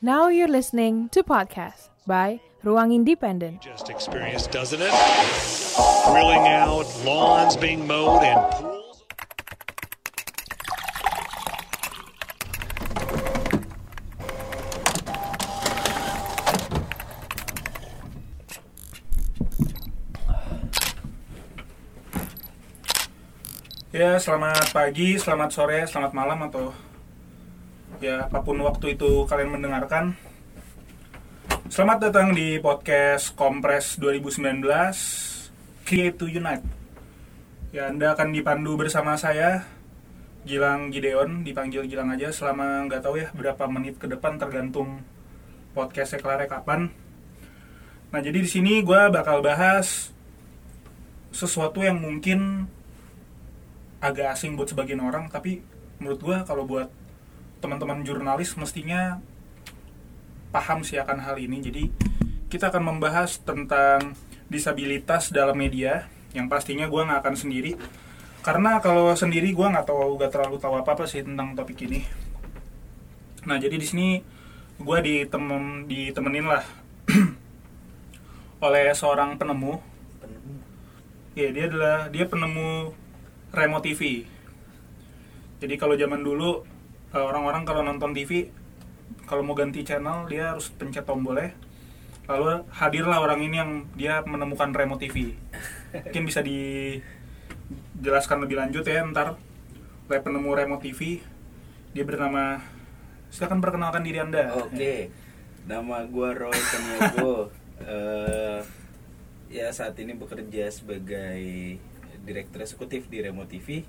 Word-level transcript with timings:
Now 0.00 0.28
you're 0.28 0.48
listening 0.48 1.08
to 1.10 1.22
podcast 1.22 1.88
by 2.06 2.40
Ruang 2.64 2.94
Independent. 2.94 3.60
just 3.62 3.88
experienced, 3.88 4.50
doesn't 4.50 4.80
it? 4.82 4.90
Grilling 6.06 6.48
out, 6.48 6.86
lawns 7.04 7.56
being 7.56 7.86
mowed, 7.86 8.22
and 8.22 8.71
Ya, 24.02 24.18
selamat 24.18 24.74
pagi, 24.74 25.14
selamat 25.14 25.54
sore, 25.54 25.86
selamat 25.86 26.10
malam 26.10 26.50
atau 26.50 26.74
ya 28.02 28.26
apa 28.26 28.42
pun 28.42 28.58
waktu 28.58 28.98
itu 28.98 29.30
kalian 29.30 29.54
mendengarkan. 29.54 30.18
Selamat 31.70 32.10
datang 32.10 32.34
di 32.34 32.58
podcast 32.58 33.30
Kompres 33.38 34.02
2019 34.02 34.58
Create 35.86 36.18
to 36.18 36.26
Unite. 36.26 36.66
Ya, 37.70 37.94
Anda 37.94 38.18
akan 38.18 38.34
dipandu 38.34 38.74
bersama 38.74 39.14
saya 39.14 39.70
Gilang 40.42 40.90
Gideon, 40.90 41.46
dipanggil 41.46 41.86
Gilang 41.86 42.10
aja 42.10 42.34
selama 42.34 42.82
nggak 42.90 43.06
tahu 43.06 43.22
ya 43.22 43.30
berapa 43.30 43.70
menit 43.70 44.02
ke 44.02 44.10
depan 44.10 44.34
tergantung 44.34 45.06
podcastnya 45.78 46.18
kelar 46.18 46.42
kapan. 46.50 46.90
Nah, 48.10 48.18
jadi 48.18 48.42
di 48.42 48.50
sini 48.50 48.82
gue 48.82 49.14
bakal 49.14 49.46
bahas 49.46 50.10
sesuatu 51.30 51.86
yang 51.86 52.02
mungkin 52.02 52.66
agak 54.02 54.34
asing 54.34 54.58
buat 54.58 54.66
sebagian 54.66 54.98
orang 54.98 55.30
tapi 55.30 55.62
menurut 56.02 56.18
gua 56.18 56.36
kalau 56.42 56.66
buat 56.66 56.90
teman-teman 57.62 58.02
jurnalis 58.02 58.58
mestinya 58.58 59.22
paham 60.50 60.82
sih 60.82 60.98
akan 60.98 61.22
hal 61.22 61.38
ini. 61.38 61.62
Jadi 61.62 61.84
kita 62.50 62.74
akan 62.74 62.82
membahas 62.92 63.38
tentang 63.40 64.18
disabilitas 64.50 65.30
dalam 65.30 65.54
media 65.54 66.10
yang 66.34 66.50
pastinya 66.50 66.90
gua 66.90 67.06
nggak 67.06 67.22
akan 67.22 67.36
sendiri. 67.38 67.78
Karena 68.42 68.82
kalau 68.82 69.14
sendiri 69.14 69.54
gua 69.54 69.70
nggak 69.70 69.86
tahu 69.86 70.18
nggak 70.18 70.30
terlalu 70.34 70.56
tahu 70.58 70.74
apa 70.82 70.98
apa 70.98 71.04
sih 71.06 71.22
tentang 71.22 71.54
topik 71.54 71.86
ini. 71.86 72.02
Nah 73.46 73.62
jadi 73.62 73.78
di 73.78 73.86
sini 73.86 74.08
gua 74.82 74.98
ditemen 74.98 75.86
ditemenin 75.86 76.50
lah 76.50 76.66
oleh 78.66 78.90
seorang 78.92 79.38
penemu. 79.38 79.78
Ya 81.38 81.48
dia 81.48 81.64
adalah 81.70 82.12
dia 82.12 82.28
penemu 82.28 82.92
Remo 83.52 83.84
TV. 83.84 84.24
Jadi 85.60 85.74
kalau 85.76 85.94
zaman 85.94 86.24
dulu 86.24 86.64
eh, 87.12 87.20
orang-orang 87.20 87.68
kalau 87.68 87.84
nonton 87.84 88.16
TV 88.16 88.48
kalau 89.28 89.44
mau 89.44 89.52
ganti 89.52 89.84
channel 89.84 90.24
dia 90.26 90.56
harus 90.56 90.72
pencet 90.72 91.04
tombolnya. 91.04 91.52
Lalu 92.26 92.64
hadirlah 92.72 93.20
orang 93.20 93.44
ini 93.44 93.56
yang 93.60 93.70
dia 93.92 94.24
menemukan 94.24 94.72
Remo 94.72 94.96
TV. 94.96 95.36
Mungkin 95.92 96.24
bisa 96.24 96.40
dijelaskan 96.40 98.48
lebih 98.48 98.56
lanjut 98.56 98.88
ya 98.88 99.04
ntar 99.12 99.36
oleh 100.08 100.20
penemu 100.24 100.50
Remo 100.56 100.76
TV. 100.80 101.20
Dia 101.92 102.08
bernama 102.08 102.56
silakan 103.28 103.60
perkenalkan 103.60 104.00
diri 104.00 104.24
Anda. 104.24 104.56
Oke, 104.56 105.12
nama 105.68 106.08
gua 106.08 106.32
Roy 106.32 106.56
Taniago. 106.56 107.52
Eh, 107.82 108.62
ya 109.50 109.66
saat 109.74 109.98
ini 109.98 110.14
bekerja 110.14 110.70
sebagai 110.70 111.42
direktur 112.22 112.62
eksekutif 112.62 113.10
di 113.10 113.18
Remo 113.22 113.44
TV. 113.46 113.82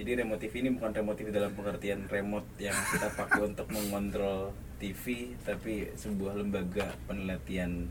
Jadi 0.00 0.10
Remo 0.16 0.40
TV 0.40 0.64
ini 0.64 0.70
bukan 0.72 0.96
remote 0.96 1.18
TV 1.20 1.28
dalam 1.28 1.52
pengertian 1.52 2.08
remote 2.08 2.48
yang 2.56 2.72
kita 2.72 3.12
pakai 3.12 3.52
untuk 3.52 3.68
mengontrol 3.68 4.56
TV, 4.80 5.36
tapi 5.44 5.92
sebuah 5.92 6.40
lembaga 6.40 6.96
penelitian 7.04 7.84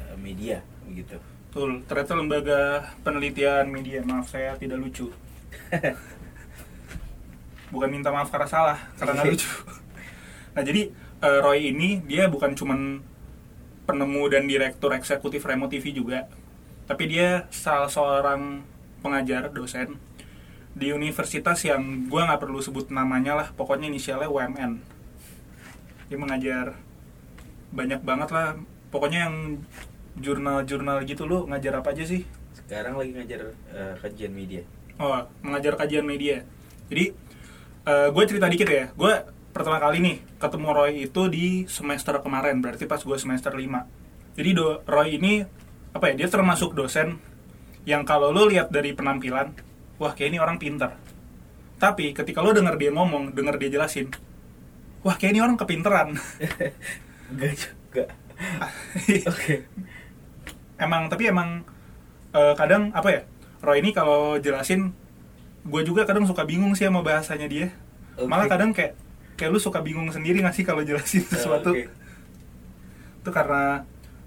eh, 0.00 0.16
media 0.16 0.64
begitu. 0.88 1.20
Betul, 1.52 1.84
ternyata 1.84 2.12
lembaga 2.16 2.60
penelitian 3.04 3.68
media. 3.68 4.00
Maaf 4.00 4.32
saya 4.32 4.56
tidak 4.56 4.80
lucu. 4.80 5.12
Bukan 7.74 7.88
minta 7.92 8.08
maaf 8.08 8.32
karena 8.32 8.48
salah, 8.48 8.78
karena 8.96 9.20
lucu. 9.28 9.50
Nah 10.56 10.62
jadi 10.64 10.88
eh, 11.20 11.38
Roy 11.44 11.68
ini 11.68 12.00
dia 12.08 12.32
bukan 12.32 12.56
cuman 12.56 13.04
penemu 13.84 14.22
dan 14.32 14.48
direktur 14.48 14.96
eksekutif 14.96 15.44
Remo 15.44 15.68
TV 15.68 15.92
juga, 15.92 16.32
tapi 16.88 17.12
dia 17.12 17.44
salah 17.52 17.92
seorang 17.92 18.64
pengajar 19.04 19.52
dosen 19.52 20.00
di 20.76 20.92
universitas 20.92 21.64
yang 21.64 22.08
gua 22.12 22.28
nggak 22.28 22.40
perlu 22.44 22.60
sebut 22.60 22.92
namanya 22.92 23.32
lah, 23.32 23.48
pokoknya 23.56 23.88
inisialnya 23.88 24.28
UMN. 24.28 24.76
Dia 26.12 26.18
mengajar 26.20 26.76
banyak 27.72 28.04
banget 28.04 28.28
lah, 28.30 28.60
pokoknya 28.92 29.28
yang 29.28 29.36
jurnal-jurnal 30.20 31.04
gitu 31.08 31.24
lu 31.24 31.48
ngajar 31.48 31.80
apa 31.80 31.96
aja 31.96 32.04
sih? 32.04 32.28
Sekarang 32.52 33.00
lagi 33.00 33.16
ngajar 33.16 33.52
eh, 33.72 33.94
kajian 34.00 34.32
media. 34.32 34.62
Oh, 34.96 35.24
mengajar 35.44 35.76
kajian 35.76 36.08
media. 36.08 36.44
Jadi, 36.88 37.12
gue 37.86 38.24
cerita 38.24 38.48
dikit 38.48 38.64
ya. 38.64 38.88
Gue 38.96 39.12
pertama 39.52 39.76
kali 39.76 40.00
nih 40.00 40.16
ketemu 40.40 40.68
Roy 40.72 40.92
itu 41.08 41.22
di 41.28 41.46
semester 41.68 42.16
kemarin, 42.20 42.64
berarti 42.64 42.88
pas 42.88 43.00
gue 43.00 43.16
semester 43.16 43.52
5. 43.52 44.36
Jadi 44.36 44.50
do, 44.56 44.80
Roy 44.88 45.16
ini 45.20 45.44
apa 45.92 46.12
ya? 46.12 46.24
Dia 46.24 46.28
termasuk 46.28 46.72
dosen 46.72 47.20
yang 47.86 48.02
kalau 48.02 48.34
lo 48.34 48.50
lihat 48.50 48.68
dari 48.74 48.92
penampilan, 48.92 49.54
wah 50.02 50.12
kayak 50.12 50.34
ini 50.34 50.38
orang 50.42 50.58
pinter. 50.58 50.90
Tapi 51.78 52.12
ketika 52.12 52.42
lo 52.42 52.50
denger 52.50 52.74
dia 52.76 52.90
ngomong, 52.90 53.32
denger 53.32 53.56
dia 53.62 53.70
jelasin, 53.78 54.10
wah 55.06 55.14
kayak 55.14 55.38
ini 55.38 55.40
orang 55.40 55.54
kepinteran. 55.54 56.18
Enggak 57.30 57.52
juga. 57.54 58.04
Oke. 59.32 59.64
emang 60.76 61.08
tapi 61.08 61.32
emang 61.32 61.64
eh, 62.36 62.54
kadang 62.56 62.92
apa 62.92 63.08
ya 63.08 63.20
Roy 63.64 63.80
ini 63.80 63.96
kalau 63.96 64.36
jelasin 64.36 64.92
gue 65.66 65.82
juga 65.82 66.04
kadang 66.04 66.28
suka 66.28 66.44
bingung 66.44 66.76
sih 66.76 66.86
sama 66.86 67.00
bahasanya 67.00 67.48
dia 67.48 67.72
Oke. 68.20 68.28
malah 68.28 68.46
kadang 68.46 68.76
kayak 68.76 68.94
kayak 69.40 69.50
lu 69.52 69.60
suka 69.60 69.80
bingung 69.80 70.08
sendiri 70.12 70.44
gak 70.44 70.52
sih 70.52 70.64
kalau 70.64 70.84
jelasin 70.84 71.24
sesuatu 71.24 71.72
Oke. 71.72 71.88
itu 73.24 73.30
karena 73.32 73.84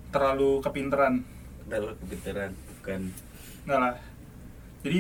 terlalu 0.10 0.60
kepinteran 0.66 1.22
Dalam 1.70 1.94
kepintaran 2.02 2.52
bukan 2.82 3.14
enggak 3.70 3.82
lah. 3.86 3.96
Jadi 4.82 5.00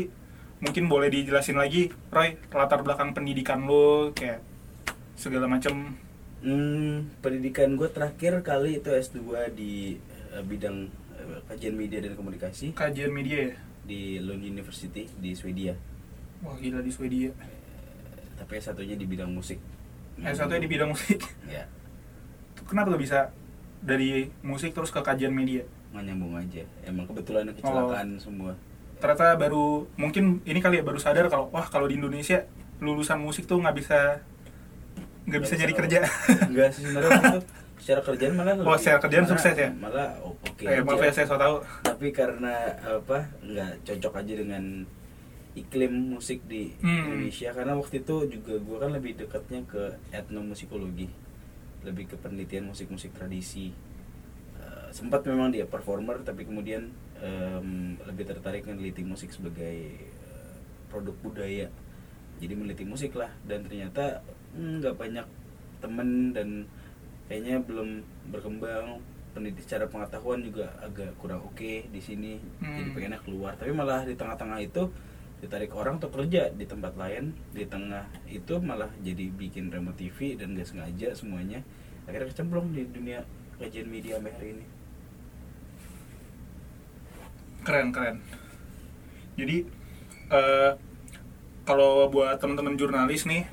mungkin 0.61 0.85
boleh 0.85 1.09
dijelasin 1.09 1.57
lagi 1.57 1.89
Roy 2.13 2.37
latar 2.53 2.85
belakang 2.85 3.17
pendidikan 3.17 3.65
lo 3.65 4.13
kayak 4.13 4.45
segala 5.17 5.49
macam 5.49 5.97
Hmm, 6.39 7.11
pendidikan 7.19 7.75
gue 7.75 7.91
terakhir 7.91 8.39
kali 8.39 8.79
itu 8.79 8.87
S2 8.87 9.51
di 9.51 9.99
eh, 10.31 10.39
bidang 10.39 10.87
eh, 11.19 11.39
kajian 11.51 11.75
media 11.75 11.99
dan 11.99 12.15
komunikasi. 12.15 12.71
Kajian 12.71 13.11
media 13.11 13.51
ya? 13.51 13.55
Di 13.83 14.23
Lund 14.23 14.39
University 14.47 15.03
di 15.19 15.35
Swedia. 15.35 15.75
wah 16.39 16.55
gila 16.55 16.79
di 16.79 16.87
Swedia. 16.95 17.35
Tapi 18.39 18.55
satunya 18.63 18.95
di 18.95 19.03
bidang 19.03 19.35
musik. 19.35 19.59
yang 20.15 20.31
satunya 20.31 20.63
di 20.63 20.71
bidang 20.71 20.95
musik? 20.95 21.19
Ya, 21.43 21.67
kenapa 22.63 22.87
lo 22.87 22.95
bisa 22.95 23.35
dari 23.83 24.31
musik 24.39 24.71
terus 24.71 24.95
ke 24.95 25.03
kajian 25.03 25.35
media 25.35 25.67
nggak 25.89 26.03
nyambung 26.03 26.33
aja. 26.35 26.63
Emang 26.81 27.05
kebetulan 27.05 27.49
kecelakaan 27.51 28.17
semua. 28.17 28.53
ternyata 28.95 29.31
baru 29.33 29.87
mungkin 29.95 30.43
ini 30.43 30.59
kali 30.59 30.75
ya 30.75 30.83
baru 30.83 30.99
sadar 30.99 31.25
kalau 31.25 31.47
wah 31.49 31.63
kalau 31.63 31.87
di 31.87 31.95
Indonesia 31.95 32.43
lulusan 32.79 33.15
musik 33.17 33.45
tuh 33.45 33.55
nggak 33.57 33.71
bisa 33.73 34.19
nggak 35.23 35.39
bisa 35.39 35.53
nyari 35.55 35.71
kerja 35.73 35.99
Enggak 36.51 36.69
sih 36.69 36.83
sebenarnya 36.83 37.39
secara 37.79 38.01
kerjaan 38.03 38.33
malah 38.35 38.59
Oh, 38.59 38.75
secara 38.75 38.99
kerjaan 38.99 39.23
malah- 39.23 39.31
sukses 39.33 39.55
ya? 39.55 39.69
Malah 39.71 40.19
o- 40.19 40.35
oke. 40.35 40.63
eh, 40.63 40.83
maaf 40.83 40.99
ya 40.99 41.11
saya 41.13 41.25
so 41.25 41.37
tahu 41.37 41.63
Tapi 41.79 42.11
karena 42.11 42.51
apa? 42.75 43.23
nggak 43.39 43.71
cocok 43.83 44.13
aja 44.19 44.33
dengan 44.35 44.63
iklim 45.53 45.93
musik 46.11 46.43
di 46.45 46.75
Hmm. 46.77 47.07
Indonesia 47.07 47.49
karena 47.49 47.73
waktu 47.73 47.95
itu 47.99 48.15
juga 48.29 48.53
gue 48.53 48.77
kan 48.77 48.91
lebih 48.91 49.15
dekatnya 49.15 49.63
ke 49.63 49.83
etnomusikologi 50.11 51.07
lebih 51.81 52.03
ke 52.05 52.15
penelitian 52.15 52.67
musik-musik 52.67 53.11
tradisi 53.13 53.71
sempat 54.91 55.21
memang 55.25 55.53
dia 55.53 55.65
performer 55.69 56.21
tapi 56.25 56.45
kemudian 56.45 56.89
em, 57.21 57.95
lebih 58.07 58.25
tertarik 58.27 58.65
meneliti 58.65 59.03
musik 59.05 59.29
sebagai 59.31 59.77
eh, 60.07 60.55
produk 60.89 61.15
budaya. 61.21 61.67
Jadi 62.39 62.53
meneliti 62.55 62.85
musik 62.87 63.15
lah. 63.19 63.29
Dan 63.43 63.67
ternyata 63.67 64.23
hmm, 64.55 64.79
nggak 64.83 64.95
banyak 64.95 65.27
temen 65.79 66.31
dan 66.31 66.49
kayaknya 67.27 67.61
belum 67.63 68.03
berkembang. 68.31 69.03
Pendidik 69.29 69.61
secara 69.61 69.85
pengetahuan 69.85 70.41
juga 70.41 70.73
agak 70.81 71.13
kurang 71.21 71.45
oke 71.45 71.85
di 71.85 72.01
sini. 72.01 72.41
Hmm. 72.63 72.81
jadi 72.81 72.89
pengennya 72.95 73.19
keluar. 73.21 73.53
Tapi 73.59 73.69
malah 73.75 74.01
di 74.01 74.17
tengah-tengah 74.17 74.59
itu 74.63 74.89
ditarik 75.39 75.71
orang 75.71 76.01
untuk 76.01 76.11
kerja 76.17 76.49
di 76.49 76.65
tempat 76.65 76.97
lain. 76.97 77.37
Di 77.53 77.69
tengah 77.69 78.09
itu 78.25 78.57
malah 78.57 78.89
jadi 79.05 79.29
bikin 79.29 79.69
remote 79.69 80.01
TV 80.01 80.33
dan 80.33 80.57
gak 80.57 80.65
sengaja 80.65 81.13
semuanya. 81.13 81.61
Akhirnya 82.09 82.33
kecemplung 82.33 82.73
di 82.73 82.89
dunia 82.89 83.21
kajian 83.61 83.85
media 83.91 84.17
sampai 84.17 84.33
hari 84.33 84.49
ini 84.57 84.78
keren 87.69 87.93
keren. 87.93 88.17
Jadi 89.37 89.69
eh, 90.33 90.71
kalau 91.69 92.09
buat 92.09 92.41
teman-teman 92.41 92.73
jurnalis 92.73 93.29
nih 93.29 93.45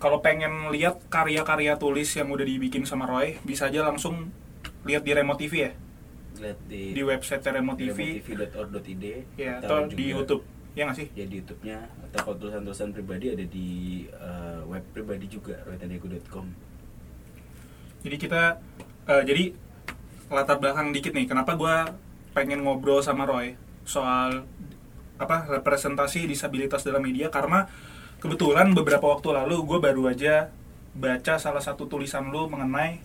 kalau 0.00 0.24
pengen 0.24 0.72
lihat 0.72 1.04
karya-karya 1.12 1.76
tulis 1.76 2.08
yang 2.16 2.32
udah 2.32 2.44
dibikin 2.44 2.88
sama 2.88 3.04
Roy 3.04 3.36
bisa 3.44 3.68
aja 3.68 3.84
langsung 3.84 4.32
lihat 4.88 5.04
di 5.04 5.12
Remote 5.12 5.44
TV 5.44 5.68
ya. 5.68 5.72
Lihat 6.40 6.58
di 6.64 6.96
di 6.96 7.02
website 7.04 7.44
Remote 7.44 7.76
TV 7.76 8.24
remotetv.org.id 8.24 9.04
ya 9.36 9.60
atau 9.60 9.84
di 9.92 10.04
YouTube. 10.16 10.42
Ya 10.76 10.88
nggak 10.88 10.96
sih? 10.96 11.08
Ya 11.12 11.24
di 11.28 11.40
YouTube-nya 11.44 11.88
atau 12.08 12.32
kalau 12.32 12.36
tulisan-tulisan 12.40 12.96
pribadi 12.96 13.32
ada 13.36 13.44
di 13.44 13.68
eh, 14.08 14.60
web 14.64 14.84
pribadi 14.96 15.28
juga 15.28 15.60
roytaniago.com 15.68 16.66
jadi 18.06 18.16
kita 18.22 18.42
eh, 19.10 19.22
jadi 19.26 19.44
latar 20.30 20.62
belakang 20.62 20.94
dikit 20.94 21.10
nih 21.10 21.26
kenapa 21.26 21.58
gua 21.58 21.90
pengen 22.36 22.60
ngobrol 22.68 23.00
sama 23.00 23.24
Roy 23.24 23.56
soal 23.88 24.44
apa 25.16 25.48
representasi 25.48 26.28
disabilitas 26.28 26.84
dalam 26.84 27.00
media 27.00 27.32
karena 27.32 27.64
kebetulan 28.20 28.76
beberapa 28.76 29.08
waktu 29.08 29.32
lalu 29.32 29.64
gue 29.64 29.78
baru 29.80 30.12
aja 30.12 30.52
baca 30.92 31.40
salah 31.40 31.64
satu 31.64 31.88
tulisan 31.88 32.28
lu 32.28 32.44
mengenai 32.52 33.00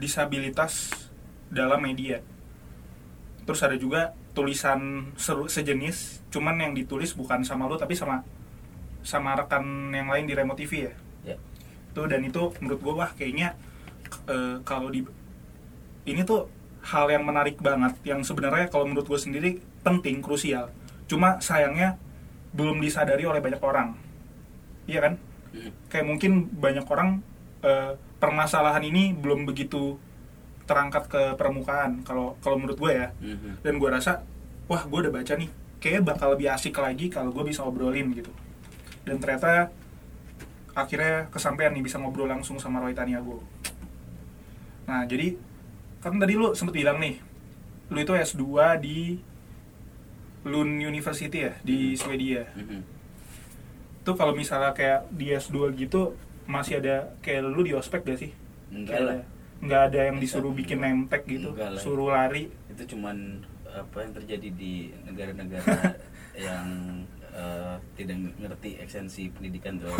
disabilitas 0.00 0.92
dalam 1.52 1.84
media. 1.84 2.24
Terus 3.44 3.60
ada 3.60 3.76
juga 3.76 4.16
tulisan 4.32 5.12
seru 5.20 5.44
sejenis 5.48 6.24
cuman 6.32 6.60
yang 6.60 6.72
ditulis 6.72 7.12
bukan 7.12 7.44
sama 7.44 7.68
lu 7.68 7.76
tapi 7.76 7.92
sama 7.92 8.24
sama 9.04 9.36
rekan 9.36 9.92
yang 9.92 10.08
lain 10.08 10.24
di 10.24 10.32
remote 10.32 10.60
TV 10.64 10.88
ya? 10.88 10.94
Ya. 11.34 11.36
Itu 11.92 12.08
dan 12.08 12.24
itu 12.24 12.52
menurut 12.64 12.80
gue 12.80 12.94
wah 13.04 13.10
kayaknya 13.12 13.56
eh, 14.28 14.56
kalau 14.64 14.88
di 14.88 15.04
ini 16.08 16.24
tuh 16.24 16.48
hal 16.88 17.06
yang 17.12 17.24
menarik 17.24 17.60
banget 17.60 18.00
yang 18.02 18.24
sebenarnya 18.24 18.72
kalau 18.72 18.88
menurut 18.88 19.04
gue 19.04 19.20
sendiri 19.20 19.50
penting 19.84 20.24
krusial. 20.24 20.72
Cuma 21.04 21.36
sayangnya 21.44 22.00
belum 22.56 22.80
disadari 22.80 23.28
oleh 23.28 23.44
banyak 23.44 23.60
orang. 23.60 23.92
Iya 24.88 25.00
kan? 25.04 25.14
Hmm. 25.48 25.72
kayak 25.88 26.04
mungkin 26.04 26.44
banyak 26.60 26.84
orang 26.92 27.24
eh, 27.64 27.96
permasalahan 28.20 28.84
ini 28.84 29.16
belum 29.16 29.48
begitu 29.48 29.96
terangkat 30.68 31.08
ke 31.08 31.22
permukaan 31.40 32.04
kalau 32.04 32.36
kalau 32.44 32.60
menurut 32.60 32.76
gue 32.76 32.92
ya. 32.92 33.08
Mhm. 33.16 33.64
dan 33.64 33.74
gue 33.80 33.88
rasa 33.88 34.28
wah 34.68 34.84
gue 34.84 34.98
udah 35.08 35.12
baca 35.12 35.32
nih. 35.36 35.48
Kayaknya 35.80 36.02
bakal 36.04 36.28
lebih 36.36 36.52
asik 36.52 36.76
lagi 36.76 37.08
kalau 37.08 37.32
gue 37.32 37.44
bisa 37.48 37.64
ngobrolin 37.64 38.12
gitu. 38.12 38.28
Dan 39.08 39.16
ternyata 39.16 39.72
akhirnya 40.76 41.32
kesampaian 41.32 41.72
nih 41.72 41.82
bisa 41.82 41.96
ngobrol 41.96 42.28
langsung 42.28 42.60
sama 42.60 42.84
Roy 42.84 42.92
Taniago. 42.92 43.40
Nah 44.84 45.08
jadi 45.08 45.47
kan 45.98 46.14
tadi 46.16 46.38
lu 46.38 46.54
sempet 46.54 46.74
bilang 46.78 46.98
nih 47.02 47.18
lu 47.88 47.98
itu 47.98 48.12
S2 48.12 48.44
di 48.78 49.18
Lund 50.46 50.78
University 50.78 51.44
ya 51.44 51.52
di 51.60 51.96
Swedia. 51.98 52.46
Mhm. 52.54 52.96
tuh 54.06 54.16
kalau 54.16 54.32
misalnya 54.32 54.72
kayak 54.72 55.04
di 55.12 55.36
S2 55.36 55.76
gitu 55.76 56.16
masih 56.48 56.80
ada 56.80 57.12
kayak 57.20 57.44
lu 57.44 57.60
di 57.60 57.76
ospek 57.76 58.08
gak 58.08 58.16
sih? 58.16 58.32
Enggak 58.72 59.00
lah. 59.04 59.20
nggak 59.58 59.82
ada 59.90 60.00
yang 60.08 60.16
disuruh 60.16 60.54
bikin 60.54 60.78
tag 61.10 61.26
gitu 61.26 61.50
Enggak 61.52 61.76
lah. 61.76 61.80
suruh 61.82 62.08
lari. 62.08 62.48
Itu 62.72 62.96
cuman 62.96 63.42
apa 63.68 63.96
yang 64.00 64.12
terjadi 64.16 64.48
di 64.56 64.94
negara-negara 65.04 65.92
yang 66.46 66.66
eh, 67.34 67.74
tidak 67.98 68.16
ngerti 68.40 68.70
esensi 68.80 69.28
pendidikan 69.28 69.76
tuh 69.82 69.92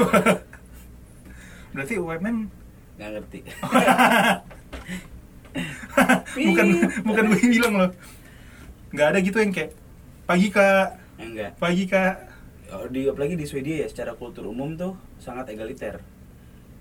berarti 1.68 1.94
UMN 2.00 2.36
nggak 2.96 3.10
ngerti 3.12 3.38
bukan 6.48 6.66
bukan 7.08 7.22
gue 7.28 7.38
yang 7.40 7.52
bilang 7.52 7.74
loh. 7.76 7.90
Nggak 8.90 9.08
ada 9.12 9.18
gitu 9.20 9.36
yang 9.38 9.52
kayak 9.52 9.70
pagi 10.24 10.48
kak. 10.48 10.88
Enggak. 11.18 11.50
Pagi 11.56 11.84
kak. 11.84 12.14
Oh, 12.68 12.84
di 12.84 13.08
apalagi 13.08 13.32
di 13.32 13.48
Swedia 13.48 13.84
ya 13.84 13.88
secara 13.88 14.12
kultur 14.12 14.44
umum 14.44 14.76
tuh 14.76 14.92
sangat 15.16 15.48
egaliter. 15.48 16.04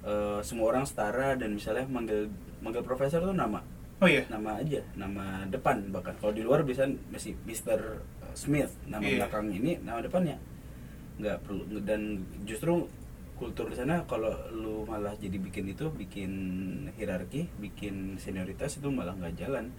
Eh, 0.04 0.40
semua 0.44 0.72
orang 0.72 0.84
setara 0.84 1.36
dan 1.36 1.56
misalnya 1.56 1.88
manggil 1.88 2.32
manggil 2.60 2.84
profesor 2.84 3.20
tuh 3.20 3.36
nama. 3.36 3.64
Oh 3.98 4.08
iya. 4.08 4.24
Nama 4.30 4.62
aja 4.62 4.84
nama 4.94 5.48
depan 5.48 5.90
bahkan. 5.90 6.14
Kalau 6.20 6.32
di 6.32 6.44
luar 6.44 6.62
bisa 6.62 6.86
masih 7.10 7.34
Mr. 7.44 8.04
Smith 8.38 8.70
nama 8.86 9.02
Iya. 9.02 9.26
belakang 9.26 9.50
ini 9.50 9.82
nama 9.82 10.00
depannya. 10.00 10.38
Nggak 11.18 11.38
perlu 11.44 11.64
dan 11.82 12.22
justru 12.46 12.86
kultur 13.38 13.70
di 13.70 13.78
sana 13.78 14.02
kalau 14.10 14.34
lu 14.50 14.84
malah 14.90 15.14
jadi 15.16 15.38
bikin 15.38 15.70
itu 15.70 15.88
bikin 15.94 16.32
hierarki 16.98 17.46
bikin 17.62 18.18
senioritas 18.18 18.82
itu 18.82 18.90
malah 18.90 19.14
nggak 19.14 19.38
jalan. 19.38 19.70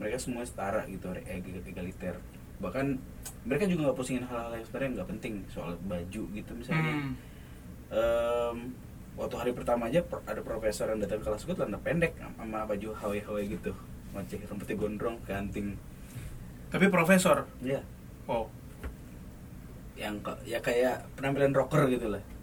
Mereka 0.00 0.18
semua 0.18 0.42
setara 0.42 0.88
gitu 0.90 1.12
eg- 1.14 1.64
egaliter. 1.68 2.18
Bahkan 2.58 2.86
mereka 3.44 3.68
juga 3.68 3.92
nggak 3.92 3.98
pusingin 4.00 4.24
hal-hal 4.26 4.56
yang 4.56 4.64
sebenarnya 4.66 4.90
nggak 4.98 5.08
penting 5.16 5.34
soal 5.52 5.76
baju 5.84 6.22
gitu 6.32 6.52
misalnya. 6.56 6.94
Hmm. 6.96 7.12
Em, 7.94 8.56
waktu 9.14 9.34
hari 9.38 9.52
pertama 9.54 9.86
aja 9.86 10.02
ada 10.26 10.40
profesor 10.42 10.90
yang 10.90 10.98
datang 10.98 11.22
ke 11.22 11.28
kelas 11.30 11.44
gue 11.46 11.54
celana 11.54 11.78
pendek 11.78 12.18
sama 12.18 12.66
baju 12.66 12.88
hawe-hawe 12.98 13.42
gitu. 13.46 13.70
Macam 14.16 14.36
rambutnya 14.50 14.76
gondrong 14.80 15.16
ganting 15.28 15.76
tapi 16.74 16.90
profesor? 16.90 17.46
Ya 17.62 17.84
oh. 18.26 18.50
Yang 19.94 20.26
ya 20.42 20.58
kayak 20.58 21.06
penampilan 21.14 21.54
rocker 21.54 21.86
gitu 21.86 22.10
lah 22.10 22.33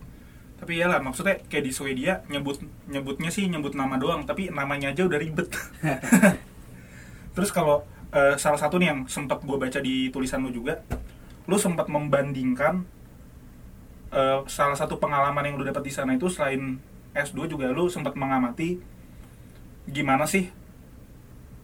tapi 0.61 0.77
iyalah 0.77 1.01
maksudnya 1.01 1.41
kayak 1.49 1.65
di 1.65 1.73
Swedia 1.73 2.21
nyebut 2.29 2.61
nyebutnya 2.85 3.33
sih 3.33 3.49
nyebut 3.49 3.73
nama 3.73 3.97
doang 3.97 4.29
tapi 4.29 4.53
namanya 4.53 4.93
aja 4.93 5.09
udah 5.09 5.17
ribet 5.17 5.49
terus 7.35 7.49
kalau 7.49 7.81
eh, 8.13 8.37
salah 8.37 8.59
satu 8.61 8.77
nih 8.77 8.93
yang 8.93 8.99
sempat 9.09 9.41
gue 9.41 9.57
baca 9.57 9.79
di 9.81 10.13
tulisan 10.13 10.45
lu 10.45 10.53
juga 10.53 10.85
lu 11.49 11.57
sempat 11.57 11.89
membandingkan 11.89 12.85
eh, 14.13 14.39
salah 14.47 14.77
satu 14.77 15.01
pengalaman 15.01 15.49
yang 15.49 15.55
lu 15.57 15.65
dapat 15.65 15.83
di 15.87 15.91
sana 15.93 16.13
itu 16.15 16.29
selain 16.29 16.77
S2 17.11 17.49
juga 17.49 17.73
lu 17.73 17.89
sempat 17.91 18.15
mengamati 18.15 18.79
gimana 19.89 20.29
sih 20.29 20.47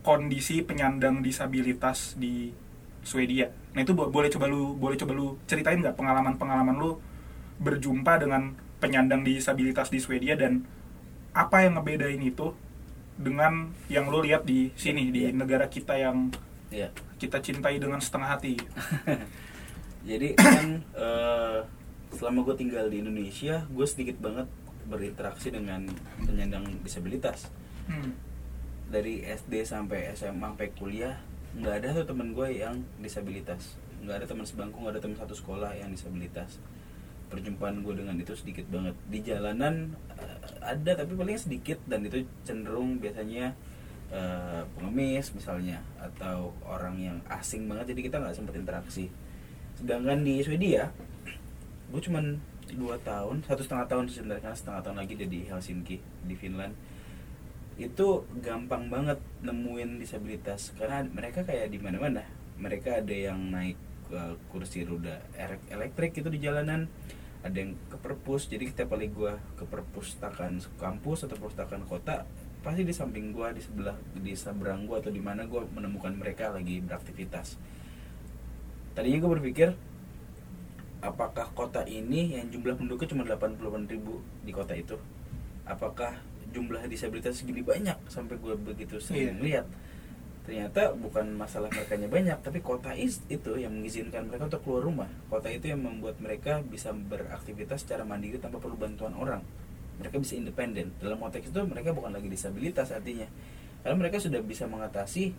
kondisi 0.04 0.64
penyandang 0.64 1.20
disabilitas 1.20 2.16
di 2.16 2.52
Swedia. 3.04 3.52
Nah 3.76 3.84
itu 3.84 3.92
bo- 3.96 4.12
boleh 4.12 4.28
coba 4.32 4.48
lu 4.52 4.76
boleh 4.76 4.96
coba 5.00 5.12
lu 5.16 5.36
ceritain 5.48 5.80
nggak 5.80 5.96
pengalaman-pengalaman 5.96 6.76
lu 6.76 7.00
berjumpa 7.60 8.20
dengan 8.20 8.56
penyandang 8.78 9.22
disabilitas 9.22 9.90
di 9.90 9.98
Swedia 9.98 10.34
dan 10.34 10.66
apa 11.32 11.62
yang 11.62 11.78
ngebedain 11.78 12.20
itu 12.20 12.54
dengan 13.16 13.74
yang 13.88 14.08
lu 14.08 14.22
lihat 14.22 14.44
di 14.44 14.70
sini 14.74 15.10
di 15.10 15.26
Iya. 15.26 15.34
negara 15.34 15.66
kita 15.66 15.94
yang 15.94 16.30
ya 16.70 16.90
kita 17.18 17.40
cintai 17.40 17.78
dengan 17.78 17.98
setengah 17.98 18.30
hati. 18.30 18.54
jadi 20.10 20.34
kan 20.34 20.66
eh, 20.94 21.60
selama 22.10 22.40
gue 22.44 22.56
tinggal 22.56 22.88
di 22.88 23.02
Indonesia 23.02 23.66
gue 23.68 23.86
sedikit 23.86 24.18
banget 24.18 24.48
berinteraksi 24.86 25.52
dengan 25.52 25.84
penyandang 26.20 26.64
disabilitas 26.82 27.50
Hmm. 27.88 28.12
dari 28.92 29.24
SD 29.24 29.64
sampai 29.64 30.12
SMA 30.12 30.44
sampai 30.46 30.76
kuliah 30.76 31.16
nggak 31.56 31.76
ada 31.80 31.88
tuh 31.96 32.06
temen 32.06 32.36
gue 32.36 32.52
yang 32.54 32.84
disabilitas 33.00 33.80
nggak 34.04 34.20
ada 34.20 34.26
teman 34.28 34.44
sebangku 34.44 34.76
nggak 34.78 34.94
ada 34.94 35.02
teman 35.02 35.16
satu 35.16 35.32
sekolah 35.32 35.72
yang 35.72 35.88
disabilitas 35.90 36.60
perjumpaan 37.28 37.84
gue 37.84 37.94
dengan 37.94 38.16
itu 38.20 38.34
sedikit 38.34 38.66
banget. 38.72 38.96
Di 39.12 39.20
jalanan 39.24 39.94
eh, 40.16 40.38
ada 40.64 40.92
tapi 40.98 41.14
paling 41.16 41.38
sedikit 41.40 41.80
dan 41.86 42.04
itu 42.08 42.24
cenderung 42.48 43.00
biasanya 43.00 43.54
eh, 44.12 44.62
pengemis 44.76 45.32
misalnya 45.36 45.84
atau 46.00 46.56
orang 46.64 46.96
yang 47.00 47.18
asing 47.28 47.68
banget 47.68 47.96
jadi 47.96 48.02
kita 48.12 48.16
nggak 48.20 48.36
sempat 48.36 48.56
interaksi. 48.56 49.12
Sedangkan 49.78 50.24
di 50.24 50.42
Swedia 50.42 50.92
gue 51.92 52.02
cuman 52.02 52.40
dua 52.76 53.00
tahun 53.00 53.48
satu 53.48 53.64
setengah 53.64 53.88
tahun 53.88 54.06
sebenarnya 54.12 54.52
setengah 54.52 54.82
tahun 54.84 54.98
lagi 55.00 55.14
dia 55.16 55.30
di 55.30 55.48
Helsinki 55.48 55.98
di 56.28 56.36
Finland. 56.36 56.76
Itu 57.78 58.26
gampang 58.42 58.90
banget 58.90 59.22
nemuin 59.46 60.02
disabilitas 60.02 60.74
karena 60.76 61.06
mereka 61.06 61.46
kayak 61.46 61.70
di 61.72 61.80
mana-mana. 61.80 62.26
Mereka 62.58 63.06
ada 63.06 63.14
yang 63.14 63.54
naik 63.54 63.78
ke 64.08 64.22
kursi 64.50 64.88
roda 64.88 65.20
erek- 65.36 65.68
elektrik 65.68 66.16
itu 66.16 66.32
di 66.32 66.40
jalanan 66.40 66.88
ada 67.46 67.54
yang 67.54 67.78
ke 67.88 67.98
perpus 68.02 68.50
jadi 68.50 68.66
setiap 68.70 68.98
kali 68.98 69.14
gua 69.14 69.38
ke 69.56 69.64
perpustakaan 69.66 70.58
kampus 70.82 71.30
atau 71.30 71.38
perpustakaan 71.38 71.86
kota 71.86 72.26
pasti 72.66 72.82
di 72.84 72.92
samping 72.92 73.32
gua 73.32 73.54
di 73.54 73.62
sebelah 73.62 73.96
di 74.18 74.34
seberang 74.34 74.90
gua 74.90 75.00
atau 75.00 75.14
di 75.14 75.22
mana 75.22 75.46
gua 75.46 75.64
menemukan 75.70 76.12
mereka 76.18 76.50
lagi 76.50 76.82
beraktivitas. 76.82 77.56
Tadinya 78.98 79.22
gue 79.22 79.32
berpikir 79.38 79.70
apakah 81.06 81.54
kota 81.54 81.86
ini 81.86 82.34
yang 82.34 82.50
jumlah 82.50 82.74
penduduknya 82.74 83.14
cuma 83.14 83.24
88 83.30 83.94
ribu 83.94 84.26
di 84.42 84.50
kota 84.50 84.74
itu? 84.74 84.98
Apakah 85.70 86.18
jumlah 86.50 86.82
disabilitas 86.90 87.38
segini 87.38 87.62
banyak 87.62 87.94
sampai 88.10 88.42
gue 88.42 88.58
begitu 88.58 88.98
sering 88.98 89.38
lihat 89.38 89.70
ternyata 90.48 90.96
bukan 90.96 91.36
masalah 91.36 91.68
mereka 91.68 92.00
banyak 92.00 92.40
tapi 92.40 92.64
kota 92.64 92.96
itu 92.96 93.52
yang 93.60 93.76
mengizinkan 93.76 94.32
mereka 94.32 94.48
untuk 94.48 94.64
keluar 94.64 94.88
rumah. 94.88 95.10
Kota 95.28 95.52
itu 95.52 95.68
yang 95.68 95.84
membuat 95.84 96.24
mereka 96.24 96.64
bisa 96.64 96.96
beraktivitas 96.96 97.84
secara 97.84 98.08
mandiri 98.08 98.40
tanpa 98.40 98.56
perlu 98.64 98.80
bantuan 98.80 99.12
orang. 99.20 99.44
Mereka 100.00 100.24
bisa 100.24 100.40
independen. 100.40 100.96
Dalam 101.04 101.20
konteks 101.20 101.52
itu 101.52 101.60
mereka 101.68 101.92
bukan 101.92 102.16
lagi 102.16 102.32
disabilitas 102.32 102.96
artinya. 102.96 103.28
Karena 103.84 103.96
mereka 104.00 104.24
sudah 104.24 104.40
bisa 104.40 104.72
mengatasi 104.72 105.36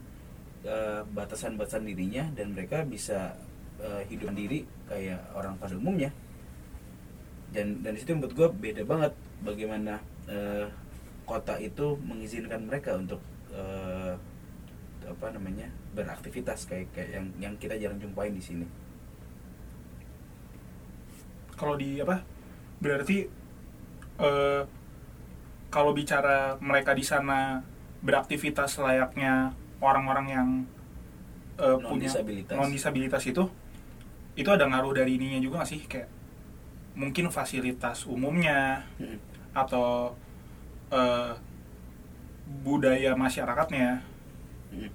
eh, 0.69 1.01
batasan-batasan 1.09 1.89
dirinya 1.89 2.29
dan 2.37 2.53
mereka 2.53 2.85
bisa 2.85 3.33
eh, 3.81 4.05
hidup 4.13 4.29
sendiri 4.29 4.69
kayak 4.93 5.25
orang 5.33 5.57
pada 5.57 5.73
umumnya. 5.73 6.13
Dan 7.49 7.81
dan 7.81 7.97
di 7.97 8.05
situ 8.05 8.13
menurut 8.13 8.37
gue 8.37 8.49
beda 8.53 8.85
banget 8.85 9.17
bagaimana 9.41 10.05
eh, 10.29 10.69
kota 11.25 11.57
itu 11.57 11.97
mengizinkan 12.05 12.69
mereka 12.69 12.93
untuk 13.01 13.25
eh, 13.57 13.98
apa 15.09 15.33
namanya 15.33 15.67
beraktivitas 15.97 16.69
kayak 16.69 16.93
kayak 16.93 17.11
yang 17.17 17.27
yang 17.41 17.55
kita 17.57 17.75
jarang 17.75 17.97
jumpain 17.99 18.31
di 18.31 18.43
sini 18.43 18.67
kalau 21.59 21.75
di 21.75 21.99
apa 21.99 22.23
berarti 22.79 23.27
eh, 24.19 24.63
kalau 25.69 25.93
bicara 25.93 26.57
mereka 26.63 26.95
di 26.95 27.03
sana 27.03 27.61
beraktivitas 28.01 28.79
layaknya 28.79 29.51
orang-orang 29.83 30.27
yang 30.31 30.49
eh, 31.59 31.77
punya 31.83 32.07
Non-disabilitas. 32.07 32.55
non 32.55 32.71
disabilitas 32.71 33.23
itu 33.27 33.45
itu 34.39 34.49
ada 34.49 34.71
ngaruh 34.71 34.95
dari 34.95 35.19
ininya 35.19 35.43
juga 35.43 35.63
nggak 35.63 35.71
sih 35.71 35.83
kayak 35.91 36.07
mungkin 36.95 37.31
fasilitas 37.31 38.07
umumnya 38.07 38.87
Mm. 38.99 39.19
atau 39.55 40.15
eh, 40.95 41.33
budaya 42.63 43.19
masyarakatnya 43.19 44.01
Mm. 44.73 44.91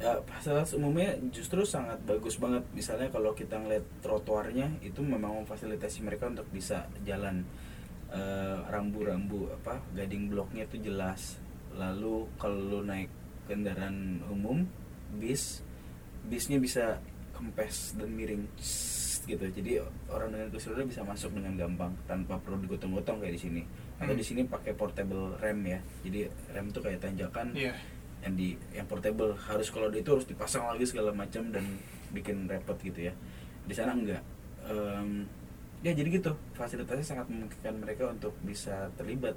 Ya, 0.00 0.16
fasilitas 0.24 0.72
umumnya 0.72 1.12
justru 1.28 1.60
sangat 1.64 2.00
bagus 2.08 2.40
banget. 2.40 2.64
Misalnya 2.72 3.12
kalau 3.12 3.36
kita 3.36 3.60
ngeliat 3.60 3.84
trotoarnya 4.00 4.80
itu 4.80 5.04
memang 5.04 5.44
memfasilitasi 5.44 6.00
mereka 6.00 6.32
untuk 6.32 6.48
bisa 6.48 6.88
jalan 7.04 7.44
Eh, 8.10 8.58
rambu-rambu 8.66 9.54
apa 9.54 9.78
guiding 9.94 10.34
blocknya 10.34 10.66
itu 10.66 10.90
jelas. 10.90 11.38
Lalu 11.78 12.26
kalau 12.42 12.58
lu 12.58 12.80
naik 12.82 13.06
kendaraan 13.46 14.18
umum 14.26 14.66
bis 15.14 15.62
bisnya 16.26 16.58
bisa 16.58 16.98
kempes 17.30 17.94
dan 17.94 18.10
miring 18.10 18.50
Css, 18.58 19.22
gitu. 19.30 19.46
Jadi 19.54 19.78
orang 20.10 20.34
dengan 20.34 20.50
roda 20.50 20.82
bisa 20.82 21.06
masuk 21.06 21.38
dengan 21.38 21.54
gampang 21.54 21.94
tanpa 22.10 22.34
perlu 22.42 22.58
digotong-gotong 22.66 23.22
kayak 23.22 23.38
di 23.38 23.42
sini. 23.46 23.62
Atau 24.02 24.18
Hmm. 24.18 24.18
di 24.18 24.26
sini 24.26 24.42
pakai 24.42 24.74
portable 24.74 25.38
rem 25.38 25.62
ya. 25.70 25.78
Jadi 26.02 26.26
rem 26.50 26.66
tuh 26.74 26.82
kayak 26.82 27.06
tanjakan 27.06 27.54
iya 27.54 27.78
yang 28.20 28.34
di 28.36 28.56
yang 28.76 28.86
portable. 28.86 29.32
Harus 29.36 29.72
kalau 29.72 29.88
itu 29.92 30.10
harus 30.12 30.26
dipasang 30.28 30.68
lagi 30.68 30.84
segala 30.84 31.10
macam 31.12 31.48
dan 31.48 31.64
bikin 32.12 32.46
repot 32.46 32.76
gitu 32.80 33.08
ya. 33.08 33.14
Di 33.64 33.74
sana 33.74 33.96
enggak. 33.96 34.22
Em, 34.68 35.24
ya 35.80 35.92
jadi 35.96 36.08
gitu. 36.08 36.36
Fasilitasnya 36.52 37.06
sangat 37.16 37.26
memungkinkan 37.32 37.74
mereka 37.80 38.12
untuk 38.12 38.36
bisa 38.44 38.92
terlibat. 39.00 39.34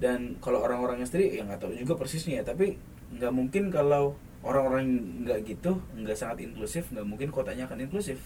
Dan 0.00 0.40
kalau 0.40 0.64
orang-orangnya 0.64 1.06
sendiri 1.06 1.38
ya 1.38 1.42
nggak 1.46 1.60
tahu 1.60 1.72
juga 1.76 1.94
persisnya 2.00 2.40
ya. 2.40 2.44
Tapi 2.44 2.76
nggak 3.14 3.32
mungkin 3.32 3.68
kalau 3.68 4.16
orang-orang 4.44 4.86
nggak 5.24 5.38
gitu 5.48 5.80
nggak 5.96 6.16
sangat 6.16 6.44
inklusif 6.44 6.88
nggak 6.92 7.06
mungkin 7.06 7.28
kotanya 7.28 7.68
akan 7.68 7.84
inklusif. 7.84 8.18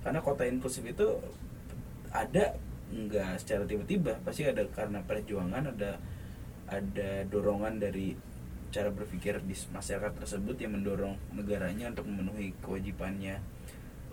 Karena 0.00 0.24
kota 0.24 0.48
inklusif 0.48 0.82
itu 0.88 1.20
ada 2.12 2.56
nggak 2.92 3.40
secara 3.40 3.68
tiba-tiba. 3.68 4.16
Pasti 4.24 4.48
ada 4.48 4.64
karena 4.72 5.04
perjuangan 5.04 5.68
ada 5.68 6.00
ada 6.72 7.24
dorongan 7.28 7.76
dari 7.76 8.16
cara 8.72 8.88
berpikir 8.88 9.36
di 9.44 9.52
masyarakat 9.52 10.16
tersebut 10.16 10.56
yang 10.56 10.72
mendorong 10.72 11.14
negaranya 11.36 11.92
untuk 11.92 12.08
memenuhi 12.08 12.56
kewajibannya 12.64 13.36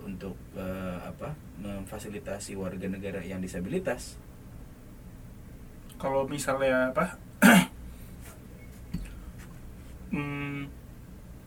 untuk 0.04 0.36
eh, 0.60 1.00
apa 1.00 1.32
memfasilitasi 1.64 2.60
warga 2.60 2.92
negara 2.92 3.24
yang 3.24 3.40
disabilitas. 3.40 4.20
Kalau 5.96 6.28
misalnya 6.28 6.92
apa 6.92 7.16
hmm, 10.16 10.68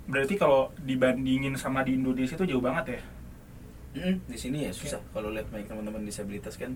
berarti 0.08 0.34
kalau 0.40 0.72
dibandingin 0.80 1.56
sama 1.56 1.84
di 1.84 1.96
Indonesia 1.96 2.36
itu 2.36 2.48
jauh 2.48 2.64
banget 2.64 2.96
ya? 2.96 3.00
Mm, 3.92 4.16
di 4.24 4.38
sini 4.40 4.68
ya 4.68 4.72
susah. 4.72 5.00
Kalau 5.12 5.36
lihat 5.36 5.52
banyak 5.52 5.68
teman-teman 5.68 6.04
disabilitas 6.08 6.56
kan 6.56 6.72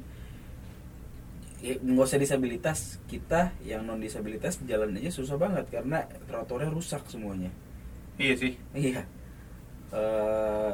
nggak 1.65 2.07
usah 2.09 2.21
disabilitas 2.21 3.01
kita 3.09 3.51
yang 3.65 3.83
non 3.89 3.99
disabilitas 3.99 4.61
jalan 4.69 4.93
aja 4.99 5.09
susah 5.09 5.37
banget 5.41 5.65
karena 5.73 6.05
trotoarnya 6.29 6.69
rusak 6.71 7.03
semuanya 7.09 7.51
iya 8.21 8.35
sih 8.37 8.55
Iya. 8.77 9.03
Eh, 9.93 10.73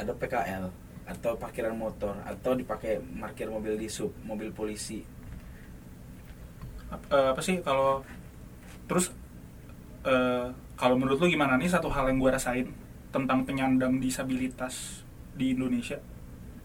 ada 0.00 0.12
PKL 0.14 0.64
atau 1.04 1.36
parkiran 1.36 1.76
motor 1.76 2.14
atau 2.24 2.52
dipakai 2.56 3.02
parkir 3.20 3.48
mobil 3.52 3.76
di 3.76 3.88
sub, 3.92 4.10
mobil 4.24 4.50
polisi. 4.54 5.04
Ap- 6.92 7.08
eh, 7.10 7.28
apa 7.34 7.40
sih 7.42 7.58
kalau 7.64 8.04
terus 8.88 9.10
eh, 10.06 10.46
kalau 10.76 10.96
menurut 10.98 11.18
lu 11.22 11.28
gimana 11.30 11.56
nih 11.60 11.70
satu 11.70 11.88
hal 11.92 12.10
yang 12.10 12.18
gue 12.20 12.30
rasain 12.32 12.66
tentang 13.14 13.46
penyandang 13.46 13.98
disabilitas 14.02 15.04
di 15.38 15.54
Indonesia 15.54 15.98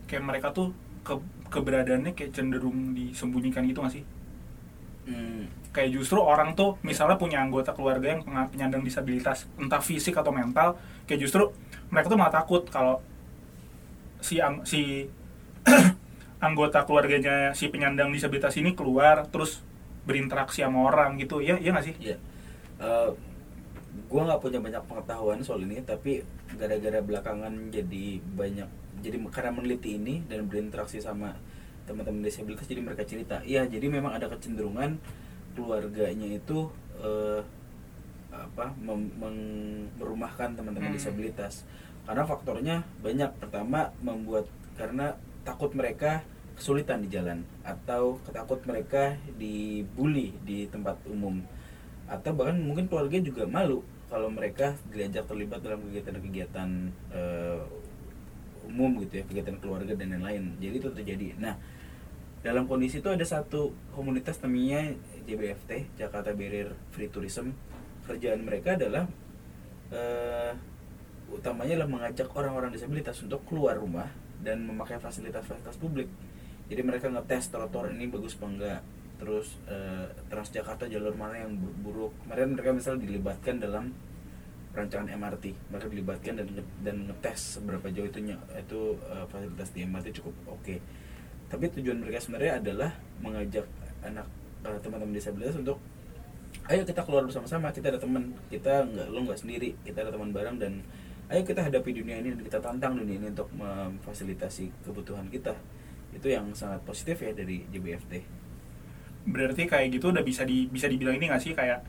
kayak 0.09 0.23
mereka 0.25 0.47
tuh 0.53 0.73
ke 1.05 1.15
keberadaannya 1.53 2.11
kayak 2.17 2.31
cenderung 2.35 2.93
disembunyikan 2.97 3.65
gitu 3.69 3.79
gak 3.85 3.93
sih? 3.97 4.03
Hmm, 5.09 5.49
kayak 5.73 5.89
justru 5.95 6.19
orang 6.21 6.53
tuh 6.53 6.77
misalnya 6.85 7.17
punya 7.17 7.41
anggota 7.41 7.73
keluarga 7.73 8.13
yang 8.13 8.21
penyandang 8.51 8.83
disabilitas 8.85 9.49
entah 9.57 9.81
fisik 9.81 10.13
atau 10.21 10.29
mental 10.29 10.77
kayak 11.09 11.19
justru 11.25 11.49
mereka 11.89 12.13
tuh 12.13 12.19
malah 12.19 12.33
takut 12.35 12.61
kalau 12.69 13.01
si 14.19 14.35
ang- 14.43 14.63
si 14.67 15.07
anggota 16.47 16.83
keluarganya 16.87 17.51
si 17.55 17.67
penyandang 17.73 18.09
disabilitas 18.15 18.55
ini 18.59 18.71
keluar 18.75 19.27
terus 19.27 19.61
berinteraksi 20.07 20.63
sama 20.65 20.87
orang 20.89 21.19
gitu. 21.19 21.43
Ya 21.43 21.59
iya 21.59 21.69
nggak 21.75 21.85
sih? 21.85 21.95
Ya. 21.99 22.15
Eh, 22.79 23.09
gua 24.09 24.21
nggak 24.27 24.41
punya 24.43 24.59
banyak 24.61 24.83
pengetahuan 24.89 25.39
soal 25.45 25.61
ini, 25.65 25.81
tapi 25.83 26.23
gara-gara 26.57 26.99
belakangan 27.03 27.53
jadi 27.69 28.05
banyak, 28.39 28.69
jadi 28.99 29.17
karena 29.31 29.51
meneliti 29.55 29.95
ini 29.95 30.21
dan 30.27 30.45
berinteraksi 30.45 30.99
sama 30.99 31.35
teman-teman 31.87 32.21
disabilitas, 32.21 32.69
jadi 32.69 32.81
mereka 32.85 33.01
cerita. 33.01 33.41
Iya, 33.41 33.65
jadi 33.65 33.89
memang 33.89 34.13
ada 34.13 34.29
kecenderungan 34.29 35.01
keluarganya 35.57 36.29
itu 36.29 36.69
eh, 36.99 37.41
apa 38.29 38.75
mem- 38.77 39.13
meng- 39.17 39.89
merumahkan 39.97 40.53
teman-teman 40.53 40.93
Hmm. 40.93 40.99
disabilitas 41.01 41.65
karena 42.05 42.23
faktornya 42.25 42.75
banyak 43.01 43.31
pertama 43.41 43.89
membuat 44.05 44.45
karena 44.77 45.17
takut 45.41 45.73
mereka 45.73 46.21
kesulitan 46.53 47.01
di 47.01 47.09
jalan 47.09 47.41
atau 47.63 48.19
takut 48.29 48.59
mereka 48.67 49.15
dibully 49.39 50.35
di 50.43 50.67
tempat 50.67 50.99
umum 51.09 51.41
atau 52.05 52.31
bahkan 52.35 52.59
mungkin 52.59 52.85
keluarga 52.91 53.17
juga 53.21 53.47
malu 53.47 53.81
kalau 54.09 54.27
mereka 54.29 54.73
diajak 54.89 55.25
terlibat 55.29 55.61
dalam 55.61 55.79
kegiatan-kegiatan 55.87 56.69
eh, 57.13 57.61
umum 58.69 59.01
gitu 59.03 59.19
ya 59.19 59.23
kegiatan 59.25 59.57
keluarga 59.57 59.97
dan 59.97 60.13
lain-lain. 60.15 60.55
Jadi 60.61 60.75
itu 60.77 60.89
terjadi. 60.93 61.27
Nah 61.41 61.57
dalam 62.39 62.69
kondisi 62.71 63.03
itu 63.03 63.09
ada 63.11 63.25
satu 63.27 63.75
komunitas 63.91 64.39
namanya 64.39 64.95
JBFT 65.27 65.99
Jakarta 65.99 66.31
Barrier 66.31 66.71
Free 66.93 67.11
Tourism. 67.11 67.51
Kerjaan 68.07 68.45
mereka 68.45 68.77
adalah 68.79 69.05
eh, 69.91 70.53
utamanya 71.29 71.81
adalah 71.81 71.89
mengajak 71.89 72.27
orang-orang 72.33 72.73
disabilitas 72.73 73.19
untuk 73.21 73.43
keluar 73.45 73.77
rumah 73.77 74.09
dan 74.41 74.63
memakai 74.63 74.97
fasilitas-fasilitas 74.97 75.77
publik. 75.77 76.07
Jadi 76.69 76.81
mereka 76.85 77.09
ngetes 77.09 77.49
trotoar 77.49 77.91
ini 77.91 78.07
bagus 78.07 78.37
apa 78.39 78.45
enggak. 78.47 78.81
Terus 79.19 79.59
eh, 79.67 80.07
Transjakarta 80.31 80.87
jalur 80.87 81.13
mana 81.17 81.43
yang 81.43 81.51
bu- 81.59 81.75
buruk. 81.83 82.13
Kemarin 82.23 82.55
mereka 82.55 82.71
misalnya 82.71 83.03
dilibatkan 83.03 83.59
dalam 83.59 83.91
rancangan 84.69 85.09
MRT 85.09 85.73
mereka 85.73 85.87
dilibatkan 85.89 86.33
dan 86.37 86.47
dan 86.85 86.95
ngetes 87.09 87.57
seberapa 87.57 87.89
jauh 87.89 88.05
itu 88.05 88.19
itu 88.37 88.81
eh, 89.09 89.25
fasilitas 89.27 89.69
di 89.73 89.79
MRT 89.85 90.07
cukup 90.21 90.35
oke. 90.45 90.75
Tapi 91.49 91.65
tujuan 91.73 91.97
mereka 92.05 92.21
sebenarnya 92.21 92.61
adalah 92.61 92.91
mengajak 93.19 93.65
anak 94.05 94.27
eh, 94.65 94.79
teman-teman 94.81 95.15
disabilitas 95.15 95.57
untuk 95.57 95.81
ayo 96.69 96.81
kita 96.85 97.01
keluar 97.05 97.25
bersama-sama 97.25 97.69
kita 97.73 97.93
ada 97.93 97.99
teman 98.01 98.33
kita 98.49 98.85
nggak 98.85 99.07
lo 99.09 99.19
nggak 99.25 99.39
sendiri 99.41 99.69
kita 99.85 100.01
ada 100.05 100.13
teman 100.13 100.29
bareng 100.33 100.57
dan 100.61 100.81
ayo 101.29 101.41
kita 101.45 101.61
hadapi 101.65 101.93
dunia 101.93 102.21
ini 102.21 102.33
dan 102.37 102.41
kita 102.45 102.57
tantang 102.61 102.93
dunia 102.97 103.17
ini 103.17 103.27
untuk 103.33 103.49
memfasilitasi 103.57 104.85
kebutuhan 104.85 105.25
kita. 105.33 105.57
Itu 106.13 106.29
yang 106.29 106.53
sangat 106.53 106.81
positif 106.85 107.21
ya 107.21 107.33
dari 107.33 107.65
JBFT 107.69 108.39
berarti 109.29 109.67
kayak 109.67 109.99
gitu 109.99 110.09
udah 110.09 110.23
bisa 110.23 110.47
di 110.47 110.65
bisa 110.71 110.87
dibilang 110.87 111.19
ini 111.19 111.27
nggak 111.27 111.43
sih 111.43 111.53
kayak 111.53 111.83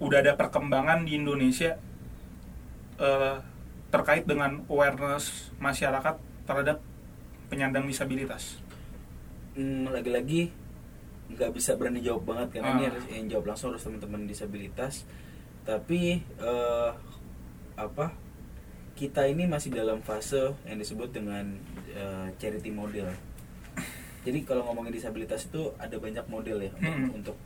udah 0.00 0.18
ada 0.18 0.32
perkembangan 0.34 1.04
di 1.04 1.14
Indonesia 1.14 1.76
eh, 2.98 3.36
terkait 3.90 4.24
dengan 4.24 4.62
awareness 4.66 5.50
masyarakat 5.58 6.16
terhadap 6.44 6.78
penyandang 7.46 7.84
disabilitas 7.84 8.58
Hmm, 9.50 9.90
lagi-lagi 9.90 10.54
nggak 11.28 11.50
bisa 11.52 11.74
berani 11.74 11.98
jawab 12.00 12.22
banget 12.24 12.54
karena 12.54 12.70
ini 12.72 12.84
Ah. 12.84 12.90
harus 12.90 13.04
yang 13.06 13.26
jawab 13.28 13.44
langsung 13.46 13.70
harus 13.70 13.82
teman-teman 13.82 14.22
disabilitas 14.24 15.02
tapi 15.62 16.22
eh, 16.22 16.90
apa 17.74 18.14
kita 18.94 19.26
ini 19.26 19.46
masih 19.46 19.70
dalam 19.70 19.98
fase 20.00 20.54
yang 20.64 20.78
disebut 20.78 21.10
dengan 21.10 21.58
eh, 21.90 22.28
charity 22.38 22.70
model 22.70 23.10
jadi 24.20 24.38
kalau 24.44 24.62
ngomongin 24.66 24.92
disabilitas 24.92 25.46
itu 25.46 25.74
ada 25.76 25.96
banyak 25.96 26.24
model 26.26 26.58
ya 26.60 26.70
untuk, 26.70 26.86
Hmm. 26.86 27.10
untuk 27.14 27.36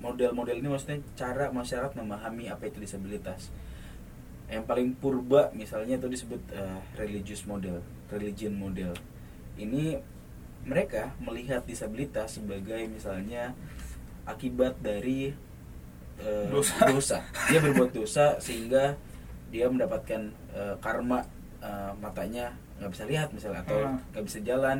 model-model 0.00 0.56
ini 0.56 0.68
maksudnya 0.68 0.98
cara 1.14 1.52
masyarakat 1.52 1.92
memahami 1.94 2.48
apa 2.48 2.66
itu 2.66 2.80
disabilitas 2.80 3.52
yang 4.50 4.66
paling 4.66 4.96
purba 4.98 5.52
misalnya 5.54 5.94
itu 5.94 6.08
disebut 6.08 6.40
eh, 6.50 6.80
religious 6.96 7.46
model 7.46 7.78
religion 8.10 8.56
model 8.56 8.90
ini 9.54 10.00
mereka 10.60 11.12
melihat 11.20 11.62
disabilitas 11.64 12.36
sebagai 12.36 12.84
misalnya 12.88 13.54
akibat 14.26 14.76
dari 14.80 15.32
eh, 16.18 16.46
Dosa. 16.50 17.20
dia 17.48 17.60
berbuat 17.60 17.92
dosa 17.92 18.36
sehingga 18.40 18.96
dia 19.48 19.68
mendapatkan 19.68 20.32
eh, 20.52 20.74
karma 20.82 21.22
eh, 21.60 21.92
matanya 22.00 22.50
nggak 22.80 22.90
bisa 22.90 23.04
lihat 23.04 23.28
misalnya 23.30 23.60
atau 23.62 23.78
Hmm. 23.84 24.00
nggak 24.12 24.24
bisa 24.24 24.38
jalan 24.40 24.78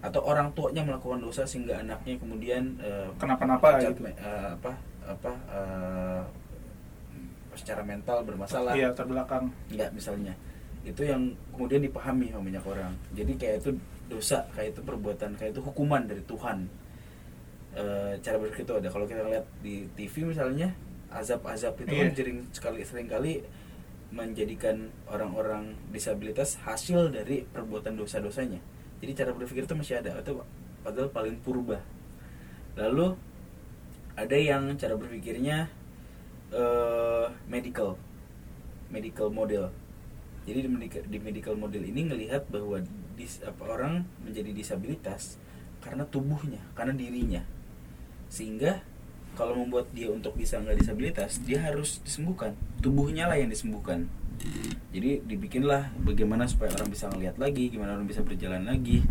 atau 0.00 0.20
orang 0.24 0.48
tuanya 0.52 0.80
melakukan 0.80 1.20
dosa 1.20 1.44
sehingga 1.44 1.76
anaknya 1.76 2.16
kemudian 2.16 2.74
eh, 2.80 3.08
Kenapa-napa 3.16 3.76
gitu. 3.78 4.04
eh, 4.06 4.16
apa 4.54 4.72
apa 5.04 5.32
eh, 5.50 6.22
secara 7.52 7.82
mental 7.82 8.24
bermasalah 8.24 8.72
Iya 8.72 8.94
terbelakang. 8.94 9.50
nggak 9.68 9.90
misalnya 9.92 10.32
itu 10.80 11.04
yang 11.04 11.28
kemudian 11.52 11.84
dipahami 11.84 12.32
sama 12.32 12.48
banyak 12.48 12.64
orang 12.64 12.92
jadi 13.12 13.32
kayak 13.36 13.56
itu 13.60 13.70
dosa 14.08 14.40
kayak 14.50 14.72
itu 14.72 14.80
perbuatan 14.80 15.36
kayak 15.36 15.52
itu 15.52 15.60
hukuman 15.60 16.02
dari 16.04 16.22
Tuhan 16.24 16.58
Eh, 17.70 18.18
cara 18.18 18.34
berpikir 18.34 18.66
itu 18.66 18.74
ada 18.74 18.90
kalau 18.90 19.06
kita 19.06 19.22
lihat 19.22 19.46
di 19.62 19.86
TV 19.94 20.26
misalnya 20.26 20.74
azab-azab 21.06 21.78
itu 21.78 21.94
kan 21.94 22.02
Iya. 22.02 22.16
sering 22.18 22.38
sekali 22.50 22.82
sering 22.82 23.06
kali 23.06 23.46
menjadikan 24.10 24.90
orang-orang 25.06 25.78
disabilitas 25.94 26.58
hasil 26.66 27.14
dari 27.14 27.46
perbuatan 27.46 27.94
dosa-dosanya 27.94 28.58
jadi 29.00 29.12
cara 29.24 29.30
berpikir 29.32 29.64
itu 29.64 29.74
masih 29.76 30.04
ada 30.04 30.20
itu 30.20 30.36
padahal 30.84 31.08
paling 31.08 31.40
purba. 31.40 31.80
Lalu 32.76 33.16
ada 34.16 34.36
yang 34.36 34.76
cara 34.76 34.94
berpikirnya 34.96 35.72
eh 36.52 37.26
medical 37.48 37.96
medical 38.92 39.32
model. 39.32 39.72
Jadi 40.44 40.66
di 40.66 40.70
medical, 40.72 41.02
di 41.08 41.18
medical 41.20 41.54
model 41.56 41.84
ini 41.84 42.00
ngelihat 42.12 42.48
bahwa 42.48 42.80
dis, 43.16 43.40
apa 43.44 43.60
orang 43.76 44.04
menjadi 44.24 44.52
disabilitas 44.52 45.40
karena 45.80 46.04
tubuhnya 46.04 46.60
karena 46.76 46.92
dirinya. 46.92 47.42
Sehingga 48.28 48.84
kalau 49.38 49.56
membuat 49.56 49.88
dia 49.96 50.10
untuk 50.12 50.36
bisa 50.36 50.60
nggak 50.60 50.76
disabilitas 50.76 51.40
dia 51.44 51.64
harus 51.64 52.04
disembuhkan. 52.04 52.52
Tubuhnya 52.84 53.30
lah 53.30 53.40
yang 53.40 53.48
disembuhkan 53.48 54.12
jadi 54.90 55.22
dibikinlah 55.22 55.94
bagaimana 56.02 56.50
supaya 56.50 56.74
orang 56.74 56.90
bisa 56.90 57.06
ngelihat 57.12 57.36
lagi 57.38 57.70
gimana 57.70 57.94
orang 57.94 58.08
bisa 58.10 58.26
berjalan 58.26 58.66
lagi 58.66 59.04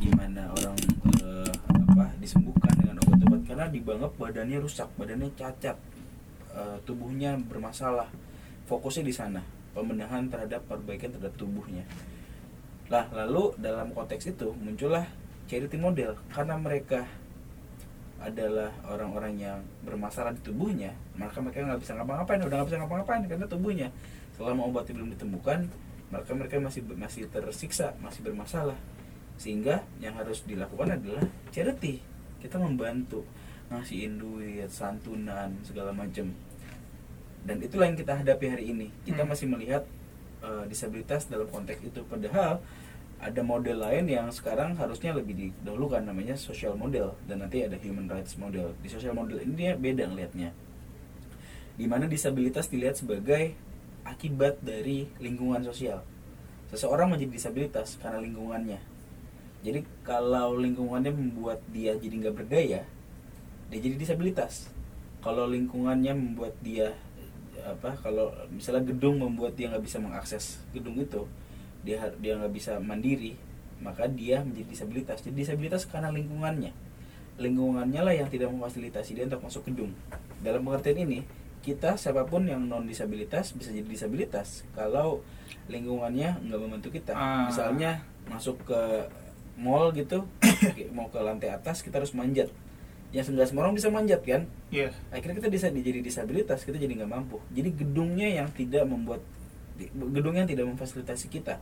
gimana 0.00 0.50
orang 0.50 0.74
eh, 1.22 1.54
apa 1.70 2.16
disembuhkan 2.18 2.74
dengan 2.80 2.98
obat-obat. 3.04 3.40
Karena 3.46 3.66
dibanggap 3.70 4.12
badannya 4.18 4.58
rusak 4.58 4.88
badannya 4.98 5.30
cacat 5.38 5.76
eh, 6.56 6.78
tubuhnya 6.82 7.38
bermasalah. 7.38 8.10
Fokusnya 8.66 9.04
di 9.06 9.14
sana 9.14 9.42
pembenahan 9.70 10.26
terhadap 10.30 10.66
perbaikan 10.66 11.14
terhadap 11.14 11.34
tubuhnya. 11.38 11.86
Lah 12.90 13.06
lalu 13.14 13.54
dalam 13.62 13.94
konteks 13.94 14.34
itu 14.34 14.50
muncullah 14.58 15.06
charity 15.46 15.78
model. 15.78 16.18
Karena 16.34 16.58
mereka 16.58 17.06
adalah 18.20 18.68
orang-orang 18.84 19.40
yang 19.40 19.58
bermasalah 19.80 20.36
di 20.36 20.44
tubuhnya 20.44 20.92
maka 21.16 21.40
mereka 21.40 21.64
nggak 21.64 21.80
bisa 21.80 21.96
ngapa-ngapain 21.96 22.40
udah 22.44 22.56
nggak 22.60 22.68
bisa 22.68 22.78
ngapa-ngapain 22.84 23.22
karena 23.24 23.46
tubuhnya. 23.48 23.88
Selama 24.36 24.68
obatnya 24.68 24.96
belum 25.00 25.10
ditemukan 25.16 25.60
maka 26.10 26.30
mereka 26.34 26.60
masih 26.60 26.82
masih 26.96 27.26
tersiksa 27.32 27.96
masih 28.04 28.20
bermasalah. 28.24 28.76
Sehingga 29.40 29.80
yang 30.04 30.12
harus 30.20 30.44
dilakukan 30.44 31.00
adalah 31.00 31.24
charity. 31.48 32.04
Kita 32.44 32.60
membantu 32.60 33.24
ngasihin 33.72 34.20
duit 34.20 34.68
santunan 34.68 35.48
segala 35.64 35.94
macam. 35.96 36.28
Dan 37.40 37.56
itulah 37.64 37.88
yang 37.88 37.96
kita 37.96 38.20
hadapi 38.20 38.46
hari 38.52 38.64
ini. 38.68 38.92
Kita 39.08 39.24
Hmm. 39.24 39.32
masih 39.32 39.48
melihat 39.48 39.84
eh, 40.40 40.64
disabilitas 40.68 41.28
dalam 41.28 41.48
konteks 41.52 41.84
itu. 41.84 42.00
Padahal 42.08 42.64
ada 43.20 43.44
model 43.44 43.84
lain 43.84 44.08
yang 44.08 44.26
sekarang 44.32 44.74
harusnya 44.80 45.12
lebih 45.12 45.36
didahulukan 45.36 46.00
namanya 46.00 46.34
social 46.40 46.72
model. 46.74 47.14
Dan 47.28 47.44
nanti 47.44 47.62
ada 47.62 47.76
human 47.76 48.08
rights 48.08 48.40
model. 48.40 48.72
Di 48.80 48.88
social 48.88 49.12
model 49.12 49.44
ini 49.44 49.52
dia 49.54 49.72
beda 49.76 50.08
ngelihatnya 50.08 50.50
di 51.80 51.88
mana 51.88 52.04
disabilitas 52.04 52.68
dilihat 52.68 53.00
sebagai 53.00 53.56
akibat 54.04 54.60
dari 54.60 55.08
lingkungan 55.16 55.64
sosial. 55.64 56.04
Seseorang 56.68 57.16
menjadi 57.16 57.32
disabilitas 57.40 57.96
karena 57.96 58.20
lingkungannya. 58.20 58.76
Jadi 59.64 59.84
kalau 60.04 60.60
lingkungannya 60.60 61.08
membuat 61.08 61.64
dia 61.72 61.96
jadi 61.96 62.12
nggak 62.20 62.36
berdaya 62.36 62.84
dia 63.70 63.78
jadi 63.78 63.96
disabilitas. 63.96 64.68
Kalau 65.22 65.46
lingkungannya 65.46 66.12
membuat 66.12 66.58
dia 66.60 66.92
apa 67.60 67.92
kalau 68.00 68.32
misalnya 68.52 68.88
gedung 68.88 69.20
membuat 69.20 69.52
dia 69.56 69.68
nggak 69.68 69.84
bisa 69.84 70.00
mengakses 70.00 70.64
gedung 70.72 70.96
itu 70.96 71.28
dia 71.86 72.12
dia 72.20 72.36
nggak 72.36 72.52
bisa 72.52 72.76
mandiri 72.80 73.36
maka 73.80 74.06
dia 74.06 74.44
menjadi 74.44 74.68
disabilitas. 74.68 75.18
Jadi 75.24 75.36
disabilitas 75.40 75.82
karena 75.88 76.12
lingkungannya. 76.12 76.72
Lingkungannya 77.40 78.00
lah 78.04 78.14
yang 78.14 78.28
tidak 78.28 78.52
memfasilitasi 78.52 79.16
dia 79.16 79.24
untuk 79.24 79.40
masuk 79.40 79.64
gedung. 79.72 79.96
Dalam 80.44 80.60
pengertian 80.64 81.00
ini 81.00 81.24
kita 81.60 81.96
siapa 82.00 82.24
pun 82.24 82.48
yang 82.48 82.64
non 82.64 82.88
disabilitas 82.88 83.52
bisa 83.52 83.68
jadi 83.68 83.84
disabilitas 83.84 84.64
kalau 84.72 85.20
lingkungannya 85.68 86.40
nggak 86.44 86.60
membantu 86.60 86.88
kita. 86.92 87.12
Ah. 87.16 87.48
misalnya 87.48 88.00
masuk 88.28 88.60
ke 88.64 88.80
mall 89.60 89.92
gitu 89.92 90.24
mau 90.96 91.12
ke 91.12 91.20
lantai 91.20 91.52
atas 91.52 91.80
kita 91.80 92.00
harus 92.00 92.12
manjat. 92.12 92.48
Yang 93.10 93.32
nggak 93.34 93.48
semua 93.48 93.68
orang 93.68 93.76
bisa 93.76 93.88
manjat 93.88 94.20
kan? 94.22 94.44
Iya. 94.70 94.94
akhirnya 95.10 95.42
kita 95.42 95.50
bisa 95.50 95.66
jadi 95.72 96.00
disabilitas 96.04 96.62
kita 96.64 96.76
jadi 96.76 96.92
nggak 97.00 97.10
mampu. 97.10 97.40
Jadi 97.52 97.72
gedungnya 97.72 98.28
yang 98.28 98.48
tidak 98.52 98.84
membuat 98.84 99.24
gedungnya 99.88 100.44
yang 100.44 100.52
tidak 100.52 100.66
memfasilitasi 100.76 101.26
kita. 101.32 101.56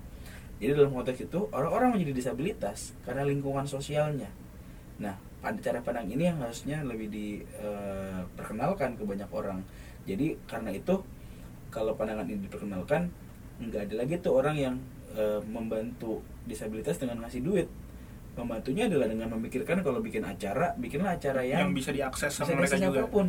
Jadi 0.59 0.75
dalam 0.75 0.91
konteks 0.91 1.31
itu 1.31 1.47
orang-orang 1.55 1.95
menjadi 1.95 2.13
disabilitas 2.19 2.99
karena 3.07 3.23
lingkungan 3.23 3.63
sosialnya. 3.63 4.27
Nah 4.99 5.15
pada 5.39 5.55
cara 5.63 5.79
pandang 5.87 6.11
ini 6.11 6.27
yang 6.27 6.43
harusnya 6.43 6.83
lebih 6.83 7.07
diperkenalkan 7.15 8.99
ke 8.99 9.03
banyak 9.07 9.31
orang. 9.31 9.63
Jadi 10.03 10.35
karena 10.51 10.75
itu 10.75 10.99
kalau 11.71 11.95
pandangan 11.95 12.27
ini 12.27 12.43
diperkenalkan 12.51 13.07
nggak 13.63 13.91
ada 13.91 13.95
lagi 14.03 14.15
tuh 14.19 14.35
orang 14.35 14.57
yang 14.59 14.75
eh, 15.15 15.39
membantu 15.47 16.27
disabilitas 16.51 16.99
dengan 16.99 17.23
ngasih 17.23 17.43
duit. 17.47 17.69
Membantunya 18.35 18.87
adalah 18.87 19.11
dengan 19.11 19.35
memikirkan 19.35 19.83
kalau 19.83 19.99
bikin 19.99 20.23
acara 20.23 20.75
bikinlah 20.79 21.19
acara 21.19 21.43
Yang 21.43 21.59
yang 21.59 21.71
bisa 21.75 21.91
diakses 21.95 22.31
bisa 22.35 22.43
sama 22.47 22.59
mereka 22.59 22.79
diakses 22.79 22.87
juga. 22.91 22.99
siapa 23.03 23.11
pun. 23.15 23.27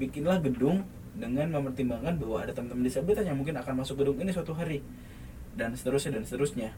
Bikinlah 0.00 0.38
gedung 0.40 0.84
dengan 1.16 1.50
mempertimbangkan 1.58 2.16
bahwa 2.18 2.42
ada 2.42 2.52
teman-teman 2.54 2.86
disabilitas 2.86 3.24
yang 3.26 3.38
mungkin 3.38 3.58
akan 3.58 3.82
masuk 3.82 4.00
gedung 4.00 4.18
ini 4.22 4.30
suatu 4.30 4.54
hari. 4.54 4.82
Dan 5.54 5.74
seterusnya 5.74 6.20
dan 6.20 6.24
seterusnya. 6.26 6.70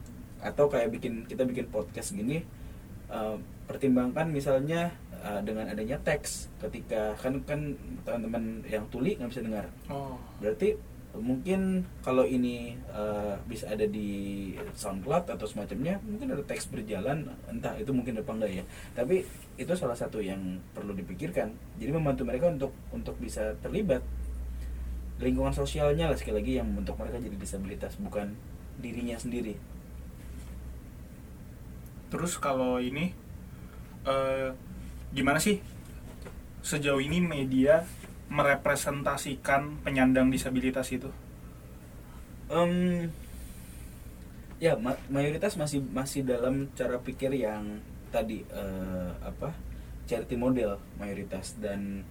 Atau 0.43 0.67
kayak 0.73 0.91
bikin 0.91 1.29
kita 1.29 1.47
bikin 1.47 1.69
podcast 1.69 2.17
gini 2.17 2.43
eh, 3.13 3.37
pertimbangkan 3.69 4.29
misalnya 4.33 4.93
eh, 5.23 5.41
dengan 5.45 5.71
adanya 5.71 6.01
teks. 6.01 6.53
Ketika 6.61 7.17
kan 7.21 7.41
kan 7.45 7.77
teman-teman 8.07 8.65
yang 8.69 8.89
tuli 8.89 9.17
nggak 9.17 9.31
bisa 9.31 9.43
dengar. 9.45 9.67
Oh. 9.93 10.17
berarti 10.43 10.75
mungkin 11.13 11.85
kalau 12.01 12.25
ini 12.25 12.73
eh, 12.89 13.35
bisa 13.45 13.69
ada 13.69 13.85
di 13.85 14.53
SoundCloud 14.73 15.29
atau 15.29 15.45
semacamnya 15.45 16.01
mungkin 16.09 16.33
ada 16.33 16.41
teks 16.49 16.73
berjalan 16.73 17.29
entah 17.53 17.77
itu 17.77 17.93
mungkin 17.93 18.17
apa 18.17 18.33
enggak 18.33 18.53
ya. 18.63 18.65
Tapi 18.97 19.21
itu 19.61 19.73
salah 19.77 19.97
satu 19.97 20.25
yang 20.25 20.61
perlu 20.73 20.97
dipikirkan. 20.97 21.53
Jadi 21.77 21.91
membantu 21.93 22.25
mereka 22.25 22.49
untuk 22.49 22.73
untuk 22.97 23.21
bisa 23.21 23.53
terlibat 23.61 24.01
lingkungan 25.21 25.53
sosialnya 25.53 26.09
lah 26.09 26.17
sekali 26.17 26.41
lagi 26.41 26.53
yang 26.59 26.67
membentuk 26.73 26.97
mereka 26.97 27.21
jadi 27.21 27.37
disabilitas 27.37 28.01
bukan 28.01 28.33
dirinya 28.81 29.21
sendiri. 29.21 29.61
Terus 32.09 32.41
kalau 32.41 32.81
ini 32.81 33.13
eh, 34.09 34.49
gimana 35.13 35.37
sih? 35.37 35.61
Sejauh 36.63 37.03
ini 37.03 37.21
media 37.21 37.85
merepresentasikan 38.33 39.85
penyandang 39.85 40.33
disabilitas 40.33 40.89
itu? 40.89 41.13
Em, 42.49 43.09
ya 44.57 44.77
ma- 44.77 45.01
mayoritas 45.09 45.57
masih 45.57 45.85
masih 45.93 46.25
dalam 46.25 46.69
cara 46.73 46.97
pikir 46.99 47.33
yang 47.33 47.81
tadi 48.09 48.45
eh, 48.49 49.11
apa 49.21 49.53
charity 50.05 50.37
model 50.37 50.77
mayoritas 50.97 51.57
dan 51.57 52.05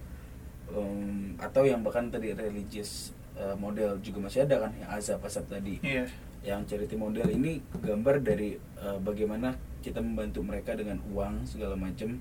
em, 0.68 1.34
atau 1.38 1.62
yang 1.62 1.82
bahkan 1.82 2.10
tadi 2.10 2.34
religious 2.34 3.10
eh, 3.34 3.54
model 3.54 3.98
juga 3.98 4.26
masih 4.26 4.42
ada 4.44 4.66
kan 4.66 4.72
yang 4.74 4.90
azab 4.90 5.22
azab 5.22 5.46
tadi 5.46 5.78
Iya. 5.80 6.06
yang 6.42 6.66
charity 6.66 6.98
model 6.98 7.30
ini 7.30 7.62
gambar 7.72 8.18
dari 8.20 8.54
eh, 8.58 8.98
bagaimana 8.98 9.54
kita 9.80 9.98
membantu 9.98 10.42
mereka 10.42 10.74
dengan 10.74 10.98
uang 11.10 11.46
segala 11.46 11.74
macam 11.74 12.18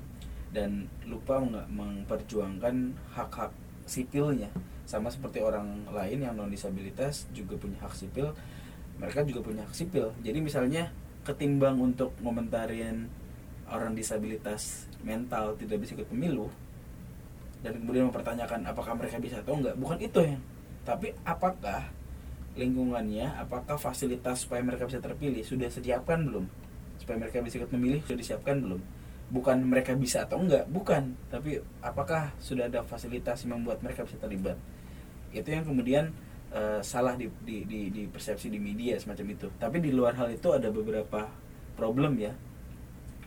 dan 0.52 0.86
lupa 1.08 1.40
nggak 1.40 1.68
memperjuangkan 1.72 2.76
hak-hak 3.14 3.50
sipilnya. 3.92 4.48
Sama 4.88 5.12
seperti 5.12 5.44
orang 5.44 5.84
lain 5.92 6.24
yang 6.24 6.34
non 6.40 6.48
disabilitas 6.48 7.28
juga 7.36 7.60
punya 7.60 7.76
hak 7.84 7.92
sipil 7.92 8.32
mereka 9.02 9.26
juga 9.26 9.42
punya 9.42 9.66
hak 9.66 9.74
sipil. 9.74 10.14
Jadi 10.22 10.40
misalnya 10.40 10.94
ketimbang 11.26 11.78
untuk 11.82 12.14
ngomentarin 12.22 13.10
orang 13.72 13.98
disabilitas 13.98 14.88
mental 15.02 15.58
tidak 15.58 15.82
bisa 15.82 15.98
ikut 15.98 16.10
pemilu 16.10 16.50
dan 17.62 17.78
kemudian 17.78 18.10
mempertanyakan 18.10 18.66
apakah 18.68 18.98
mereka 18.98 19.22
bisa 19.22 19.38
atau 19.40 19.54
enggak 19.54 19.78
bukan 19.78 19.98
itu 20.02 20.20
ya 20.26 20.38
tapi 20.82 21.14
apakah 21.22 21.94
lingkungannya 22.58 23.38
apakah 23.38 23.78
fasilitas 23.78 24.44
supaya 24.44 24.66
mereka 24.66 24.90
bisa 24.90 25.00
terpilih 25.00 25.46
sudah 25.46 25.70
disiapkan 25.72 26.20
belum? 26.26 26.46
Supaya 27.00 27.22
mereka 27.22 27.40
bisa 27.40 27.62
ikut 27.62 27.72
memilih 27.72 28.02
sudah 28.04 28.20
disiapkan 28.20 28.60
belum 28.60 28.82
bukan 29.32 29.64
mereka 29.64 29.96
bisa 29.96 30.28
atau 30.28 30.44
enggak 30.44 30.68
bukan. 30.68 31.16
Tapi 31.32 31.64
apakah 31.80 32.36
sudah 32.38 32.68
ada 32.68 32.84
fasilitas 32.84 33.48
yang 33.48 33.64
membuat 33.64 33.80
mereka 33.80 34.04
bisa 34.04 34.20
terlibat? 34.20 34.60
Itu 35.32 35.48
yang 35.48 35.64
kemudian 35.64 36.12
eh, 36.52 36.84
salah 36.84 37.16
di, 37.16 37.32
di, 37.48 37.64
di, 37.64 37.88
di 37.88 38.04
persepsi 38.12 38.52
di 38.52 38.60
media 38.60 39.00
semacam 39.00 39.26
itu. 39.32 39.48
Tapi 39.56 39.80
di 39.80 39.96
luar 39.96 40.20
hal 40.20 40.36
itu 40.36 40.52
ada 40.52 40.68
beberapa 40.68 41.32
problem 41.80 42.20
ya 42.20 42.36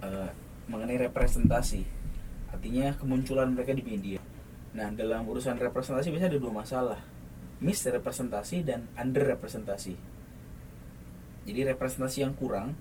eh, 0.04 0.30
mengenai 0.68 1.00
representasi. 1.08 1.82
Artinya 2.52 2.92
kemunculan 3.00 3.56
mereka 3.56 3.72
di 3.72 3.82
media. 3.82 4.20
Nah 4.76 4.92
dalam 4.92 5.24
urusan 5.24 5.56
representasi 5.56 6.12
biasanya 6.12 6.36
ada 6.36 6.40
dua 6.40 6.52
masalah. 6.52 7.00
Misrepresentasi 7.64 8.60
dan 8.60 8.92
underrepresentasi. 8.92 9.96
Jadi 11.48 11.60
representasi 11.72 12.28
yang 12.28 12.36
kurang 12.36 12.76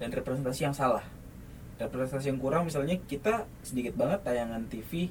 dan 0.00 0.08
representasi 0.08 0.64
yang 0.64 0.72
salah 0.72 1.19
representasi 1.80 2.28
yang 2.28 2.40
kurang 2.40 2.68
misalnya 2.68 3.00
kita 3.08 3.48
sedikit 3.64 3.96
banget 3.96 4.20
tayangan 4.28 4.68
TV 4.68 5.08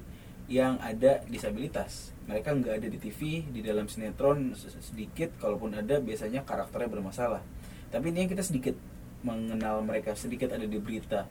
yang 0.49 0.77
ada 0.81 1.21
disabilitas. 1.25 2.13
Mereka 2.29 2.57
nggak 2.57 2.75
ada 2.81 2.87
di 2.89 2.97
TV 3.01 3.45
di 3.49 3.61
dalam 3.65 3.89
sinetron 3.89 4.53
sedikit 4.57 5.33
kalaupun 5.41 5.73
ada 5.73 5.97
biasanya 5.97 6.45
karakternya 6.45 6.89
bermasalah. 6.89 7.41
Tapi 7.89 8.13
ini 8.13 8.29
kita 8.29 8.45
sedikit 8.45 8.77
mengenal 9.25 9.81
mereka 9.81 10.13
sedikit 10.13 10.53
ada 10.53 10.65
di 10.65 10.77
berita 10.77 11.25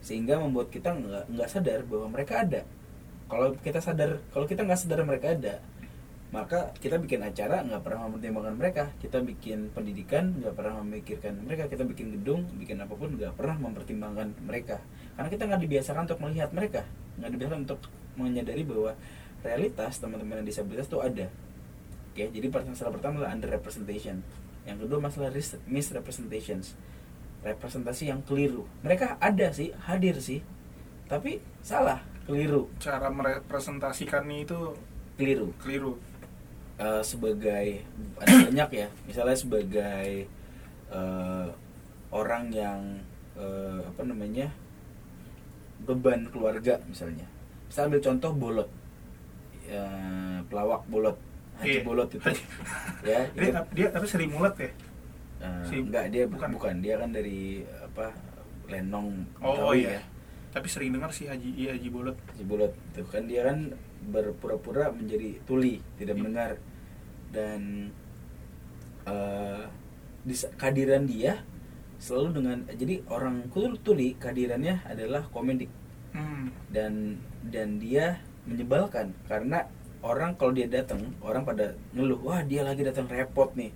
sehingga 0.00 0.40
membuat 0.40 0.72
kita 0.72 0.94
nggak 0.94 1.24
nggak 1.36 1.48
sadar 1.48 1.80
bahwa 1.84 2.06
mereka 2.12 2.44
ada. 2.44 2.62
Kalau 3.28 3.52
kita 3.60 3.80
sadar 3.84 4.24
kalau 4.32 4.48
kita 4.48 4.64
nggak 4.64 4.80
sadar 4.80 5.04
mereka 5.04 5.36
ada 5.36 5.60
maka 6.28 6.76
kita 6.76 7.00
bikin 7.00 7.24
acara 7.24 7.64
nggak 7.64 7.80
pernah 7.80 8.04
mempertimbangkan 8.04 8.54
mereka. 8.60 8.84
Kita 9.00 9.24
bikin 9.24 9.72
pendidikan 9.72 10.36
nggak 10.36 10.52
pernah 10.52 10.84
memikirkan 10.84 11.40
mereka. 11.40 11.72
Kita 11.72 11.88
bikin 11.88 12.20
gedung 12.20 12.44
bikin 12.60 12.76
apa 12.84 12.92
pun 12.92 13.16
nggak 13.16 13.32
pernah 13.32 13.56
mempertimbangkan 13.56 14.36
mereka. 14.44 14.76
Karena 15.16 15.28
kita 15.32 15.42
nggak 15.48 15.60
dibiasakan 15.64 16.04
untuk 16.04 16.20
melihat 16.20 16.52
mereka. 16.52 16.84
Nggak 17.16 17.30
dibiasakan 17.32 17.60
untuk 17.64 17.80
menyadari 18.20 18.62
bahwa 18.68 18.92
realitas 19.40 19.92
teman-teman 20.04 20.44
yang 20.44 20.48
disabilitas 20.52 20.86
itu 20.92 21.00
ada. 21.00 21.26
Oke 22.12 22.24
jadi 22.28 22.46
masalah 22.52 22.92
pertama 22.92 23.24
adalah 23.24 23.32
underrepresentation. 23.32 24.20
Yang 24.68 24.78
kedua 24.84 24.98
masalah 25.00 25.32
misrepresentations. 25.64 26.76
Representasi 27.40 28.12
yang 28.12 28.20
keliru. 28.20 28.68
Mereka 28.84 29.16
ada 29.16 29.48
sih 29.48 29.72
hadir 29.88 30.20
sih. 30.20 30.44
Tapi 31.08 31.40
salah 31.64 32.04
keliru. 32.28 32.68
Cara 32.76 33.08
merepresentasikannya 33.08 34.44
itu 34.44 34.76
keliru. 35.16 35.56
keliru 35.64 35.96
Eh, 36.78 37.02
sebagai 37.02 37.82
ada 38.16 38.34
banyak 38.46 38.70
ya. 38.72 38.88
Misalnya 39.04 39.34
sebagai 39.34 40.30
eh, 40.88 41.46
orang 42.08 42.44
yang 42.48 42.80
eh, 43.34 43.80
apa 43.84 44.02
namanya 44.02 44.46
beban 45.80 46.26
keluarga 46.28 46.78
misalnya. 46.84 47.26
Misal 47.66 47.90
ambil 47.90 48.00
contoh 48.00 48.30
bolot. 48.32 48.70
Eh, 49.66 50.38
pelawak 50.46 50.86
bolot 50.86 51.18
haji 51.58 51.68
Iya. 51.68 51.82
bolot 51.82 52.08
itu. 52.08 52.22
Ya 53.02 53.26
dia, 53.34 53.50
itu, 53.50 53.60
dia 53.74 53.86
tapi 53.90 54.06
seri 54.06 54.26
mulet 54.26 54.54
ya? 54.56 54.70
Eh, 55.38 55.62
si- 55.66 55.82
enggak 55.82 56.04
dia 56.08 56.24
bukan. 56.24 56.48
bukan. 56.54 56.74
dia 56.78 56.94
kan 56.96 57.10
dari 57.10 57.62
apa 57.78 58.14
lenong 58.68 59.26
oh, 59.38 59.54
Betawi 59.54 59.80
iya. 59.82 59.90
ya. 59.96 60.02
tapi 60.48 60.66
sering 60.66 60.90
dengar 60.90 61.10
sih 61.10 61.26
haji 61.26 61.50
iya 61.54 61.70
haji 61.74 61.88
bolot. 61.90 62.16
Si 62.32 62.42
Bulot 62.42 62.70
itu 62.88 63.02
kan 63.04 63.26
dia 63.26 63.42
kan 63.44 63.74
berpura-pura 64.04 64.88
menjadi 64.90 65.42
tuli 65.42 65.82
tidak 65.98 66.14
Hmm. 66.14 66.22
mendengar 66.24 66.50
dan 67.34 67.92
eh 69.08 69.64
dis- 70.28 70.50
kehadiran 70.60 71.04
dia 71.08 71.40
selalu 71.98 72.28
dengan 72.38 72.58
jadi 72.70 73.02
orang 73.10 73.50
tuli 73.82 74.14
kehadirannya 74.20 74.86
adalah 74.86 75.26
komedik. 75.34 75.70
Hmm. 76.08 76.48
dan 76.72 77.20
dan 77.52 77.76
dia 77.76 78.16
menyebalkan 78.48 79.12
karena 79.28 79.68
orang 80.00 80.32
kalau 80.40 80.56
dia 80.56 80.64
datang 80.64 81.12
orang 81.20 81.44
pada 81.44 81.76
ngeluh 81.92 82.16
wah 82.24 82.40
dia 82.40 82.64
lagi 82.64 82.80
datang 82.80 83.04
repot 83.04 83.52
nih. 83.52 83.72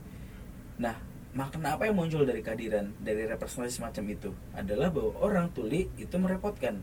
Nah 0.81 0.97
makna 1.37 1.77
apa 1.77 1.89
yang 1.89 1.97
muncul 2.01 2.25
dari 2.25 2.41
kehadiran 2.41 2.89
dari 3.05 3.29
representasi 3.29 3.85
semacam 3.85 4.05
itu? 4.17 4.31
Adalah 4.57 4.89
bahwa 4.89 5.13
orang 5.21 5.47
tuli 5.53 5.93
itu 6.01 6.17
merepotkan. 6.17 6.81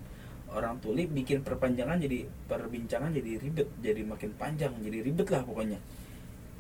Orang 0.53 0.81
tuli 0.81 1.05
bikin 1.05 1.41
perpanjangan 1.41 1.97
jadi 2.01 2.29
perbincangan 2.49 3.09
jadi 3.13 3.31
ribet 3.41 3.69
jadi 3.81 4.01
makin 4.05 4.33
panjang 4.37 4.73
jadi 4.81 5.05
ribet 5.05 5.29
lah 5.29 5.41
pokoknya 5.45 5.77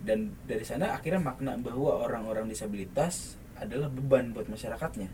dan 0.03 0.31
dari 0.47 0.63
sana 0.63 0.95
akhirnya 0.95 1.19
makna 1.19 1.59
bahwa 1.59 2.07
orang-orang 2.07 2.47
disabilitas 2.47 3.35
adalah 3.59 3.91
beban 3.91 4.31
buat 4.31 4.47
masyarakatnya. 4.47 5.11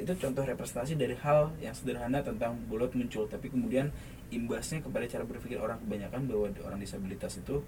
Itu 0.00 0.12
contoh 0.18 0.42
representasi 0.42 0.98
dari 0.98 1.14
hal 1.20 1.54
yang 1.62 1.76
sederhana 1.76 2.24
tentang 2.24 2.58
bolot 2.66 2.90
muncul 2.96 3.30
tapi 3.30 3.52
kemudian 3.52 3.92
imbasnya 4.34 4.82
kepada 4.82 5.06
cara 5.06 5.22
berpikir 5.22 5.58
orang. 5.62 5.78
Kebanyakan 5.86 6.26
bahwa 6.26 6.46
orang 6.66 6.80
disabilitas 6.82 7.38
itu 7.38 7.62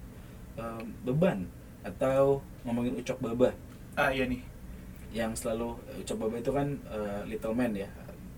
em, 0.59 0.85
beban 1.07 1.46
atau 1.87 2.42
ngomongin 2.66 2.98
ucok 2.98 3.18
baba. 3.22 3.50
Ah 3.94 4.11
iya 4.11 4.26
nih. 4.26 4.42
Yang 5.12 5.44
selalu 5.44 5.78
ucok 6.02 6.16
baba 6.26 6.37
itu 6.40 6.50
kan 6.50 6.68
eh, 6.90 7.20
little 7.31 7.55
man 7.55 7.72
ya. 7.76 7.88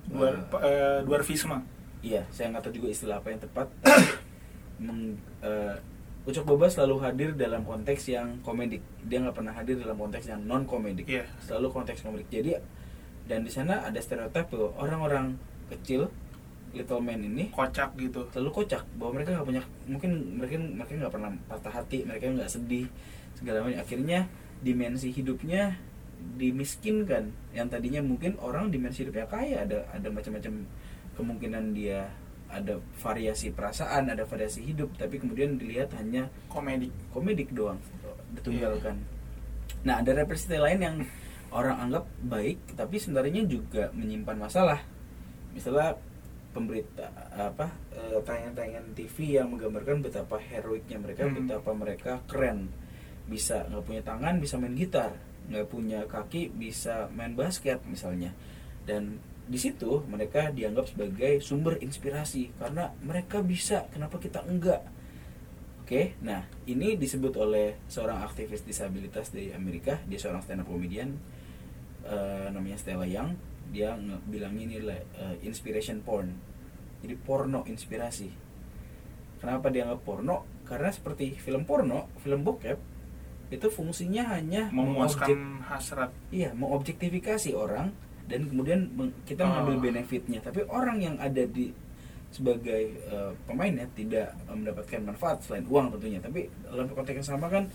Dua 0.05 0.29
Eh, 0.29 0.37
uh, 0.61 1.01
dwarfisme. 1.09 1.57
Iya, 2.05 2.21
saya 2.29 2.53
nggak 2.53 2.69
tahu 2.69 2.85
juga 2.85 2.89
istilah 2.93 3.17
apa 3.17 3.33
yang 3.33 3.41
tepat. 3.41 3.67
Meng, 4.85 5.17
eh, 5.41 5.77
Ucok 6.25 6.57
Boba 6.57 6.73
selalu 6.73 7.05
hadir 7.05 7.31
dalam 7.37 7.69
konteks 7.69 8.09
yang 8.09 8.41
komedik. 8.41 8.81
Dia 9.05 9.21
nggak 9.21 9.37
pernah 9.37 9.53
hadir 9.53 9.77
dalam 9.77 10.01
konteks 10.01 10.25
yang 10.25 10.41
non 10.49 10.65
komedik. 10.65 11.05
Iya. 11.05 11.29
Selalu 11.45 11.69
konteks 11.69 12.01
komedik. 12.01 12.33
Jadi 12.33 12.57
dan 13.29 13.45
di 13.45 13.53
sana 13.53 13.85
ada 13.85 14.01
stereotip 14.01 14.49
bahwa 14.53 14.73
orang-orang 14.81 15.37
kecil 15.69 16.09
little 16.75 17.01
man 17.01 17.23
ini 17.23 17.49
kocak 17.55 17.95
gitu 17.97 18.27
selalu 18.35 18.51
kocak 18.51 18.83
bahwa 18.99 19.17
mereka 19.17 19.39
nggak 19.39 19.47
punya 19.47 19.63
mungkin 19.87 20.11
mereka 20.37 20.59
mereka 20.59 20.93
nggak 21.07 21.15
pernah 21.15 21.31
patah 21.47 21.73
hati 21.73 21.99
mereka 22.03 22.29
nggak 22.35 22.51
sedih 22.51 22.91
segala 23.39 23.63
macam 23.63 23.81
akhirnya 23.81 24.27
dimensi 24.61 25.15
hidupnya 25.15 25.79
dimiskinkan 26.35 27.31
yang 27.55 27.71
tadinya 27.71 28.03
mungkin 28.03 28.35
orang 28.43 28.75
dimensi 28.75 29.07
hidupnya 29.07 29.31
kaya 29.31 29.63
ada 29.63 29.87
ada 29.95 30.09
macam-macam 30.11 30.67
kemungkinan 31.15 31.65
dia 31.73 32.11
ada 32.55 32.79
variasi 33.03 33.51
perasaan 33.51 34.15
ada 34.15 34.23
variasi 34.23 34.63
hidup 34.63 34.95
tapi 34.95 35.19
kemudian 35.19 35.59
dilihat 35.59 35.91
hanya 35.99 36.31
komedi 36.47 36.89
komedik 37.11 37.51
doang 37.51 37.83
ditunggalkan 38.39 39.03
nah 39.83 40.01
ada 40.01 40.15
representasi 40.15 40.63
lain 40.63 40.81
yang 40.81 40.97
orang 41.55 41.77
anggap 41.87 42.05
baik 42.27 42.59
tapi 42.75 42.99
sebenarnya 42.99 43.47
juga 43.47 43.89
menyimpan 43.95 44.37
masalah. 44.37 44.83
Misalnya 45.55 45.95
pemberita 46.51 47.07
apa 47.31 47.71
eh, 47.95 48.19
tayangan-tayangan 48.19 48.91
TV 48.99 49.39
yang 49.39 49.55
menggambarkan 49.55 50.03
betapa 50.03 50.43
heroiknya 50.43 50.99
mereka 50.99 51.31
Hmm. 51.31 51.39
betapa 51.39 51.71
mereka 51.71 52.13
keren. 52.27 52.67
Bisa 53.31 53.63
nggak 53.71 53.85
punya 53.87 54.03
tangan 54.03 54.43
bisa 54.43 54.59
main 54.59 54.75
gitar. 54.75 55.15
Nggak 55.47 55.67
punya 55.71 56.01
kaki 56.11 56.51
bisa 56.51 57.07
main 57.15 57.39
basket 57.39 57.79
misalnya. 57.87 58.35
Dan 58.83 59.23
di 59.45 59.59
situ 59.61 60.01
mereka 60.09 60.49
dianggap 60.49 60.89
sebagai 60.89 61.41
sumber 61.45 61.77
inspirasi 61.85 62.57
karena 62.57 62.93
mereka 63.05 63.45
bisa 63.45 63.85
kenapa 63.93 64.17
kita 64.17 64.41
enggak 64.45 64.81
Oke, 65.85 66.17
nah 66.25 66.49
ini 66.65 66.97
disebut 66.97 67.37
oleh 67.37 67.77
seorang 67.93 68.25
aktivis 68.25 68.65
disabilitas 68.65 69.29
dari 69.29 69.53
Amerika, 69.53 70.01
dia 70.09 70.17
seorang 70.17 70.41
stand 70.41 70.65
up 70.65 70.69
comedian, 70.73 71.13
eh, 72.09 72.49
namanya 72.49 72.81
Stella 72.81 73.05
Young. 73.05 73.37
Dia 73.69 73.93
bilang 74.25 74.57
ini 74.57 74.81
eh, 74.81 74.97
inspiration 75.45 76.01
porn, 76.01 76.33
jadi 77.05 77.21
porno 77.21 77.69
inspirasi. 77.69 78.33
Kenapa 79.45 79.69
dia 79.69 79.85
nggak 79.85 80.01
porno? 80.09 80.49
Karena 80.65 80.89
seperti 80.89 81.37
film 81.37 81.69
porno, 81.69 82.09
film 82.25 82.49
bokep 82.49 82.81
itu 83.53 83.69
fungsinya 83.69 84.33
hanya 84.33 84.73
mengobjek- 84.73 85.37
memuaskan 85.37 85.69
hasrat 85.69 86.11
Iya, 86.33 86.57
mengobjektifikasi 86.57 87.53
orang 87.53 87.93
dan 88.25 88.49
kemudian 88.49 88.89
kita 89.29 89.45
Oh. 89.45 89.49
mengambil 89.53 89.93
benefitnya. 89.93 90.41
Tapi 90.41 90.65
orang 90.69 90.99
yang 91.01 91.17
ada 91.21 91.45
di 91.45 91.69
sebagai 92.35 92.83
eh, 92.99 93.31
pemainnya 93.47 93.87
tidak 93.95 94.35
eh, 94.35 94.55
mendapatkan 94.57 95.01
manfaat 95.05 95.39
selain 95.45 95.65
uang 95.69 95.95
tentunya. 95.95 96.19
Tapi 96.19 96.49
dalam 96.67 96.91
konteks 96.91 97.23
yang 97.23 97.29
sama 97.39 97.47
kan 97.47 97.69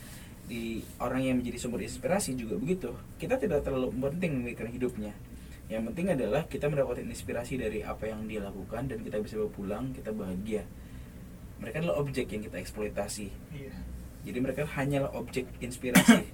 di 0.49 0.81
orang 0.97 1.21
yang 1.21 1.35
menjadi 1.38 1.62
sumber 1.62 1.85
inspirasi 1.85 2.33
juga 2.33 2.57
begitu. 2.57 2.89
Kita 3.21 3.38
tidak 3.38 3.62
terlalu 3.62 3.93
penting 4.01 4.41
memikirkan 4.41 4.73
hidupnya. 4.73 5.13
Yang 5.69 5.93
penting 5.93 6.07
adalah 6.17 6.41
kita 6.49 6.65
mendapatkan 6.65 7.05
inspirasi 7.05 7.62
dari 7.62 7.85
apa 7.85 8.09
yang 8.09 8.25
dia 8.25 8.41
lakukan 8.41 8.89
dan 8.89 9.05
kita 9.05 9.21
bisa 9.21 9.38
bawa 9.38 9.51
pulang, 9.53 9.83
kita 9.93 10.09
bahagia. 10.09 10.65
Mereka 11.62 11.85
adalah 11.85 12.01
objek 12.01 12.25
yang 12.33 12.41
kita 12.41 12.57
eksploitasi. 12.57 13.27
iya 13.53 13.73
Jadi 14.25 14.38
mereka 14.41 14.65
hanyalah 14.65 15.13
objek 15.13 15.45
inspirasi, 15.62 16.25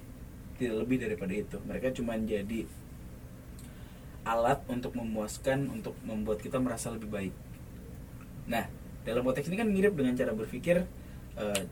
tidak 0.56 0.76
lebih 0.82 0.96
daripada 1.04 1.34
itu. 1.36 1.56
Mereka 1.68 1.92
cuma 1.92 2.16
jadi 2.16 2.64
alat 4.26 4.58
untuk 4.66 4.92
memuaskan, 4.98 5.70
untuk 5.70 5.94
membuat 6.02 6.42
kita 6.42 6.58
merasa 6.58 6.90
lebih 6.90 7.06
baik. 7.06 7.34
Nah, 8.50 8.66
dalam 9.06 9.22
konteks 9.22 9.46
ini 9.46 9.56
kan 9.56 9.70
mirip 9.70 9.94
dengan 9.94 10.18
cara 10.18 10.34
berpikir 10.34 10.82
eh, 11.38 11.62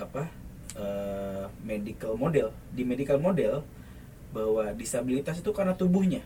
apa 0.00 0.24
eh, 0.72 1.44
medical 1.60 2.16
model 2.16 2.48
di 2.72 2.82
medical 2.88 3.20
model 3.20 3.60
bahwa 4.32 4.72
disabilitas 4.72 5.40
itu 5.40 5.50
karena 5.52 5.72
tubuhnya 5.72 6.20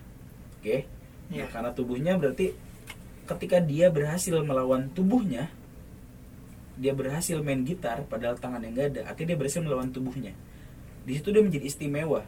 oke 0.59 1.03
Iya. 1.33 1.47
Nah, 1.47 1.49
karena 1.49 1.71
tubuhnya 1.73 2.13
berarti 2.21 2.53
ketika 3.25 3.63
dia 3.65 3.89
berhasil 3.89 4.37
melawan 4.45 4.93
tubuhnya 4.93 5.49
dia 6.77 6.93
berhasil 6.93 7.41
main 7.41 7.65
gitar 7.65 8.05
padahal 8.05 8.37
tangannya 8.37 8.69
nggak 8.75 8.87
ada 8.93 9.01
akhirnya 9.09 9.33
dia 9.33 9.39
berhasil 9.41 9.61
melawan 9.65 9.89
tubuhnya 9.89 10.37
di 11.09 11.17
situ 11.17 11.33
dia 11.33 11.41
menjadi 11.41 11.65
istimewa 11.65 12.27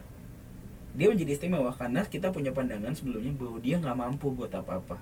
dia 0.95 1.07
menjadi 1.11 1.31
istimewa 1.35 1.71
karena 1.75 2.01
kita 2.07 2.31
punya 2.31 2.55
pandangan 2.55 2.95
sebelumnya 2.95 3.35
bahwa 3.35 3.59
dia 3.59 3.75
nggak 3.77 3.97
mampu 3.99 4.31
buat 4.31 4.51
apa-apa 4.51 4.97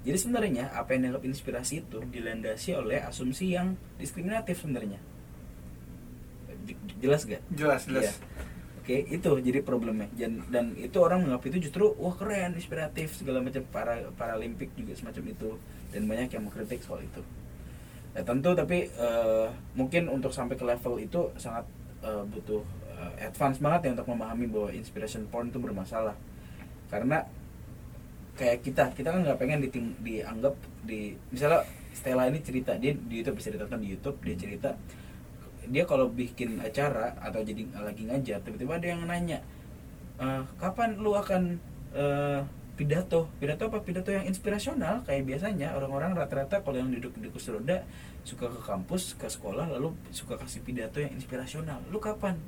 jadi 0.00 0.16
sebenarnya 0.16 0.64
apa 0.74 0.96
yang 0.96 1.08
dianggap 1.08 1.24
inspirasi 1.28 1.86
itu 1.86 1.98
dilandasi 2.08 2.76
oleh 2.76 3.00
asumsi 3.04 3.54
yang 3.54 3.78
diskriminatif 3.96 4.60
sebenarnya 4.60 4.98
jelas 7.00 7.24
gak? 7.24 7.42
Jelas, 7.56 7.82
jelas. 7.88 8.04
Iya. 8.04 8.14
Oke, 8.80 8.96
itu 9.12 9.30
jadi 9.44 9.60
problemnya. 9.60 10.08
Dan, 10.16 10.44
dan 10.48 10.72
itu 10.76 10.96
orang 11.00 11.24
menganggap 11.24 11.52
itu 11.52 11.70
justru 11.70 11.92
wah 12.00 12.16
keren, 12.16 12.56
inspiratif 12.56 13.12
segala 13.16 13.44
macam 13.44 13.62
para 13.68 14.08
paralimpik 14.16 14.72
juga 14.76 14.96
semacam 14.96 15.24
itu 15.30 15.50
dan 15.92 16.02
banyak 16.08 16.28
yang 16.32 16.42
mengkritik 16.48 16.80
soal 16.84 17.04
itu. 17.04 17.22
Ya 18.16 18.26
tentu 18.26 18.50
tapi 18.56 18.90
eh, 18.90 19.46
mungkin 19.78 20.10
untuk 20.10 20.34
sampai 20.34 20.58
ke 20.58 20.64
level 20.66 20.98
itu 20.98 21.30
sangat 21.38 21.64
eh, 22.02 22.24
butuh 22.26 22.64
eh, 23.00 23.26
advance 23.26 23.58
banget 23.64 23.80
ya 23.88 23.90
untuk 23.96 24.08
memahami 24.12 24.46
bahwa 24.52 24.70
inspiration 24.76 25.24
porn 25.32 25.48
itu 25.48 25.56
bermasalah. 25.56 26.14
Karena 26.92 27.24
kayak 28.36 28.60
kita, 28.64 28.84
kita 28.92 29.08
kan 29.12 29.20
nggak 29.24 29.38
pengen 29.40 29.60
diting- 29.64 29.96
dianggap 30.00 30.54
di 30.84 31.16
misalnya 31.32 31.64
Stella 31.90 32.30
ini 32.30 32.38
cerita 32.40 32.78
dia 32.78 32.94
di 32.94 33.20
YouTube 33.20 33.42
bisa 33.42 33.50
ditonton 33.50 33.82
di 33.82 33.90
YouTube 33.92 34.16
dia 34.22 34.36
cerita 34.38 34.70
dia 35.68 35.84
kalau 35.84 36.08
bikin 36.08 36.56
acara 36.62 37.12
atau 37.20 37.42
jadi 37.42 37.66
lagi 37.76 38.06
ngajar 38.08 38.40
tiba-tiba 38.40 38.78
ada 38.78 38.86
yang 38.86 39.02
nanya 39.04 39.42
"Eh, 40.22 40.42
kapan 40.56 40.96
lu 40.96 41.12
akan 41.16 41.58
eh, 41.90 42.40
pidato? 42.80 43.28
Pidato 43.36 43.68
apa? 43.68 43.84
Pidato 43.84 44.08
yang 44.08 44.24
inspirasional? 44.24 45.04
Kayak 45.04 45.28
biasanya 45.28 45.76
orang-orang 45.76 46.16
rata-rata 46.16 46.64
kalau 46.64 46.80
yang 46.80 46.88
duduk 46.88 47.12
di 47.20 47.28
kursi 47.28 47.52
roda 47.52 47.84
suka 48.24 48.48
ke 48.48 48.60
kampus 48.64 49.20
ke 49.20 49.28
sekolah 49.28 49.68
lalu 49.68 49.92
suka 50.08 50.40
kasih 50.40 50.64
pidato 50.64 50.96
yang 50.96 51.12
inspirasional. 51.12 51.84
Lu 51.92 52.00
kapan 52.00 52.40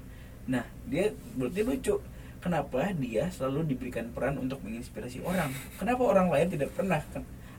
nah 0.47 0.65
dia 0.89 1.15
berarti 1.39 1.61
lucu. 1.63 1.97
Kenapa 2.43 2.91
dia 2.99 3.31
selalu 3.31 3.71
diberikan 3.71 4.11
peran 4.11 4.35
untuk 4.35 4.59
menginspirasi 4.67 5.23
orang? 5.23 5.55
Kenapa 5.79 6.03
orang 6.03 6.27
lain 6.27 6.51
tidak 6.51 6.75
pernah? 6.75 6.99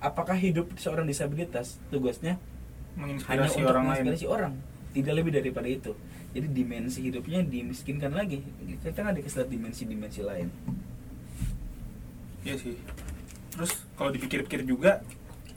Apakah 0.03 0.35
hidup 0.35 0.75
seorang 0.75 1.07
disabilitas? 1.07 1.79
Tugasnya 1.87 2.35
hanya 2.35 2.99
Menginspirasi 2.99 3.63
untuk 3.63 3.71
orang 3.71 3.85
lain. 3.87 4.03
menginspirasi 4.03 4.25
orang. 4.27 4.53
Tidak 4.91 5.13
lebih 5.15 5.31
daripada 5.31 5.67
itu. 5.71 5.95
Jadi 6.35 6.47
dimensi 6.51 6.99
hidupnya 6.99 7.39
dimiskinkan 7.47 8.11
lagi. 8.11 8.43
Kita 8.83 9.07
nggak 9.07 9.23
dikasih 9.23 9.37
lihat 9.39 9.49
dimensi-dimensi 9.55 10.21
lain. 10.21 10.47
Iya 12.43 12.55
sih. 12.59 12.75
Terus 13.55 13.71
kalau 13.95 14.11
dipikir-pikir 14.11 14.67
juga 14.67 14.99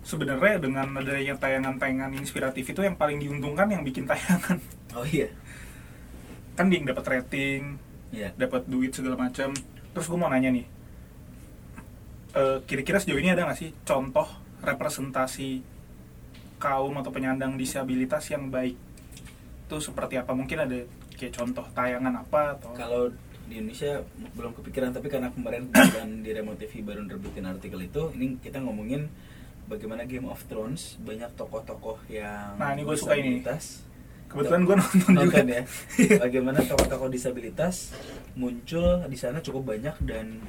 sebenarnya 0.06 0.62
dengan 0.62 0.86
adanya 0.94 1.34
tayangan-tayangan 1.34 2.14
inspiratif 2.14 2.62
itu 2.70 2.78
yang 2.78 2.94
paling 2.94 3.18
diuntungkan 3.18 3.66
yang 3.66 3.82
bikin 3.82 4.06
tayangan. 4.06 4.62
oh 4.94 5.02
iya 5.02 5.26
Kan 6.56 6.72
dia 6.72 6.80
yang 6.80 6.88
dapat 6.88 7.04
rating, 7.06 7.76
iya 8.10 8.32
dapat 8.34 8.64
duit 8.66 8.90
segala 8.90 9.14
macam. 9.14 9.52
Terus 9.92 10.06
gue 10.08 10.18
mau 10.18 10.28
nanya 10.28 10.50
nih. 10.50 10.66
eh, 12.36 12.58
kira-kira 12.68 13.00
sejauh 13.00 13.16
ini 13.16 13.32
ada 13.32 13.48
nggak 13.48 13.56
sih 13.56 13.72
contoh 13.80 14.28
representasi 14.60 15.64
kaum 16.56 16.96
atau 17.00 17.08
penyandang 17.08 17.56
disabilitas 17.56 18.28
yang 18.28 18.48
baik? 18.48 18.76
Itu 19.64 19.80
seperti 19.80 20.20
apa? 20.20 20.36
Mungkin 20.36 20.58
ada 20.60 20.78
kayak 21.16 21.32
contoh 21.32 21.64
tayangan 21.72 22.12
apa 22.20 22.60
atau 22.60 22.76
kalau 22.76 23.08
di 23.46 23.56
Indonesia 23.56 24.02
belum 24.34 24.52
kepikiran 24.52 24.90
tapi 24.92 25.06
karena 25.08 25.32
kemarin 25.32 25.64
kebetulan 25.72 26.10
di 26.20 26.30
Remote 26.34 26.60
TV 26.60 26.72
baru 26.82 27.00
nerbitin 27.06 27.46
artikel 27.46 27.80
itu 27.80 28.02
ini 28.12 28.36
kita 28.42 28.58
ngomongin 28.60 29.08
bagaimana 29.64 30.04
Game 30.04 30.28
of 30.28 30.42
Thrones 30.44 31.00
banyak 31.00 31.30
tokoh-tokoh 31.38 32.04
yang 32.12 32.58
Nah, 32.60 32.74
ini 32.76 32.84
gua 32.84 32.96
suka 32.98 33.16
ini. 33.16 33.40
Kebetulan 34.26 34.62
gue 34.62 34.76
nonton, 34.76 34.98
juga. 35.00 35.12
nonton 35.16 35.46
ya 35.48 35.62
bagaimana 36.24 36.58
tokoh-tokoh 36.60 37.08
disabilitas 37.08 37.94
muncul 38.34 39.04
di 39.06 39.16
sana 39.16 39.38
cukup 39.40 39.72
banyak 39.72 39.96
dan 40.02 40.42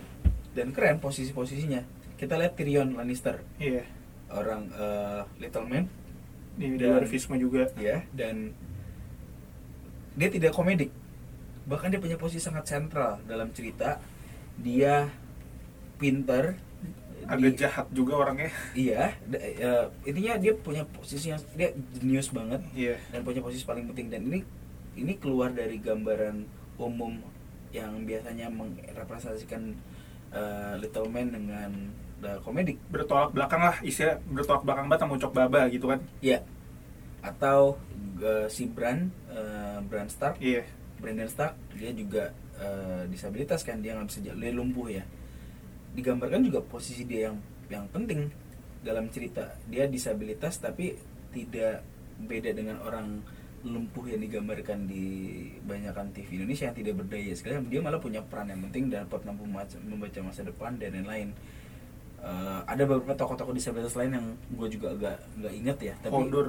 dan 0.51 0.73
keren 0.73 0.97
posisi-posisinya 0.97 1.85
kita 2.17 2.33
lihat 2.35 2.57
Tyrion 2.57 2.93
Lannister 2.93 3.39
Iya. 3.57 3.85
orang 4.27 4.67
eh, 4.73 5.21
Little 5.39 5.65
Man 5.65 5.85
Di 6.57 6.73
Dewa 6.73 7.05
Visma 7.05 7.37
juga. 7.37 7.69
ya 7.77 8.01
dan 8.11 8.51
dia 10.17 10.29
tidak 10.29 10.51
komedik 10.51 10.89
bahkan 11.63 11.93
dia 11.93 12.01
punya 12.01 12.17
posisi 12.17 12.41
sangat 12.41 12.65
sentral 12.65 13.21
dalam 13.23 13.53
cerita 13.53 14.01
dia 14.57 15.05
pinter 15.95 16.57
Agak 17.27 17.51
di- 17.53 17.59
jahat 17.59 17.85
juga 17.91 18.13
orangnya. 18.17 18.49
iya 18.73 19.11
da- 19.23 19.41
eh, 19.41 19.85
intinya 20.03 20.33
dia 20.35 20.53
punya 20.55 20.83
posisi 20.87 21.29
yang 21.29 21.41
dia 21.53 21.69
jenius 21.93 22.31
banget 22.31 22.61
Iya. 22.71 22.95
dan 23.11 23.21
punya 23.21 23.43
posisi 23.43 23.63
paling 23.63 23.85
penting. 23.87 24.07
Dan 24.07 24.21
ini 24.27 24.39
ini 24.95 25.13
keluar 25.15 25.51
dari 25.51 25.77
gambaran 25.77 26.47
umum 26.77 27.19
yang 27.69 28.03
biasanya 28.03 28.47
merepresentasikan 28.47 29.75
eh, 30.29 30.73
Little 30.77 31.07
Man 31.07 31.31
dengan 31.31 31.71
uh, 32.19 32.39
komedik 32.41 32.75
bertolak 32.89 33.31
belakang 33.31 33.61
lah 33.61 33.77
istilah 33.79 34.19
bertolak 34.27 34.65
belakang 34.65 34.85
banget 34.87 35.01
sama 35.05 35.13
Ucok 35.15 35.33
Baba 35.33 35.61
gitu 35.67 35.87
kan. 35.87 35.99
Ya 36.19 36.43
atau 37.21 37.75
eh, 38.19 38.47
si 38.47 38.67
Bran 38.67 39.09
eh, 39.29 39.79
Bran 39.83 40.07
Stark. 40.07 40.39
Iya. 40.39 40.63
Brandon 40.97 41.29
Stark 41.29 41.53
dia 41.77 41.93
juga 41.93 42.33
eh, 42.57 43.05
disabilitas 43.07 43.61
kan 43.61 43.77
dia 43.79 43.93
nggak 43.93 44.09
bisa 44.09 44.19
jalan 44.25 44.41
dia 44.41 44.51
lumpuh 44.51 44.87
ya 44.89 45.03
digambarkan 45.97 46.45
juga 46.45 46.61
posisi 46.61 47.01
dia 47.09 47.33
yang 47.33 47.37
yang 47.73 47.85
penting 47.89 48.29
dalam 48.85 49.09
cerita. 49.09 49.57
Dia 49.65 49.89
disabilitas 49.89 50.61
tapi 50.61 50.93
tidak 51.33 51.81
beda 52.21 52.53
dengan 52.53 52.77
orang 52.85 53.25
lumpuh 53.65 54.05
yang 54.05 54.21
digambarkan 54.21 54.85
di 54.85 55.49
banyakan 55.65 56.13
TV 56.13 56.39
Indonesia 56.39 56.69
yang 56.69 56.77
tidak 56.77 56.93
berdaya 57.01 57.33
sekali. 57.33 57.57
Dia 57.67 57.81
malah 57.81 57.97
punya 57.97 58.21
peran 58.21 58.53
yang 58.53 58.61
penting 58.69 58.93
dan 58.93 59.09
dapat 59.09 59.25
mampu 59.25 59.43
membaca, 59.49 60.19
masa 60.21 60.45
depan 60.45 60.77
dan 60.77 60.93
lain-lain. 61.01 61.33
Eh, 62.17 62.59
ada 62.65 62.83
beberapa 62.85 63.17
tokoh-tokoh 63.17 63.53
disabilitas 63.57 63.97
lain 63.97 64.17
yang 64.17 64.27
gue 64.53 64.67
juga 64.73 64.93
agak 64.93 65.17
nggak 65.37 65.53
inget 65.53 65.77
ya 65.81 65.93
tapi 66.01 66.13
Hodor. 66.13 66.47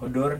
Hodor. 0.00 0.32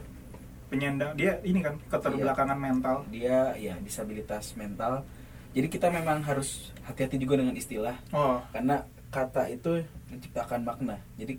Penyandang 0.72 1.12
dia 1.16 1.36
ini 1.44 1.60
kan 1.60 1.76
keterbelakangan 1.88 2.56
mental. 2.56 3.04
Dia 3.12 3.52
ya 3.60 3.76
disabilitas 3.80 4.56
mental 4.56 5.04
jadi 5.52 5.68
kita 5.68 5.92
memang 5.92 6.24
harus 6.24 6.72
hati-hati 6.88 7.20
juga 7.20 7.36
dengan 7.36 7.52
istilah. 7.52 7.96
Oh. 8.16 8.40
Karena 8.56 8.88
kata 9.12 9.52
itu 9.52 9.84
menciptakan 10.08 10.64
makna. 10.64 10.96
Jadi 11.20 11.36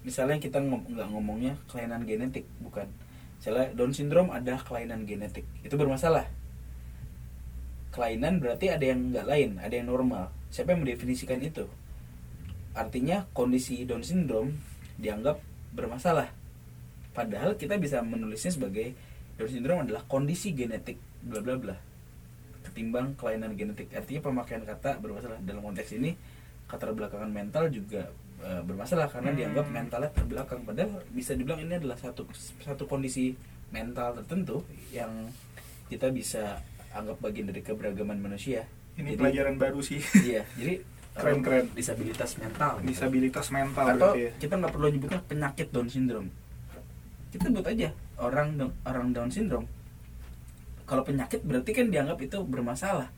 misalnya 0.00 0.40
kita 0.40 0.60
ngom- 0.60 0.88
nggak 0.88 1.08
ngomongnya 1.12 1.52
kelainan 1.68 2.08
genetik 2.08 2.48
bukan. 2.64 2.88
Misalnya 3.36 3.68
Down 3.76 3.92
syndrome 3.92 4.32
ada 4.32 4.56
kelainan 4.64 5.04
genetik. 5.04 5.44
Itu 5.60 5.76
bermasalah. 5.76 6.24
Kelainan 7.92 8.40
berarti 8.40 8.72
ada 8.72 8.84
yang 8.88 9.12
nggak 9.12 9.26
lain 9.28 9.60
ada 9.60 9.74
yang 9.76 9.92
normal. 9.92 10.32
Siapa 10.48 10.72
yang 10.72 10.88
mendefinisikan 10.88 11.44
itu? 11.44 11.68
Artinya 12.72 13.28
kondisi 13.36 13.84
Down 13.84 14.00
syndrome 14.00 14.56
dianggap 14.96 15.44
bermasalah. 15.76 16.32
Padahal 17.12 17.60
kita 17.60 17.76
bisa 17.76 18.00
menulisnya 18.00 18.48
sebagai 18.48 18.96
Down 19.36 19.52
syndrome 19.52 19.84
adalah 19.84 20.08
kondisi 20.08 20.56
genetik 20.56 20.96
bla 21.20 21.44
bla 21.44 21.60
bla 21.60 21.91
ketimbang 22.62 23.14
kelainan 23.14 23.52
genetik. 23.52 23.90
Artinya 23.90 24.20
pemakaian 24.22 24.62
kata 24.62 24.98
bermasalah. 24.98 25.38
Dalam 25.40 25.60
konteks 25.60 25.92
ini 25.92 26.14
keterbelakangan 26.64 27.28
mental 27.28 27.68
juga 27.68 28.08
e, 28.38 28.48
bermasalah 28.62 29.06
karena 29.06 29.30
Hmm. 29.30 29.38
dianggap 29.38 29.66
mentalnya 29.68 30.10
terbelakang. 30.10 30.60
Padahal 30.62 31.02
bisa 31.10 31.32
dibilang 31.32 31.60
ini 31.60 31.74
adalah 31.74 31.94
satu 31.94 32.24
satu 32.58 32.86
kondisi 32.86 33.34
mental 33.68 34.16
tertentu 34.16 34.62
yang 34.88 35.10
kita 35.86 36.08
bisa 36.08 36.60
anggap 36.90 37.20
bagian 37.20 37.48
dari 37.48 37.60
keberagaman 37.60 38.18
manusia. 38.18 38.64
Ini 38.94 39.12
Jadi- 39.12 39.20
pelajaran 39.20 39.56
baru 39.56 39.80
sih. 39.80 40.00
Iya 40.18 40.44
jadi 40.54 40.74
Keren, 41.12 41.44
keren. 41.44 41.68
disabilitas 41.76 42.40
mental 42.40 42.80
gitu. 42.80 42.88
disabilitas 42.88 43.46
mental 43.52 43.84
atau 43.92 44.16
ya. 44.16 44.32
kita 44.40 44.56
nggak 44.56 44.72
perlu 44.72 44.88
nyebutnya 44.88 45.20
penyakit 45.22 45.68
Down 45.68 45.84
syndrome. 45.84 46.32
Kita 47.28 47.52
sebut 47.52 47.64
aja 47.64 47.88
orang 48.16 48.56
orang 48.82 49.12
Down 49.12 49.28
syndrome 49.28 49.68
kalau 50.84 51.02
penyakit 51.06 51.40
berarti 51.42 51.70
kan 51.72 51.86
dianggap 51.88 52.18
itu 52.20 52.38
bermasalah. 52.44 53.08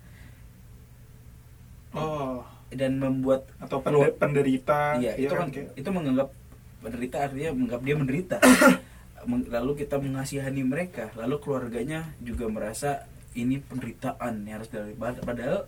Oh. 1.95 2.43
Dan 2.75 2.99
membuat 2.99 3.47
atau 3.63 3.79
pende- 3.79 4.19
penderita 4.19 4.99
iya 4.99 5.15
ya 5.15 5.31
itu 5.31 5.35
kan 5.35 5.49
kayak- 5.53 5.79
itu 5.79 5.89
menganggap 5.95 6.29
penderita 6.83 7.17
artinya 7.23 7.51
menganggap 7.55 7.83
dia 7.87 7.95
menderita. 7.95 8.37
Lalu 9.55 9.73
kita 9.81 9.97
mengasihani 9.97 10.63
mereka 10.69 11.09
lalu 11.17 11.41
keluarganya 11.41 12.13
juga 12.21 12.45
merasa 12.51 13.09
ini 13.33 13.57
penderitaan 13.57 14.45
yang 14.45 14.61
harus 14.61 14.69
dari 14.69 14.93
padahal 14.99 15.65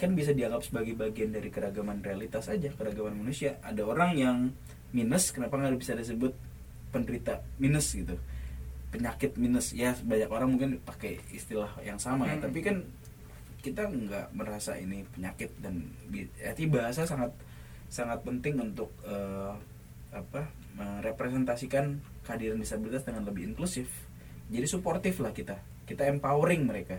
kan 0.00 0.16
bisa 0.16 0.32
dianggap 0.32 0.64
sebagai 0.64 0.96
bagian 0.96 1.30
dari 1.30 1.52
keragaman 1.52 2.02
realitas 2.02 2.48
saja 2.50 2.72
keragaman 2.74 3.14
manusia. 3.20 3.60
Ada 3.62 3.84
orang 3.86 4.16
yang 4.18 4.36
minus 4.90 5.30
kenapa 5.30 5.54
nggak 5.54 5.78
bisa 5.78 5.94
disebut 5.94 6.34
penderita 6.90 7.46
minus 7.62 7.94
gitu 7.94 8.18
penyakit 8.90 9.38
minus 9.38 9.70
ya 9.70 9.94
banyak 10.02 10.26
orang 10.26 10.50
mungkin 10.50 10.82
pakai 10.82 11.22
istilah 11.30 11.70
yang 11.86 11.96
sama 11.96 12.26
ya. 12.26 12.36
Hmm. 12.38 12.44
tapi 12.50 12.58
kan 12.60 12.76
kita 13.60 13.86
nggak 13.86 14.34
merasa 14.34 14.74
ini 14.80 15.04
penyakit 15.14 15.52
dan 15.60 15.86
arti 16.42 16.64
bahasa 16.66 17.04
sangat 17.04 17.30
sangat 17.86 18.24
penting 18.24 18.56
untuk 18.58 18.90
eh, 19.04 19.52
apa 20.10 20.50
merepresentasikan 20.74 22.00
kehadiran 22.24 22.58
disabilitas 22.58 23.04
dengan 23.04 23.28
lebih 23.28 23.52
inklusif. 23.52 23.86
Jadi 24.50 24.66
suportif 24.66 25.20
lah 25.22 25.30
kita. 25.30 25.60
Kita 25.86 26.08
empowering 26.08 26.62
mereka. 26.66 26.98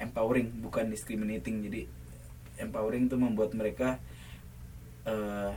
Empowering 0.00 0.64
bukan 0.64 0.90
discriminating. 0.90 1.62
Jadi 1.62 1.86
empowering 2.58 3.06
itu 3.06 3.16
membuat 3.20 3.52
mereka 3.52 4.00
eh, 5.06 5.52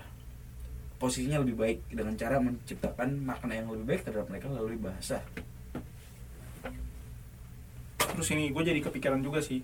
posisinya 0.98 1.42
lebih 1.46 1.56
baik 1.58 1.80
dengan 1.94 2.18
cara 2.18 2.42
menciptakan 2.42 3.22
makna 3.22 3.54
yang 3.54 3.70
lebih 3.70 3.86
baik 3.86 4.02
terhadap 4.06 4.28
mereka 4.30 4.50
melalui 4.50 4.78
bahasa. 4.82 5.22
Terus 7.98 8.30
ini 8.34 8.50
gue 8.50 8.64
jadi 8.66 8.82
kepikiran 8.82 9.22
juga 9.22 9.42
sih. 9.46 9.62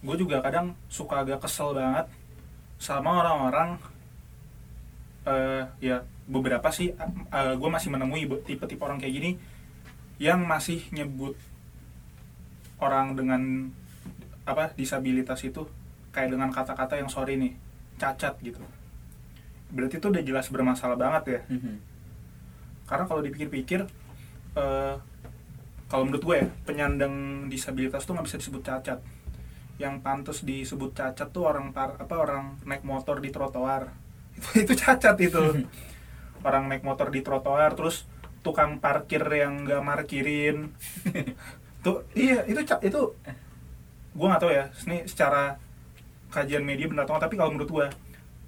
Gue 0.00 0.16
juga 0.16 0.40
kadang 0.40 0.72
suka 0.88 1.22
agak 1.22 1.44
kesel 1.44 1.76
banget 1.76 2.08
sama 2.80 3.22
orang-orang 3.22 3.78
eh 5.22 5.62
ya 5.78 6.02
beberapa 6.26 6.66
sih 6.74 6.90
gue 7.30 7.70
masih 7.70 7.94
menemui 7.94 8.26
tipe-tipe 8.42 8.82
orang 8.82 8.98
kayak 8.98 9.14
gini 9.14 9.30
yang 10.18 10.42
masih 10.42 10.82
nyebut 10.90 11.38
orang 12.82 13.14
dengan 13.14 13.70
apa 14.42 14.74
disabilitas 14.74 15.38
itu 15.46 15.62
kayak 16.10 16.34
dengan 16.34 16.50
kata-kata 16.50 16.98
yang 16.98 17.06
sorry 17.06 17.38
nih 17.38 17.54
cacat 18.02 18.34
gitu 18.42 18.58
berarti 19.72 19.96
itu 19.98 20.06
udah 20.12 20.22
jelas 20.22 20.46
bermasalah 20.52 21.00
banget 21.00 21.24
ya. 21.26 21.40
Karena 22.84 23.04
kalau 23.08 23.24
dipikir-pikir 23.24 23.88
eh, 24.56 24.94
kalau 25.92 26.08
menurut 26.08 26.24
gue 26.24 26.36
ya 26.40 26.46
penyandang 26.64 27.46
disabilitas 27.52 28.08
tuh 28.08 28.16
nggak 28.16 28.26
bisa 28.28 28.40
disebut 28.40 28.62
cacat. 28.64 28.98
Yang 29.76 29.94
pantas 30.00 30.38
disebut 30.40 30.96
cacat 30.96 31.28
tuh 31.32 31.44
orang 31.44 31.76
par, 31.76 32.00
apa 32.00 32.16
orang 32.16 32.56
naik 32.64 32.80
motor 32.80 33.20
di 33.20 33.28
trotoar. 33.28 33.92
Itu 34.40 34.64
itu 34.64 34.72
cacat 34.72 35.16
itu. 35.20 35.40
Orang 36.48 36.66
naik 36.66 36.82
motor 36.82 37.12
di 37.12 37.22
trotoar 37.22 37.76
terus 37.78 38.08
tukang 38.42 38.80
parkir 38.82 39.22
yang 39.28 39.62
nggak 39.62 39.84
markirin. 39.84 40.74
Tuh 41.84 42.02
iya 42.16 42.42
itu 42.48 42.58
itu 42.64 43.00
gue 44.12 44.26
nggak 44.26 44.42
tahu 44.42 44.50
ya 44.50 44.66
ini 44.88 45.06
secara 45.06 45.60
kajian 46.32 46.64
media 46.64 46.88
benar 46.88 47.04
atau 47.04 47.20
tapi 47.20 47.36
kalau 47.36 47.52
menurut 47.54 47.70
gue 47.70 47.86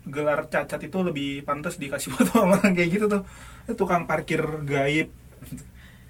gelar 0.05 0.47
cacat 0.53 0.81
itu 0.85 0.99
lebih 1.01 1.43
pantas 1.45 1.81
dikasih 1.81 2.11
buat 2.15 2.29
orang 2.37 2.73
kayak 2.77 2.91
gitu 2.93 3.07
tuh. 3.09 3.23
Tukang 3.77 4.05
parkir 4.05 4.45
gaib. 4.65 5.09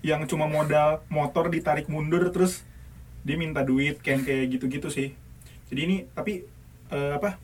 Yang 0.04 0.36
cuma 0.36 0.44
modal 0.44 1.00
motor 1.08 1.48
ditarik 1.48 1.88
mundur 1.88 2.28
terus 2.28 2.66
dia 3.24 3.40
minta 3.40 3.64
duit 3.64 3.98
kayak 4.04 4.28
kayak 4.28 4.44
gitu-gitu 4.58 4.88
sih. 4.92 5.08
Jadi 5.72 5.80
ini 5.80 5.96
tapi 6.12 6.44
eh, 6.92 7.12
apa 7.16 7.40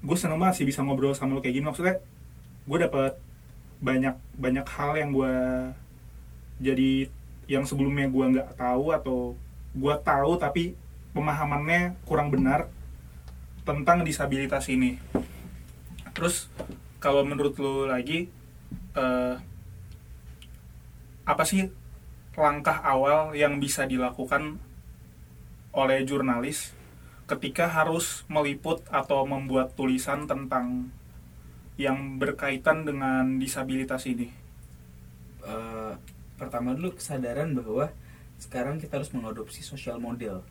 gue 0.00 0.16
seneng 0.16 0.40
banget 0.40 0.62
sih 0.62 0.66
bisa 0.68 0.80
ngobrol 0.86 1.16
sama 1.16 1.34
lo 1.36 1.42
kayak 1.42 1.58
gini. 1.58 1.66
Maksudnya 1.66 1.98
gue 2.68 2.78
dapet 2.78 3.18
banyak 3.80 4.16
banyak 4.36 4.66
hal 4.68 4.92
yang 5.00 5.10
gue 5.10 5.34
jadi 6.60 7.08
yang 7.48 7.64
sebelumnya 7.64 8.06
gue 8.06 8.24
nggak 8.36 8.60
tahu 8.60 8.92
atau 8.92 9.18
gue 9.74 9.94
tahu 10.04 10.32
tapi 10.36 10.76
pemahamannya 11.16 11.98
kurang 12.06 12.30
benar 12.30 12.68
tentang 13.70 14.02
disabilitas 14.02 14.66
ini 14.66 14.98
terus 16.10 16.50
kalau 16.98 17.22
menurut 17.22 17.54
lo 17.62 17.86
lagi 17.86 18.26
eh, 18.98 19.36
apa 21.22 21.44
sih 21.46 21.70
langkah 22.34 22.82
awal 22.82 23.38
yang 23.38 23.62
bisa 23.62 23.86
dilakukan 23.86 24.58
oleh 25.70 26.02
jurnalis 26.02 26.74
ketika 27.30 27.70
harus 27.70 28.26
meliput 28.26 28.82
atau 28.90 29.22
membuat 29.22 29.78
tulisan 29.78 30.26
tentang 30.26 30.90
yang 31.78 32.18
berkaitan 32.18 32.82
dengan 32.82 33.38
disabilitas 33.38 34.02
ini. 34.10 34.28
Eh, 35.46 35.92
pertama 36.34 36.74
dulu 36.74 36.98
kesadaran 36.98 37.54
bahwa 37.54 37.94
sekarang 38.36 38.82
kita 38.82 38.98
harus 38.98 39.14
mengadopsi 39.14 39.62
social 39.62 40.02
model 40.02 40.42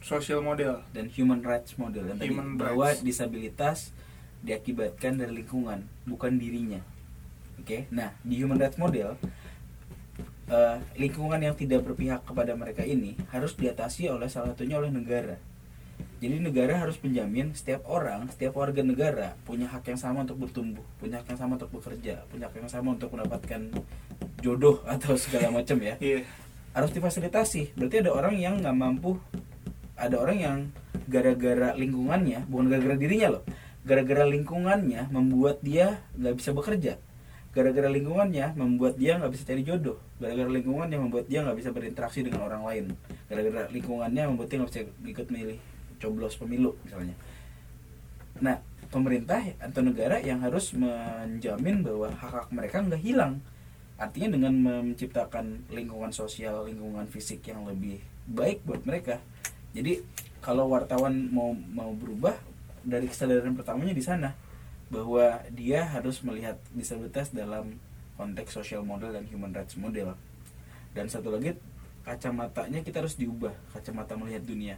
Social 0.00 0.40
model. 0.40 0.80
dan 0.90 1.08
human 1.08 1.40
rights 1.40 1.74
model 1.74 2.04
yang 2.04 2.16
tadi 2.16 2.30
Human 2.30 2.54
bahwa 2.54 2.88
rights. 2.88 3.02
disabilitas 3.02 3.78
diakibatkan 4.38 5.16
dari 5.16 5.34
lingkungan 5.36 5.82
bukan 6.04 6.36
dirinya 6.36 6.78
oke 7.58 7.90
nah 7.90 8.14
di 8.22 8.38
human 8.38 8.54
rights 8.54 8.78
model 8.78 9.18
eh, 10.46 10.76
lingkungan 10.96 11.38
yang 11.38 11.52
tidak 11.52 11.82
berpihak 11.82 12.22
kepada 12.22 12.54
mereka 12.54 12.82
ini 12.82 13.18
harus 13.28 13.52
diatasi 13.52 14.06
oleh 14.08 14.26
salah 14.26 14.54
satunya 14.54 14.78
oleh 14.78 14.88
negara 14.88 15.36
jadi 16.18 16.38
negara 16.38 16.78
harus 16.78 16.98
menjamin 16.98 17.50
setiap 17.52 17.82
orang 17.84 18.26
setiap 18.28 18.54
warga 18.54 18.82
negara 18.82 19.34
punya 19.42 19.66
hak 19.66 19.86
yang 19.88 19.98
sama 19.98 20.22
untuk 20.22 20.38
bertumbuh 20.38 20.86
punya 20.96 21.18
hak 21.18 21.26
yang 21.28 21.38
sama 21.38 21.52
untuk 21.54 21.70
bekerja 21.72 22.22
punya 22.26 22.46
hak 22.46 22.56
yang 22.56 22.70
sama 22.70 22.94
untuk 22.94 23.10
mendapatkan 23.10 23.60
jodoh 24.38 24.78
atau 24.86 25.18
segala 25.18 25.50
macam 25.52 25.78
ya 25.78 25.98
Iya. 26.00 26.22
harus 26.70 26.94
difasilitasi 26.94 27.74
berarti 27.74 27.96
ada 28.00 28.10
orang 28.12 28.34
yang 28.34 28.54
nggak 28.56 28.76
mampu 28.76 29.18
ada 29.98 30.16
orang 30.22 30.38
yang 30.38 30.58
gara-gara 31.10 31.74
lingkungannya 31.74 32.46
bukan 32.46 32.70
gara-gara 32.70 32.96
dirinya 32.96 33.38
loh 33.38 33.42
gara-gara 33.88 34.24
lingkungannya 34.28 35.08
membuat 35.08 35.64
dia 35.64 36.04
nggak 36.20 36.36
bisa 36.36 36.52
bekerja. 36.52 37.00
Gara-gara 37.56 37.88
lingkungannya 37.88 38.52
membuat 38.52 39.00
dia 39.00 39.16
nggak 39.16 39.32
bisa 39.32 39.48
cari 39.48 39.64
jodoh. 39.64 39.96
Gara-gara 40.20 40.52
lingkungannya 40.52 40.98
membuat 41.00 41.24
dia 41.26 41.40
nggak 41.40 41.56
bisa 41.56 41.70
berinteraksi 41.72 42.20
dengan 42.20 42.44
orang 42.44 42.62
lain. 42.68 42.84
Gara-gara 43.32 43.64
lingkungannya 43.72 44.28
membuat 44.28 44.52
dia 44.52 44.56
nggak 44.60 44.70
bisa 44.70 44.80
ikut 44.84 45.26
milih 45.32 45.58
coblos 45.96 46.36
pemilu 46.36 46.76
misalnya. 46.84 47.16
Nah 48.44 48.60
pemerintah 48.92 49.40
atau 49.56 49.80
negara 49.80 50.20
yang 50.20 50.44
harus 50.44 50.76
menjamin 50.76 51.80
bahwa 51.80 52.12
hak 52.12 52.32
hak 52.44 52.48
mereka 52.52 52.84
nggak 52.84 53.00
hilang. 53.00 53.40
Artinya 53.98 54.38
dengan 54.38 54.54
menciptakan 54.62 55.66
lingkungan 55.74 56.14
sosial 56.14 56.68
lingkungan 56.68 57.08
fisik 57.10 57.42
yang 57.50 57.66
lebih 57.66 57.98
baik 58.28 58.62
buat 58.62 58.84
mereka 58.84 59.18
jadi 59.78 60.02
kalau 60.42 60.66
wartawan 60.66 61.30
mau 61.30 61.54
mau 61.54 61.94
berubah 61.94 62.34
dari 62.82 63.06
kesadaran 63.06 63.54
pertamanya 63.54 63.94
di 63.94 64.02
sana 64.02 64.34
bahwa 64.90 65.38
dia 65.54 65.86
harus 65.86 66.18
melihat 66.24 66.56
disabilitas 66.74 67.30
dalam 67.30 67.76
konteks 68.18 68.58
social 68.58 68.82
model 68.82 69.14
dan 69.14 69.28
human 69.30 69.54
rights 69.54 69.78
model. 69.78 70.18
Dan 70.96 71.06
satu 71.06 71.30
lagi 71.30 71.54
kacamatanya 72.02 72.82
kita 72.82 73.04
harus 73.04 73.14
diubah 73.14 73.54
kacamata 73.70 74.18
melihat 74.18 74.42
dunia. 74.42 74.76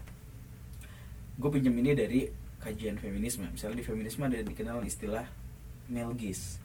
Gue 1.41 1.49
pinjam 1.49 1.73
ini 1.79 1.97
dari 1.97 2.29
kajian 2.61 3.01
feminisme. 3.01 3.49
Misalnya 3.49 3.81
di 3.81 3.87
feminisme 3.87 4.27
ada 4.27 4.43
dikenal 4.43 4.85
istilah 4.85 5.25
male 5.89 6.13
gaze. 6.19 6.61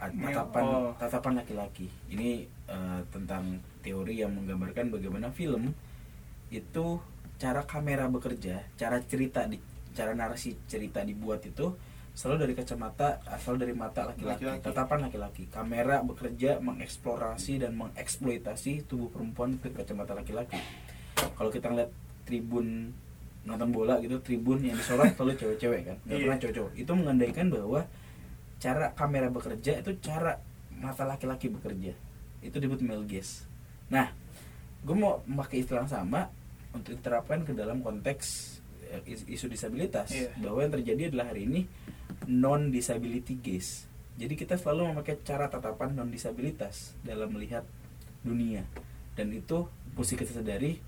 Tatapan 0.00 0.64
oh. 0.66 0.92
tatapan 0.98 1.38
laki-laki. 1.38 1.86
Ini 2.10 2.48
eh, 2.66 3.00
tentang 3.14 3.62
teori 3.84 4.24
yang 4.24 4.34
menggambarkan 4.34 4.90
bagaimana 4.90 5.30
film 5.30 5.70
itu 6.50 6.98
cara 7.34 7.66
kamera 7.66 8.06
bekerja 8.06 8.62
cara 8.74 9.02
cerita 9.02 9.44
di 9.44 9.58
cara 9.94 10.14
narasi 10.14 10.54
cerita 10.66 11.02
dibuat 11.02 11.42
itu 11.44 11.74
selalu 12.14 12.46
dari 12.46 12.54
kacamata 12.54 13.18
asal 13.26 13.58
dari 13.58 13.74
mata 13.74 14.06
laki-laki. 14.06 14.46
Tatapan 14.62 15.10
laki-laki. 15.10 15.50
Kamera 15.50 15.98
bekerja 15.98 16.62
mengeksplorasi 16.62 17.58
dan 17.58 17.74
mengeksploitasi 17.74 18.86
tubuh 18.86 19.10
perempuan 19.10 19.58
ke 19.58 19.74
kacamata 19.74 20.14
laki-laki. 20.14 20.54
Kalau 21.18 21.50
kita 21.50 21.74
ngeliat 21.74 21.90
tribun 22.22 22.94
nonton 23.42 23.68
bola 23.74 23.98
gitu 23.98 24.22
tribun 24.22 24.62
yang 24.62 24.78
disorot 24.78 25.10
selalu 25.18 25.34
cewek-cewek 25.36 25.80
kan. 25.90 25.96
Nggak 26.06 26.14
Iya. 26.14 26.22
pernah 26.22 26.38
cowok-cowok. 26.38 26.72
Itu 26.78 26.90
mengandaikan 26.94 27.46
bahwa 27.50 27.80
cara 28.62 28.86
kamera 28.94 29.28
bekerja 29.28 29.72
itu 29.82 29.90
cara 29.98 30.38
mata 30.70 31.02
laki-laki 31.02 31.50
bekerja. 31.50 31.92
Itu 32.46 32.62
disebut 32.62 32.78
male 32.86 33.10
gaze. 33.10 33.42
Nah 33.90 34.14
gue 34.86 34.94
mau 34.94 35.18
memakai 35.26 35.66
istilah 35.66 35.90
sama 35.90 36.30
untuk 36.74 36.98
diterapkan 36.98 37.46
ke 37.46 37.54
dalam 37.54 37.80
konteks 37.80 38.58
eh, 38.90 39.02
is- 39.08 39.26
isu 39.26 39.46
disabilitas. 39.48 40.10
Iya. 40.12 40.34
bahwa 40.42 40.60
yang 40.66 40.72
terjadi 40.74 41.02
adalah 41.14 41.32
hari 41.32 41.46
ini 41.48 41.60
non 42.28 42.68
disability 42.74 43.38
gaze 43.38 43.94
jadi 44.14 44.34
kita 44.38 44.54
selalu 44.54 44.94
memakai 44.94 45.18
cara 45.26 45.50
tatapan 45.50 45.90
non 45.90 46.06
disabilitas 46.06 46.94
dalam 47.02 47.34
melihat 47.34 47.66
dunia. 48.22 48.62
Dan 49.18 49.34
itu 49.34 49.66
mesti 49.98 50.14
kita 50.14 50.38
sadari 50.38 50.78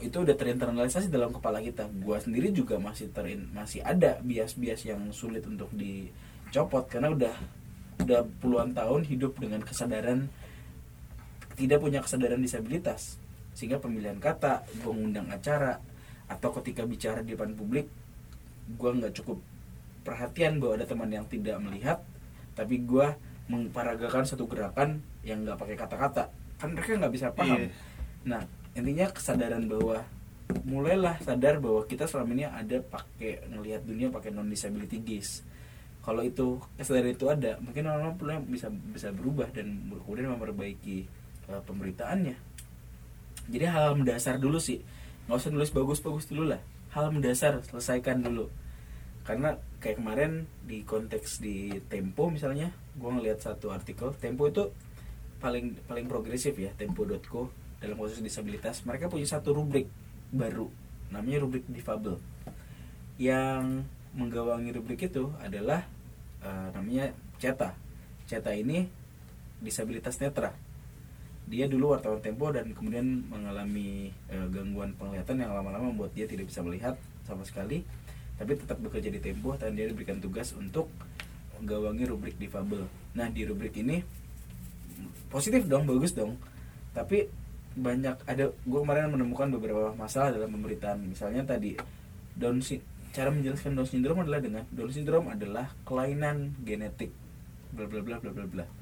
itu 0.00 0.16
udah 0.16 0.36
terinternalisasi 0.36 1.08
dalam 1.08 1.32
kepala 1.32 1.64
kita. 1.64 1.88
Gua 2.04 2.20
sendiri 2.20 2.52
juga 2.52 2.76
masih 2.76 3.08
terin 3.08 3.48
masih 3.56 3.80
ada 3.80 4.20
bias-bias 4.20 4.84
yang 4.84 5.00
sulit 5.16 5.44
untuk 5.48 5.72
dicopot 5.72 6.84
karena 6.92 7.12
udah 7.12 7.34
udah 8.04 8.20
puluhan 8.40 8.76
tahun 8.76 9.08
hidup 9.08 9.36
dengan 9.40 9.64
kesadaran 9.64 10.28
tidak 11.56 11.78
punya 11.80 12.00
kesadaran 12.00 12.40
disabilitas 12.40 13.20
sehingga 13.52 13.78
pemilihan 13.78 14.16
kata 14.18 14.64
gua 14.80 14.92
ngundang 14.96 15.28
acara 15.28 15.78
atau 16.28 16.50
ketika 16.60 16.88
bicara 16.88 17.20
di 17.20 17.36
depan 17.36 17.52
publik 17.52 17.86
gua 18.80 18.96
nggak 18.96 19.12
cukup 19.20 19.38
perhatian 20.02 20.58
bahwa 20.58 20.80
ada 20.80 20.86
teman 20.88 21.10
yang 21.12 21.26
tidak 21.28 21.56
melihat 21.60 22.00
tapi 22.56 22.80
gua 22.82 23.16
mengparagakan 23.50 24.24
satu 24.24 24.46
gerakan 24.46 25.02
yang 25.26 25.42
nggak 25.42 25.58
pakai 25.58 25.76
kata-kata. 25.76 26.24
Kan 26.60 26.72
mereka 26.76 26.96
nggak 26.98 27.14
bisa 27.14 27.28
paham. 27.34 27.58
Iya. 27.58 27.70
nah 28.22 28.42
intinya 28.78 29.10
kesadaran 29.10 29.66
bahwa 29.66 30.06
mulailah 30.62 31.18
sadar 31.26 31.58
bahwa 31.58 31.82
kita 31.90 32.06
selama 32.06 32.38
ini 32.38 32.46
ada 32.46 32.78
pakai 32.78 33.50
ngelihat 33.50 33.82
dunia 33.82 34.14
pakai 34.14 34.30
non 34.30 34.46
disability 34.46 35.02
gaze. 35.02 35.42
Kalau 36.02 36.22
itu 36.22 36.62
kesadaran 36.78 37.14
itu 37.14 37.26
ada 37.26 37.58
mungkin 37.58 37.90
orang-orang 37.90 38.46
bisa 38.46 38.70
bisa 38.70 39.10
berubah 39.10 39.50
dan 39.50 39.90
kemudian 40.06 40.30
memperbaiki 40.34 41.06
uh, 41.50 41.62
pemberitaannya 41.66 42.51
jadi 43.50 43.66
hal 43.72 43.98
mendasar 43.98 44.38
dulu 44.38 44.62
sih. 44.62 44.84
Nggak 45.26 45.38
usah 45.38 45.50
nulis 45.50 45.72
bagus-bagus 45.74 46.30
dulu 46.30 46.54
lah. 46.54 46.60
Hal 46.94 47.10
mendasar 47.10 47.62
selesaikan 47.66 48.22
dulu. 48.22 48.46
Karena 49.22 49.54
kayak 49.78 50.02
kemarin 50.02 50.46
di 50.66 50.82
konteks 50.82 51.42
di 51.42 51.78
Tempo 51.86 52.30
misalnya 52.30 52.74
gua 52.98 53.14
ngelihat 53.18 53.42
satu 53.42 53.70
artikel 53.70 54.10
Tempo 54.18 54.50
itu 54.50 54.70
paling 55.38 55.74
paling 55.86 56.06
progresif 56.06 56.54
ya 56.58 56.70
Tempo.co 56.74 57.50
dalam 57.82 57.98
khusus 57.98 58.22
disabilitas. 58.22 58.86
Mereka 58.86 59.10
punya 59.10 59.26
satu 59.26 59.54
rubrik 59.54 59.90
baru 60.30 60.70
namanya 61.10 61.42
rubrik 61.42 61.66
difabel. 61.66 62.18
Yang 63.18 63.86
menggawangi 64.12 64.70
rubrik 64.74 65.06
itu 65.06 65.30
adalah 65.42 65.86
eh, 66.42 66.68
namanya 66.74 67.14
CETA. 67.38 67.74
CETA 68.26 68.52
ini 68.54 68.86
disabilitas 69.62 70.18
netra 70.18 70.50
dia 71.52 71.68
dulu 71.68 71.92
wartawan 71.92 72.16
Tempo 72.24 72.48
dan 72.48 72.72
kemudian 72.72 73.28
mengalami 73.28 74.08
eh, 74.32 74.46
gangguan 74.48 74.96
penglihatan 74.96 75.36
yang 75.36 75.52
lama-lama 75.52 75.92
membuat 75.92 76.16
dia 76.16 76.24
tidak 76.24 76.48
bisa 76.48 76.64
melihat 76.64 76.96
sama 77.28 77.44
sekali 77.44 77.84
tapi 78.40 78.56
tetap 78.56 78.80
bekerja 78.80 79.12
di 79.12 79.20
Tempo 79.20 79.52
dan 79.60 79.76
dia 79.76 79.84
diberikan 79.84 80.16
tugas 80.16 80.56
untuk 80.56 80.88
menggawangi 81.60 82.08
rubrik 82.08 82.40
difabel. 82.40 82.88
Nah 83.12 83.28
di 83.28 83.44
rubrik 83.44 83.76
ini 83.76 84.00
positif 85.28 85.68
dong 85.68 85.84
bagus 85.84 86.16
dong 86.16 86.40
tapi 86.96 87.28
banyak 87.76 88.16
ada 88.24 88.48
gue 88.48 88.80
kemarin 88.80 89.12
menemukan 89.12 89.52
beberapa 89.52 89.92
masalah 89.92 90.32
dalam 90.32 90.48
pemberitaan. 90.56 91.04
Misalnya 91.04 91.44
tadi 91.44 91.76
Down 92.32 92.64
cara 93.12 93.28
menjelaskan 93.28 93.76
Down 93.76 93.88
syndrome 93.92 94.24
adalah 94.24 94.40
dengan 94.40 94.64
Down 94.72 94.88
syndrome 94.88 95.28
adalah 95.28 95.68
kelainan 95.84 96.56
genetik. 96.64 97.12
Bla 97.76 97.84
bla 97.84 98.00
bla 98.00 98.16
bla 98.24 98.32
bla 98.32 98.48
bla 98.48 98.81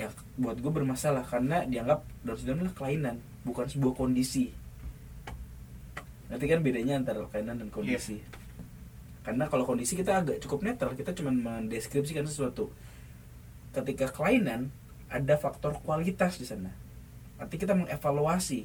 ya 0.00 0.08
buat 0.40 0.56
gue 0.56 0.72
bermasalah 0.72 1.28
karena 1.28 1.68
dianggap 1.68 2.00
Down 2.24 2.36
syndrome 2.40 2.64
adalah 2.64 2.76
kelainan 2.76 3.16
bukan 3.44 3.68
sebuah 3.68 3.92
kondisi. 3.92 4.48
Nanti 6.32 6.44
kan 6.48 6.64
bedanya 6.64 6.96
antara 6.96 7.20
kelainan 7.28 7.60
dan 7.60 7.68
kondisi? 7.68 8.16
Karena 9.20 9.44
kalau 9.52 9.68
kondisi 9.68 9.92
kita 10.00 10.24
agak 10.24 10.40
cukup 10.40 10.64
netral 10.64 10.96
kita 10.96 11.12
cuma 11.12 11.28
mendeskripsikan 11.28 12.24
sesuatu. 12.24 12.72
Ketika 13.76 14.08
kelainan 14.08 14.72
ada 15.12 15.36
faktor 15.36 15.76
kualitas 15.84 16.40
di 16.40 16.48
sana. 16.48 16.72
Nanti 17.36 17.60
kita 17.60 17.76
mengevaluasi 17.76 18.60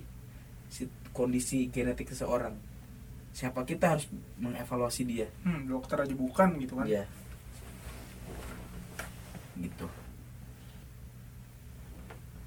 si 0.72 0.84
kondisi 1.12 1.68
genetik 1.68 2.16
seseorang. 2.16 2.56
Siapa 3.36 3.68
kita 3.68 3.92
harus 3.92 4.08
mengevaluasi 4.40 5.04
dia? 5.04 5.28
Hmm, 5.44 5.68
dokter 5.68 6.00
aja 6.00 6.16
bukan 6.16 6.56
gitu 6.64 6.80
kan? 6.80 6.88
Iya. 6.88 7.04
gitu 9.56 9.88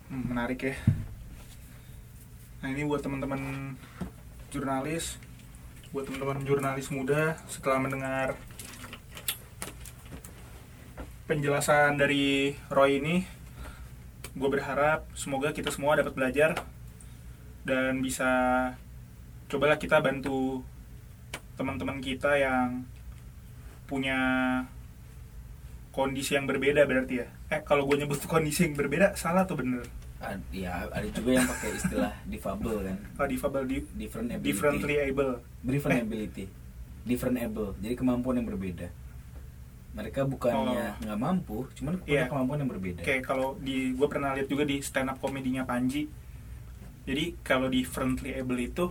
Hmm, 0.09 0.25
menarik 0.25 0.65
ya. 0.65 0.75
Nah 2.65 2.73
ini 2.73 2.89
buat 2.89 3.05
teman-teman 3.05 3.77
jurnalis 4.49 5.21
buat 5.93 6.09
teman-teman 6.09 6.41
jurnalis 6.49 6.89
muda 6.89 7.37
setelah 7.45 7.77
mendengar 7.81 8.37
penjelasan 11.29 12.01
dari 12.01 12.57
Roy 12.73 13.05
ini 13.05 13.29
gue 14.33 14.49
berharap 14.49 15.05
semoga 15.13 15.53
kita 15.53 15.69
semua 15.69 16.01
dapat 16.01 16.17
belajar 16.17 16.57
dan 17.69 18.01
bisa 18.01 18.29
cobalah 19.53 19.77
kita 19.77 20.01
bantu 20.01 20.65
teman-teman 21.61 22.01
kita 22.01 22.41
yang 22.41 22.89
punya 23.85 24.17
kondisi 25.93 26.33
yang 26.33 26.49
berbeda 26.49 26.89
berarti 26.89 27.25
ya. 27.25 27.29
Eh 27.53 27.61
kalau 27.61 27.85
gue 27.85 28.01
nyebut 28.01 28.25
kondisi 28.25 28.65
yang 28.65 28.73
berbeda 28.73 29.13
salah 29.13 29.45
atau 29.45 29.53
bener 29.53 29.98
Ad- 30.19 30.51
ya 30.51 30.83
ada 30.85 31.07
juga 31.09 31.31
yang 31.33 31.47
pakai 31.47 31.71
istilah 31.75 32.13
difabel 32.27 32.77
kan. 32.83 32.97
Oh, 33.17 33.27
difabel 33.27 33.63
di, 33.65 33.77
different 33.95 34.29
ability. 34.29 34.47
differently 34.49 34.95
able. 34.99 35.33
Different 35.61 36.01
Eh. 36.01 36.05
ability. 36.05 36.45
Different 37.05 37.37
able 37.39 37.79
jadi 37.79 37.95
kemampuan 37.95 38.37
yang 38.37 38.47
berbeda. 38.47 38.91
Mereka 39.91 40.27
bukannya 40.27 40.95
Oh. 40.95 41.01
nggak 41.01 41.19
mampu 41.19 41.59
cuman 41.73 41.99
punya 41.99 42.11
Iya. 42.13 42.25
kemampuan 42.27 42.59
yang 42.59 42.71
berbeda. 42.71 43.01
Kayak 43.01 43.23
kalau 43.25 43.55
di 43.57 43.93
gue 43.93 44.07
pernah 44.07 44.35
lihat 44.35 44.47
juga 44.47 44.63
di 44.63 44.79
stand 44.79 45.09
up 45.09 45.19
komedinya 45.19 45.63
Panji. 45.63 46.11
Jadi 47.05 47.39
kalau 47.41 47.67
differently 47.67 48.35
able 48.35 48.59
itu 48.59 48.85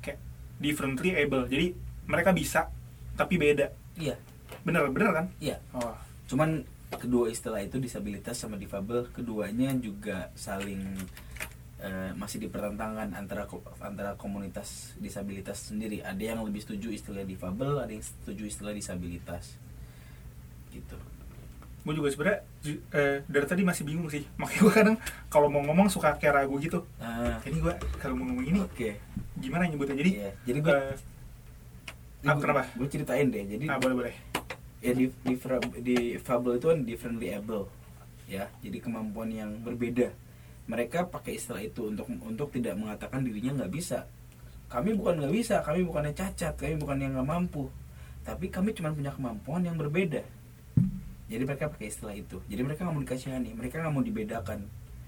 kayak 0.00 0.16
differently 0.56 1.12
able. 1.14 1.44
Jadi 1.44 1.74
mereka 2.06 2.30
bisa 2.30 2.70
tapi 3.12 3.36
beda. 3.36 3.74
Iya. 3.94 4.16
Bener 4.62 4.86
bener 4.88 5.10
kan? 5.12 5.26
Iya. 5.36 5.58
Oh. 5.72 5.92
Cuman 6.26 6.62
kedua 6.90 7.30
istilah 7.30 7.62
itu 7.62 7.78
disabilitas 7.78 8.34
sama 8.34 8.58
difabel 8.58 9.06
keduanya 9.14 9.70
juga 9.78 10.34
saling 10.34 10.82
eh, 11.78 12.10
masih 12.18 12.42
dipertentangkan 12.42 13.14
antara 13.14 13.46
antara 13.78 14.18
komunitas 14.18 14.98
disabilitas 14.98 15.70
sendiri. 15.70 16.02
Ada 16.02 16.34
yang 16.34 16.40
lebih 16.42 16.60
setuju 16.66 16.90
istilah 16.90 17.22
difabel 17.22 17.78
ada 17.78 17.92
yang 17.94 18.02
setuju 18.02 18.44
istilah 18.50 18.74
disabilitas. 18.74 19.54
Gitu. 20.74 20.98
Gue 21.80 21.94
juga 21.96 22.12
sebenarnya 22.12 22.40
ju- 22.60 22.84
eh, 22.92 23.24
dari 23.24 23.46
tadi 23.48 23.62
masih 23.64 23.88
bingung 23.88 24.10
sih. 24.12 24.26
Makanya 24.36 24.60
gue 24.60 24.72
kadang 24.74 24.96
kalau 25.32 25.48
mau 25.48 25.64
ngomong 25.64 25.88
suka 25.88 26.12
kayak 26.20 26.44
ragu 26.44 26.60
gitu. 26.60 26.84
Ah. 27.00 27.40
Ini 27.46 27.56
gue 27.56 27.74
kalau 27.96 28.18
mau 28.18 28.28
ngomong 28.28 28.44
ini 28.44 28.60
oke. 28.60 28.90
gimana 29.40 29.64
nyebutnya 29.64 29.96
jadi 29.96 30.10
Iya, 30.12 30.30
jadi 30.44 30.58
gue 30.60 30.76
eh, 32.20 32.28
ah, 32.28 32.36
kenapa? 32.36 32.68
gue 32.76 32.86
ceritain 32.92 33.24
deh. 33.32 33.44
Jadi 33.46 33.64
ah 33.70 33.80
boleh 33.80 33.96
boleh 33.96 34.14
ya 34.80 34.92
di 34.96 35.12
di, 35.24 35.34
di 35.84 35.96
fable 36.16 36.56
itu 36.56 36.66
kan 36.72 36.80
differently 36.84 37.28
able 37.36 37.68
ya. 38.30 38.48
Jadi 38.64 38.78
kemampuan 38.80 39.28
yang 39.34 39.50
berbeda. 39.60 40.08
Mereka 40.70 41.10
pakai 41.10 41.36
istilah 41.36 41.60
itu 41.60 41.90
untuk 41.90 42.06
untuk 42.22 42.48
tidak 42.54 42.78
mengatakan 42.78 43.26
dirinya 43.26 43.64
nggak 43.64 43.72
bisa. 43.74 44.06
Kami 44.70 44.94
bukan 44.94 45.18
nggak 45.18 45.34
bisa 45.34 45.66
kami 45.66 45.82
bukannya 45.82 46.14
cacat 46.14 46.54
kami 46.54 46.78
bukan 46.78 46.96
yang 47.02 47.12
nggak 47.18 47.28
mampu. 47.28 47.66
Tapi 48.22 48.46
kami 48.52 48.70
cuma 48.76 48.94
punya 48.94 49.10
kemampuan 49.10 49.66
yang 49.66 49.74
berbeda. 49.74 50.22
Jadi 51.30 51.42
mereka 51.46 51.70
pakai 51.70 51.90
istilah 51.90 52.14
itu. 52.14 52.38
Jadi 52.46 52.60
mereka 52.62 52.86
nggak 52.86 52.94
mau 52.94 53.02
dikasihani 53.02 53.50
mereka 53.58 53.82
nggak 53.82 53.94
mau 53.94 54.04
dibedakan. 54.06 54.60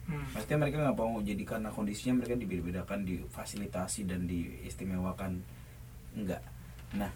Hmm. 0.03 0.27
Maksudnya 0.35 0.59
mereka 0.59 0.77
nggak 0.83 0.97
mau 0.99 1.23
jadi 1.23 1.43
karena 1.47 1.71
kondisinya 1.71 2.19
mereka 2.19 2.35
dibeda-bedakan, 2.35 3.07
difasilitasi 3.07 4.01
dan 4.11 4.27
diistimewakan, 4.27 5.39
enggak. 6.19 6.43
Nah, 6.99 7.11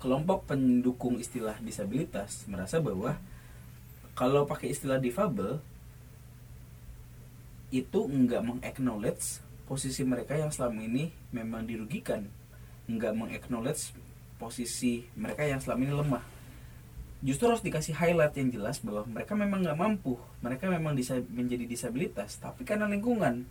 kelompok 0.00 0.48
pendukung 0.48 1.20
istilah 1.20 1.60
disabilitas 1.60 2.48
merasa 2.48 2.80
bahwa 2.80 3.20
kalau 4.16 4.48
pakai 4.48 4.72
istilah 4.72 4.96
difabel 4.96 5.60
itu 7.70 8.00
enggak 8.10 8.42
mengaknowledge 8.42 9.38
posisi 9.70 10.02
mereka 10.02 10.34
yang 10.34 10.50
selama 10.50 10.82
ini 10.82 11.14
memang 11.30 11.62
dirugikan, 11.62 12.26
enggak 12.90 13.14
mengaknowledge 13.14 13.94
posisi 14.42 15.06
mereka 15.14 15.46
yang 15.46 15.62
selama 15.62 15.80
ini 15.86 15.94
lemah. 15.94 16.24
Justru 17.20 17.52
harus 17.52 17.62
dikasih 17.62 17.94
highlight 17.94 18.34
yang 18.34 18.48
jelas 18.50 18.80
bahwa 18.80 19.04
mereka 19.06 19.36
memang 19.36 19.60
nggak 19.60 19.78
mampu. 19.78 20.16
Mereka 20.40 20.72
memang 20.72 20.96
disa- 20.96 21.22
menjadi 21.28 21.68
disabilitas 21.68 22.40
tapi 22.40 22.64
karena 22.64 22.88
lingkungan. 22.88 23.44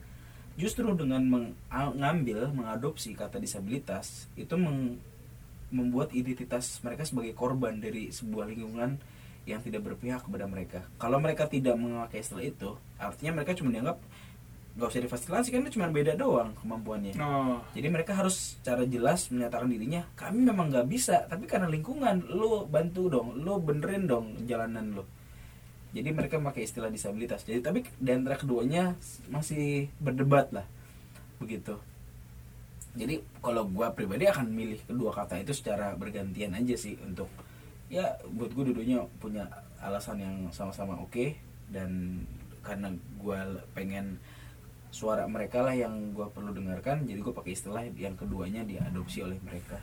Justru 0.60 0.90
dengan 0.98 1.24
mengambil 1.24 2.52
mengadopsi 2.52 3.16
kata 3.16 3.40
disabilitas 3.40 4.28
itu 4.36 4.52
meng- 4.58 5.00
membuat 5.70 6.14
identitas 6.14 6.82
mereka 6.82 7.06
sebagai 7.06 7.34
korban 7.38 7.78
dari 7.78 8.10
sebuah 8.10 8.50
lingkungan 8.50 8.98
yang 9.48 9.62
tidak 9.66 9.82
berpihak 9.86 10.22
kepada 10.26 10.46
mereka. 10.46 10.86
Kalau 11.02 11.18
mereka 11.18 11.50
tidak 11.50 11.78
memakai 11.78 12.22
istilah 12.22 12.46
itu 12.46 12.78
artinya 13.02 13.42
mereka 13.42 13.58
cuma 13.58 13.74
dianggap 13.74 13.98
nggak 14.78 14.96
usah 14.96 15.04
difasilitasi 15.04 15.48
kan 15.52 15.60
itu 15.66 15.82
cuma 15.82 15.90
beda 15.90 16.14
doang 16.16 16.54
kemampuannya. 16.56 17.18
Oh. 17.20 17.60
Jadi 17.74 17.88
mereka 17.90 18.16
harus 18.16 18.60
secara 18.60 18.86
jelas 18.86 19.28
menyatakan 19.34 19.68
dirinya 19.68 20.06
kami 20.16 20.46
memang 20.46 20.70
nggak 20.70 20.88
bisa 20.88 21.26
tapi 21.26 21.50
karena 21.50 21.68
lingkungan 21.68 22.30
lo 22.30 22.64
bantu 22.70 23.10
dong 23.10 23.42
lo 23.42 23.60
benerin 23.60 24.06
dong 24.06 24.26
jalanan 24.46 24.94
lo 24.96 25.04
jadi 25.90 26.14
mereka 26.14 26.38
pakai 26.38 26.70
istilah 26.70 26.94
disabilitas. 26.94 27.42
Jadi 27.50 27.66
tapi 27.66 27.82
di 27.82 28.12
antara 28.14 28.38
keduanya 28.38 28.94
masih 29.34 29.90
berdebat 29.98 30.54
lah 30.54 30.66
begitu 31.42 31.80
jadi 32.98 33.22
kalau 33.42 33.70
gua 33.70 33.94
pribadi 33.94 34.26
akan 34.26 34.50
milih 34.50 34.82
kedua 34.86 35.14
kata 35.14 35.42
itu 35.42 35.54
secara 35.54 35.94
bergantian 35.94 36.56
aja 36.58 36.76
sih 36.78 36.98
untuk 37.06 37.30
ya 37.90 38.18
buat 38.30 38.54
gue 38.54 38.70
dulunya 38.70 39.02
punya 39.18 39.50
alasan 39.82 40.22
yang 40.22 40.38
sama-sama 40.54 40.98
oke 41.02 41.38
dan 41.74 42.22
karena 42.62 42.94
gua 43.18 43.66
pengen 43.74 44.22
suara 44.90 45.26
mereka 45.30 45.62
lah 45.62 45.78
yang 45.78 46.18
gue 46.18 46.26
perlu 46.34 46.50
dengarkan 46.50 47.06
jadi 47.06 47.22
gue 47.22 47.34
pakai 47.34 47.54
istilah 47.54 47.86
yang 47.94 48.18
keduanya 48.18 48.66
diadopsi 48.66 49.22
oleh 49.22 49.38
mereka 49.46 49.78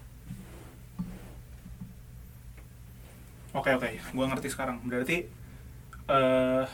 Oke 3.56 3.72
oke, 3.72 3.88
gua 4.12 4.28
ngerti 4.28 4.52
sekarang. 4.52 4.84
Berarti 4.84 5.24
eh 6.12 6.64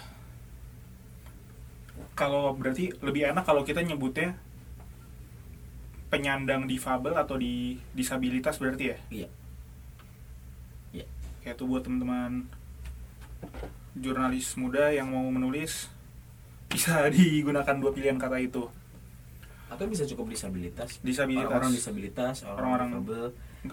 kalau 2.18 2.53
berarti 2.59 2.91
lebih 3.01 3.30
enak 3.30 3.47
kalau 3.47 3.62
kita 3.62 3.80
nyebutnya 3.87 4.35
penyandang 6.13 6.69
difabel 6.69 7.17
atau 7.17 7.35
di 7.35 7.81
disabilitas 7.91 8.57
berarti 8.57 8.85
ya 8.87 8.97
Iya. 9.11 9.29
Iya. 10.93 11.07
kayak 11.41 11.57
tuh 11.57 11.67
buat 11.67 11.81
teman-teman 11.81 12.45
jurnalis 13.95 14.55
muda 14.55 14.89
yang 14.89 15.09
mau 15.09 15.25
menulis 15.27 15.89
bisa 16.69 17.05
digunakan 17.11 17.75
dua 17.75 17.91
pilihan 17.91 18.17
kata 18.17 18.39
itu 18.39 18.69
Atau 19.67 19.89
bisa 19.89 20.05
cukup 20.05 20.29
disabilitas. 20.29 21.01
disabilitas 21.01 21.49
Orang-orang 21.49 21.73
disabilitas, 21.73 22.35
orang-orang 22.45 22.89
difabel. 22.93 23.25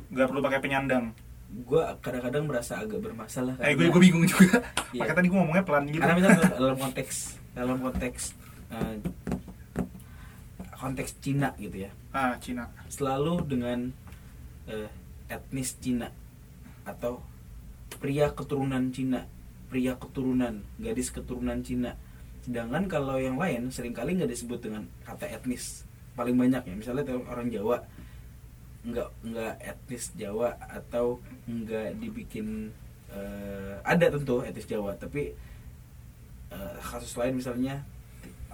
nggak 0.09 0.27
perlu 0.27 0.41
pakai 0.41 0.59
penyandang 0.59 1.05
Gue 1.49 1.81
kadang-kadang 1.99 2.45
merasa 2.45 2.77
agak 2.77 3.01
bermasalah. 3.01 3.57
eh 3.57 3.73
gue 3.73 3.89
gue 3.89 3.99
bingung 3.99 4.23
juga 4.23 4.63
Iya. 4.89 5.01
makanya 5.01 5.17
tadi 5.17 5.27
gue 5.27 5.37
ngomongnya 5.37 5.63
pelan 5.65 5.83
gitu 5.85 5.99
karena 5.99 6.15
misalnya 6.15 6.39
dalam 6.61 6.77
konteks 6.77 7.15
dalam 7.51 7.77
konteks 7.79 8.21
eh, 8.69 8.95
konteks 10.79 11.19
Cina 11.19 11.51
gitu 11.59 11.85
ya. 11.85 11.91
Ah 12.15 12.39
Cina. 12.39 12.71
Selalu 12.87 13.43
dengan 13.45 13.91
eh, 14.65 14.87
etnis 15.27 15.75
Cina 15.77 16.07
atau 16.87 17.19
pria 17.99 18.31
keturunan 18.31 18.89
Cina 18.95 19.27
pria 19.69 19.93
keturunan 19.99 20.65
gadis 20.81 21.13
keturunan 21.13 21.61
Cina. 21.61 21.93
Sedangkan 22.41 22.89
kalau 22.89 23.21
yang 23.21 23.37
lain 23.37 23.69
sering 23.69 23.93
kali 23.93 24.17
nggak 24.17 24.31
disebut 24.33 24.65
dengan 24.65 24.89
kata 25.05 25.29
etnis 25.29 25.85
paling 26.17 26.33
banyak 26.33 26.65
ya. 26.65 26.73
Misalnya 26.73 27.05
orang 27.29 27.53
Jawa 27.53 27.85
nggak 28.79 29.09
nggak 29.27 29.55
etnis 29.59 30.15
Jawa 30.15 30.55
atau 30.57 31.19
nggak 31.45 31.99
dibikin 31.99 32.71
eh, 33.11 33.75
ada 33.83 34.07
tentu 34.07 34.41
etnis 34.41 34.65
Jawa 34.65 34.95
tapi 34.95 35.35
eh, 36.49 36.75
kasus 36.79 37.13
lain 37.19 37.37
misalnya 37.37 37.83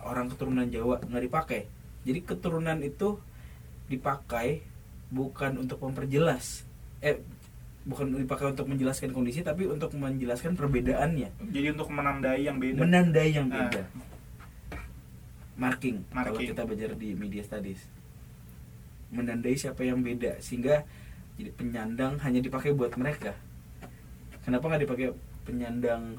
orang 0.02 0.28
keturunan 0.34 0.68
Jawa 0.68 1.00
nggak 1.06 1.24
dipakai 1.30 1.62
jadi 2.06 2.22
keturunan 2.22 2.80
itu 2.80 3.18
dipakai 3.86 4.62
bukan 5.10 5.58
untuk 5.60 5.82
memperjelas 5.82 6.66
eh 7.02 7.22
bukan 7.86 8.18
dipakai 8.18 8.50
untuk 8.50 8.66
menjelaskan 8.66 9.10
kondisi 9.10 9.42
tapi 9.42 9.66
untuk 9.66 9.94
menjelaskan 9.94 10.58
perbedaannya. 10.58 11.30
Jadi 11.54 11.68
untuk 11.70 11.90
menandai 11.90 12.42
yang 12.42 12.58
beda. 12.58 12.82
Menandai 12.82 13.30
yang 13.30 13.46
Ah. 13.48 13.70
beda. 13.70 13.82
Marking, 15.56 16.04
kalau 16.10 16.36
Marking. 16.36 16.50
kita 16.52 16.62
belajar 16.66 16.90
di 16.94 17.14
media 17.14 17.40
studies. 17.40 17.80
Menandai 19.08 19.56
siapa 19.56 19.82
yang 19.82 20.02
beda 20.02 20.42
sehingga 20.42 20.84
jadi 21.38 21.54
penyandang 21.54 22.18
hanya 22.20 22.42
dipakai 22.42 22.74
buat 22.74 22.98
mereka. 22.98 23.38
Kenapa 24.44 24.66
nggak 24.68 24.84
dipakai 24.84 25.08
penyandang 25.44 26.18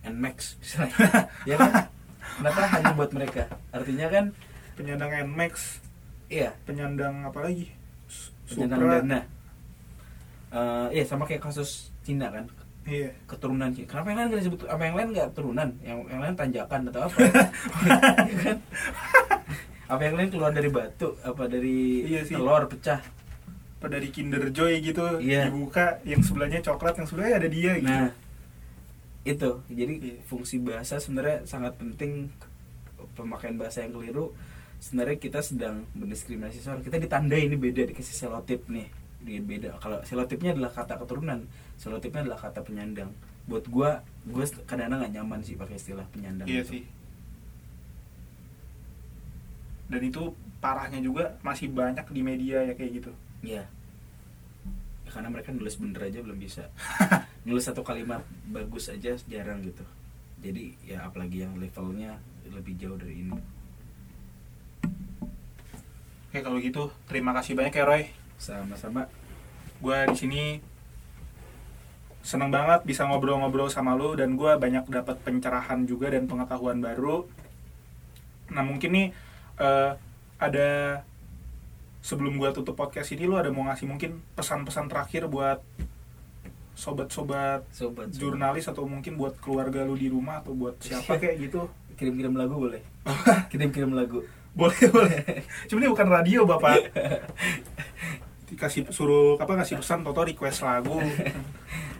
Nmax 0.00 0.56
misalnya 0.56 0.94
ya 1.50 1.56
kan? 1.58 1.72
Kenapa 2.38 2.60
hanya 2.70 2.92
buat 2.94 3.10
mereka? 3.10 3.42
Artinya 3.68 4.06
kan 4.06 4.24
penyandang 4.78 5.10
Nmax 5.26 5.82
iya 6.30 6.54
penyandang 6.62 7.26
apa 7.26 7.38
lagi 7.42 7.66
penyandang 8.46 8.80
Supra. 8.80 8.96
dana 9.02 9.20
Eh, 10.48 10.88
iya 10.96 11.04
sama 11.04 11.28
kayak 11.28 11.44
kasus 11.44 11.92
Cina 12.00 12.32
kan 12.32 12.48
iya 12.88 13.12
keturunan 13.28 13.68
Cina. 13.68 13.84
Kenapa 13.84 14.06
yang 14.08 14.16
lain 14.16 14.28
nggak 14.32 14.40
disebut? 14.40 14.60
Apa 14.64 14.80
yang 14.80 14.96
lain 14.96 15.08
nggak 15.12 15.28
turunan? 15.36 15.68
Yang 15.84 15.98
yang 16.08 16.20
lain 16.24 16.34
tanjakan 16.34 16.80
atau 16.88 17.00
apa? 17.04 17.16
Kan? 18.40 18.58
Apa 19.92 20.02
yang 20.04 20.16
lain 20.16 20.28
keluar 20.28 20.52
dari 20.52 20.68
batu? 20.68 21.20
Apa 21.20 21.48
dari 21.48 22.04
Iya 22.04 22.24
sih. 22.24 22.36
telur 22.36 22.64
pecah? 22.64 23.00
apa 23.78 23.86
dari 23.86 24.08
Kinder 24.08 24.42
Joy 24.50 24.82
gitu 24.82 25.22
Iya. 25.22 25.52
dibuka 25.52 26.02
yang 26.02 26.18
sebelahnya 26.18 26.58
coklat 26.58 26.98
yang 26.98 27.06
sebelahnya 27.06 27.36
ada 27.38 27.48
dia 27.48 27.72
gitu 27.78 27.86
Nah, 27.86 28.10
itu. 29.22 29.50
Jadi 29.68 29.94
Iya. 30.00 30.16
fungsi 30.24 30.56
bahasa 30.58 30.96
sebenarnya 30.96 31.44
sangat 31.44 31.76
penting. 31.76 32.26
Pemakaian 33.14 33.54
bahasa 33.54 33.84
yang 33.84 33.92
keliru. 33.92 34.32
Sebenarnya 34.78 35.18
kita 35.18 35.40
sedang 35.42 35.84
mendiskriminasi 35.94 36.62
seorang. 36.62 36.86
Kita 36.86 37.02
ditandai 37.02 37.50
ini 37.50 37.58
beda 37.58 37.86
dikasih 37.88 38.14
selotip 38.14 38.66
nih. 38.70 38.88
Dia 39.18 39.42
beda. 39.42 39.68
Kalau 39.82 39.98
selotipnya 40.06 40.54
adalah 40.54 40.70
kata 40.70 40.94
keturunan, 41.02 41.42
selotipnya 41.74 42.22
adalah 42.26 42.38
kata 42.38 42.62
penyandang. 42.62 43.10
Buat 43.50 43.66
gua, 43.66 44.06
gua 44.28 44.44
kadang-kadang 44.68 45.02
nggak 45.02 45.14
nyaman 45.18 45.40
sih 45.42 45.58
pakai 45.58 45.76
istilah 45.80 46.06
penyandang. 46.14 46.46
iya 46.46 46.62
itu. 46.62 46.78
sih 46.78 46.84
dan 49.88 50.00
itu 50.04 50.22
parahnya 50.60 51.00
juga 51.00 51.40
masih 51.40 51.72
banyak 51.72 52.04
di 52.12 52.20
media 52.20 52.60
ya 52.62 52.76
kayak 52.76 52.92
gitu 53.02 53.12
Iya. 53.38 53.64
Ya, 55.06 55.10
karena 55.14 55.30
mereka 55.30 55.54
nulis 55.54 55.78
bener 55.78 56.10
aja 56.10 56.18
belum 56.20 56.42
bisa. 56.42 56.66
nulis 57.46 57.64
satu 57.64 57.86
kalimat 57.86 58.26
bagus 58.50 58.90
aja 58.90 59.14
jarang 59.30 59.62
gitu. 59.62 59.86
Jadi 60.42 60.74
ya 60.82 61.06
apalagi 61.06 61.46
yang 61.46 61.54
levelnya 61.54 62.18
lebih 62.50 62.74
jauh 62.74 62.98
dari 62.98 63.22
ini. 63.22 63.38
Oke 66.28 66.44
kalau 66.44 66.60
gitu 66.60 66.92
terima 67.08 67.32
kasih 67.32 67.56
banyak 67.56 67.72
ya 67.72 67.84
Roy 67.88 68.02
Sama-sama. 68.36 69.08
gue 69.78 69.98
di 70.10 70.16
sini 70.18 70.42
seneng 72.20 72.50
banget 72.50 72.82
bisa 72.84 73.06
ngobrol-ngobrol 73.06 73.70
sama 73.70 73.94
lu 73.94 74.12
dan 74.12 74.34
gue 74.34 74.52
banyak 74.58 74.84
dapat 74.90 75.16
pencerahan 75.22 75.86
juga 75.86 76.10
dan 76.12 76.26
pengetahuan 76.26 76.82
baru. 76.82 77.24
Nah 78.52 78.60
mungkin 78.66 78.90
nih 78.92 79.08
eh, 79.56 79.92
ada 80.36 80.68
sebelum 82.04 82.36
gue 82.36 82.50
tutup 82.52 82.74
podcast 82.76 83.14
ini 83.14 83.24
lu 83.24 83.38
ada 83.38 83.48
mau 83.48 83.64
ngasih 83.70 83.86
mungkin 83.88 84.20
pesan-pesan 84.36 84.90
terakhir 84.90 85.30
buat 85.30 85.62
sobat-sobat 86.78 87.66
Sobat, 87.74 88.06
sobat. 88.06 88.14
jurnalis 88.14 88.70
atau 88.70 88.86
mungkin 88.86 89.18
buat 89.18 89.34
keluarga 89.42 89.82
lu 89.82 89.98
di 89.98 90.06
rumah 90.06 90.42
atau 90.44 90.54
buat 90.54 90.78
siapa 90.78 91.16
kayak 91.22 91.48
gitu 91.48 91.66
kirim-kirim 91.98 92.34
lagu 92.36 92.54
boleh. 92.54 92.82
kirim-kirim 93.50 93.90
lagu. 93.90 94.22
Boleh 94.58 94.80
boleh. 94.94 95.22
Cuma 95.70 95.78
ini 95.78 95.88
bukan 95.88 96.08
radio 96.10 96.42
bapak. 96.42 96.90
Dikasih 98.50 98.90
suruh 98.90 99.38
apa 99.38 99.54
ngasih 99.54 99.78
pesan 99.78 100.02
Toto 100.02 100.26
request 100.26 100.66
lagu. 100.66 100.98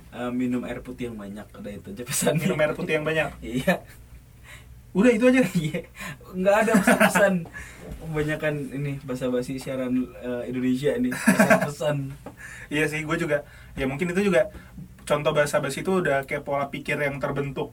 Eh, 0.09 0.33
minum 0.35 0.65
air 0.67 0.81
putih 0.83 1.13
yang 1.13 1.21
banyak 1.21 1.47
ada 1.47 1.69
itu 1.69 1.95
aja 1.95 2.03
pesan. 2.03 2.41
Minum 2.41 2.59
air 2.59 2.73
putih 2.75 2.99
yang 2.99 3.07
banyak? 3.07 3.29
Iya. 3.63 3.85
Udah 4.91 5.13
itu 5.15 5.31
aja? 5.31 5.45
Iya. 5.45 5.81
Nggak 6.33 6.57
ada 6.65 6.73
pesan-pesan. 6.81 7.35
Kebanyakan 8.03 8.55
ini 8.73 8.93
bahasa 9.05 9.29
basi 9.31 9.61
siaran 9.61 10.09
eh, 10.19 10.49
Indonesia 10.49 10.97
ini. 10.97 11.13
Pesan-pesan 11.13 11.97
iya 12.69 12.85
sih 12.89 13.05
gue 13.05 13.17
juga 13.17 13.45
ya 13.75 13.89
mungkin 13.89 14.13
itu 14.13 14.29
juga 14.29 14.53
contoh 15.09 15.33
bahasa 15.33 15.61
basi 15.61 15.81
itu 15.81 16.05
udah 16.05 16.25
kayak 16.29 16.45
pola 16.45 16.69
pikir 16.69 17.01
yang 17.01 17.17
terbentuk 17.17 17.73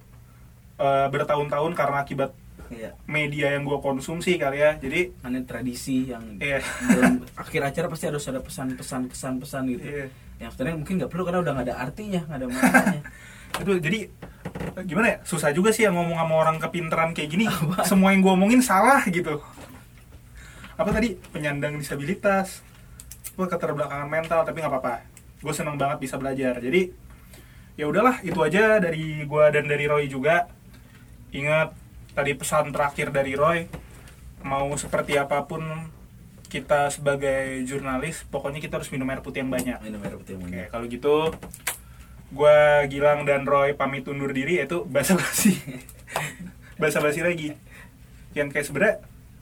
eh, 0.79 1.07
bertahun-tahun 1.11 1.71
karena 1.75 1.97
akibat 2.03 2.31
iya. 2.70 2.91
media 3.05 3.53
yang 3.53 3.63
gue 3.63 3.78
konsumsi 3.80 4.36
kali 4.36 4.59
ya. 4.59 4.78
Jadi 4.78 5.13
karena 5.18 5.39
tradisi 5.43 6.09
yang 6.09 6.24
Iya. 6.38 6.59
dalam 6.89 7.22
akhir 7.34 7.61
acara 7.61 7.86
pasti 7.88 8.05
harus 8.07 8.24
ada 8.26 8.39
pesan-pesan 8.39 9.01
pesan-pesan 9.09 9.63
gitu. 9.72 9.86
Iya, 9.86 10.05
yang 10.38 10.49
sebenarnya 10.51 10.78
mungkin 10.80 10.93
nggak 10.99 11.11
perlu 11.11 11.24
karena 11.24 11.39
udah 11.41 11.53
nggak 11.55 11.68
ada 11.72 11.76
artinya 11.80 12.22
nggak 12.26 12.38
ada 12.39 12.47
maknanya. 12.51 13.01
Itu 13.55 13.72
jadi 13.80 13.99
eh, 14.76 14.84
gimana 14.84 15.07
ya? 15.07 15.18
Susah 15.24 15.49
juga 15.51 15.70
sih 15.72 15.88
yang 15.88 15.95
ngomong 15.95 16.18
sama 16.18 16.34
orang 16.36 16.57
kepinteran 16.59 17.09
kayak 17.16 17.30
gini. 17.32 17.45
Apa? 17.51 17.84
semua 17.88 18.11
yang 18.11 18.22
gue 18.22 18.34
omongin 18.34 18.61
salah 18.61 19.01
gitu. 19.07 19.39
Apa 20.76 20.89
tadi? 20.91 21.16
Penyandang 21.32 21.80
disabilitas. 21.80 22.59
Apa 23.36 23.47
keterbelakangan 23.47 24.07
mental 24.07 24.43
tapi 24.43 24.59
nggak 24.59 24.72
apa-apa. 24.72 24.95
Gue 25.39 25.53
seneng 25.55 25.80
banget 25.80 26.03
bisa 26.03 26.16
belajar. 26.20 26.59
Jadi 26.59 26.91
ya 27.76 27.88
udahlah 27.88 28.24
itu 28.24 28.39
aja 28.39 28.80
dari 28.80 29.24
gue 29.24 29.45
dan 29.51 29.68
dari 29.68 29.86
Roy 29.88 30.07
juga. 30.07 30.47
Ingat 31.32 31.76
tadi 32.16 32.32
pesan 32.34 32.72
terakhir 32.72 33.11
dari 33.11 33.36
Roy 33.36 33.68
mau 34.47 34.72
seperti 34.80 35.20
apa 35.20 35.43
pun 35.43 35.91
kita 36.47 36.88
sebagai 36.88 37.68
jurnalis 37.68 38.24
pokoknya 38.32 38.63
kita 38.63 38.80
harus 38.80 38.88
minum 38.93 39.09
air 39.11 39.20
putih 39.20 39.43
yang 39.43 39.51
banyak. 39.51 39.76
Minum 39.84 39.99
air 39.99 40.16
putih 40.16 40.39
yang 40.39 40.47
Oke, 40.47 40.49
banyak. 40.55 40.68
kalau 40.72 40.86
gitu 40.88 41.16
gue 42.32 42.57
Gilang 42.89 43.28
dan 43.28 43.43
Roy 43.43 43.76
pamit 43.76 44.07
undur 44.07 44.32
diri 44.32 44.63
yaitu 44.63 44.88
basa 44.88 45.20
basi. 45.20 45.59
Basa 46.82 46.99
basi 46.99 47.24
lagi. 47.24 47.55
Yang 48.36 48.47
kayak 48.51 48.66
sebenernya 48.68 48.95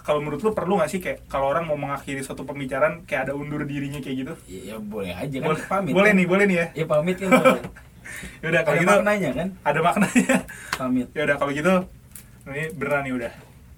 kalau 0.06 0.22
menurut 0.22 0.46
lu 0.46 0.52
perlu 0.54 0.78
gak 0.78 0.92
sih 0.92 1.02
kayak 1.02 1.26
kalau 1.26 1.50
orang 1.50 1.66
mau 1.66 1.80
mengakhiri 1.80 2.22
suatu 2.22 2.46
pembicaraan 2.46 3.08
kayak 3.10 3.30
ada 3.30 3.34
undur 3.34 3.66
dirinya 3.66 3.98
kayak 4.04 4.16
gitu? 4.22 4.34
Ya, 4.46 4.74
ya 4.74 4.76
boleh 4.78 5.16
aja 5.16 5.38
kan 5.42 5.48
boleh, 5.50 5.64
pamit 5.66 5.94
boleh 5.98 6.12
kan? 6.14 6.20
nih 6.22 6.28
boleh 6.30 6.46
nih 6.46 6.58
ya. 6.58 6.68
Ya 6.78 6.86
pamit 6.86 7.18
kan 7.18 7.30
boleh. 7.34 7.62
yaudah 8.46 8.62
kalau 8.62 8.78
ada 8.78 8.84
gitu 8.86 8.94
maknanya 8.94 9.30
kan? 9.34 9.48
Ada 9.66 9.80
maknanya. 9.82 10.36
Pamit. 10.78 11.08
Yaudah 11.18 11.36
kalau 11.42 11.52
gitu 11.58 11.74
ini 12.50 12.72
beneran 12.76 13.02
nih 13.08 13.14
udah. 13.16 13.34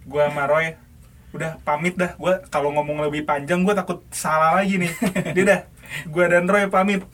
Gue 0.05 0.21
sama 0.25 0.43
Roy 0.49 0.73
udah 1.35 1.51
pamit 1.61 1.93
dah. 1.99 2.17
Gue 2.17 2.33
kalau 2.49 2.73
ngomong 2.73 3.05
lebih 3.05 3.27
panjang 3.27 3.61
gue 3.61 3.73
takut 3.77 4.01
salah 4.09 4.61
lagi 4.61 4.81
nih. 4.81 4.91
Dia 5.35 5.43
dah 5.45 5.59
gue 6.05 6.25
dan 6.25 6.49
Roy 6.49 6.65
pamit 6.69 7.05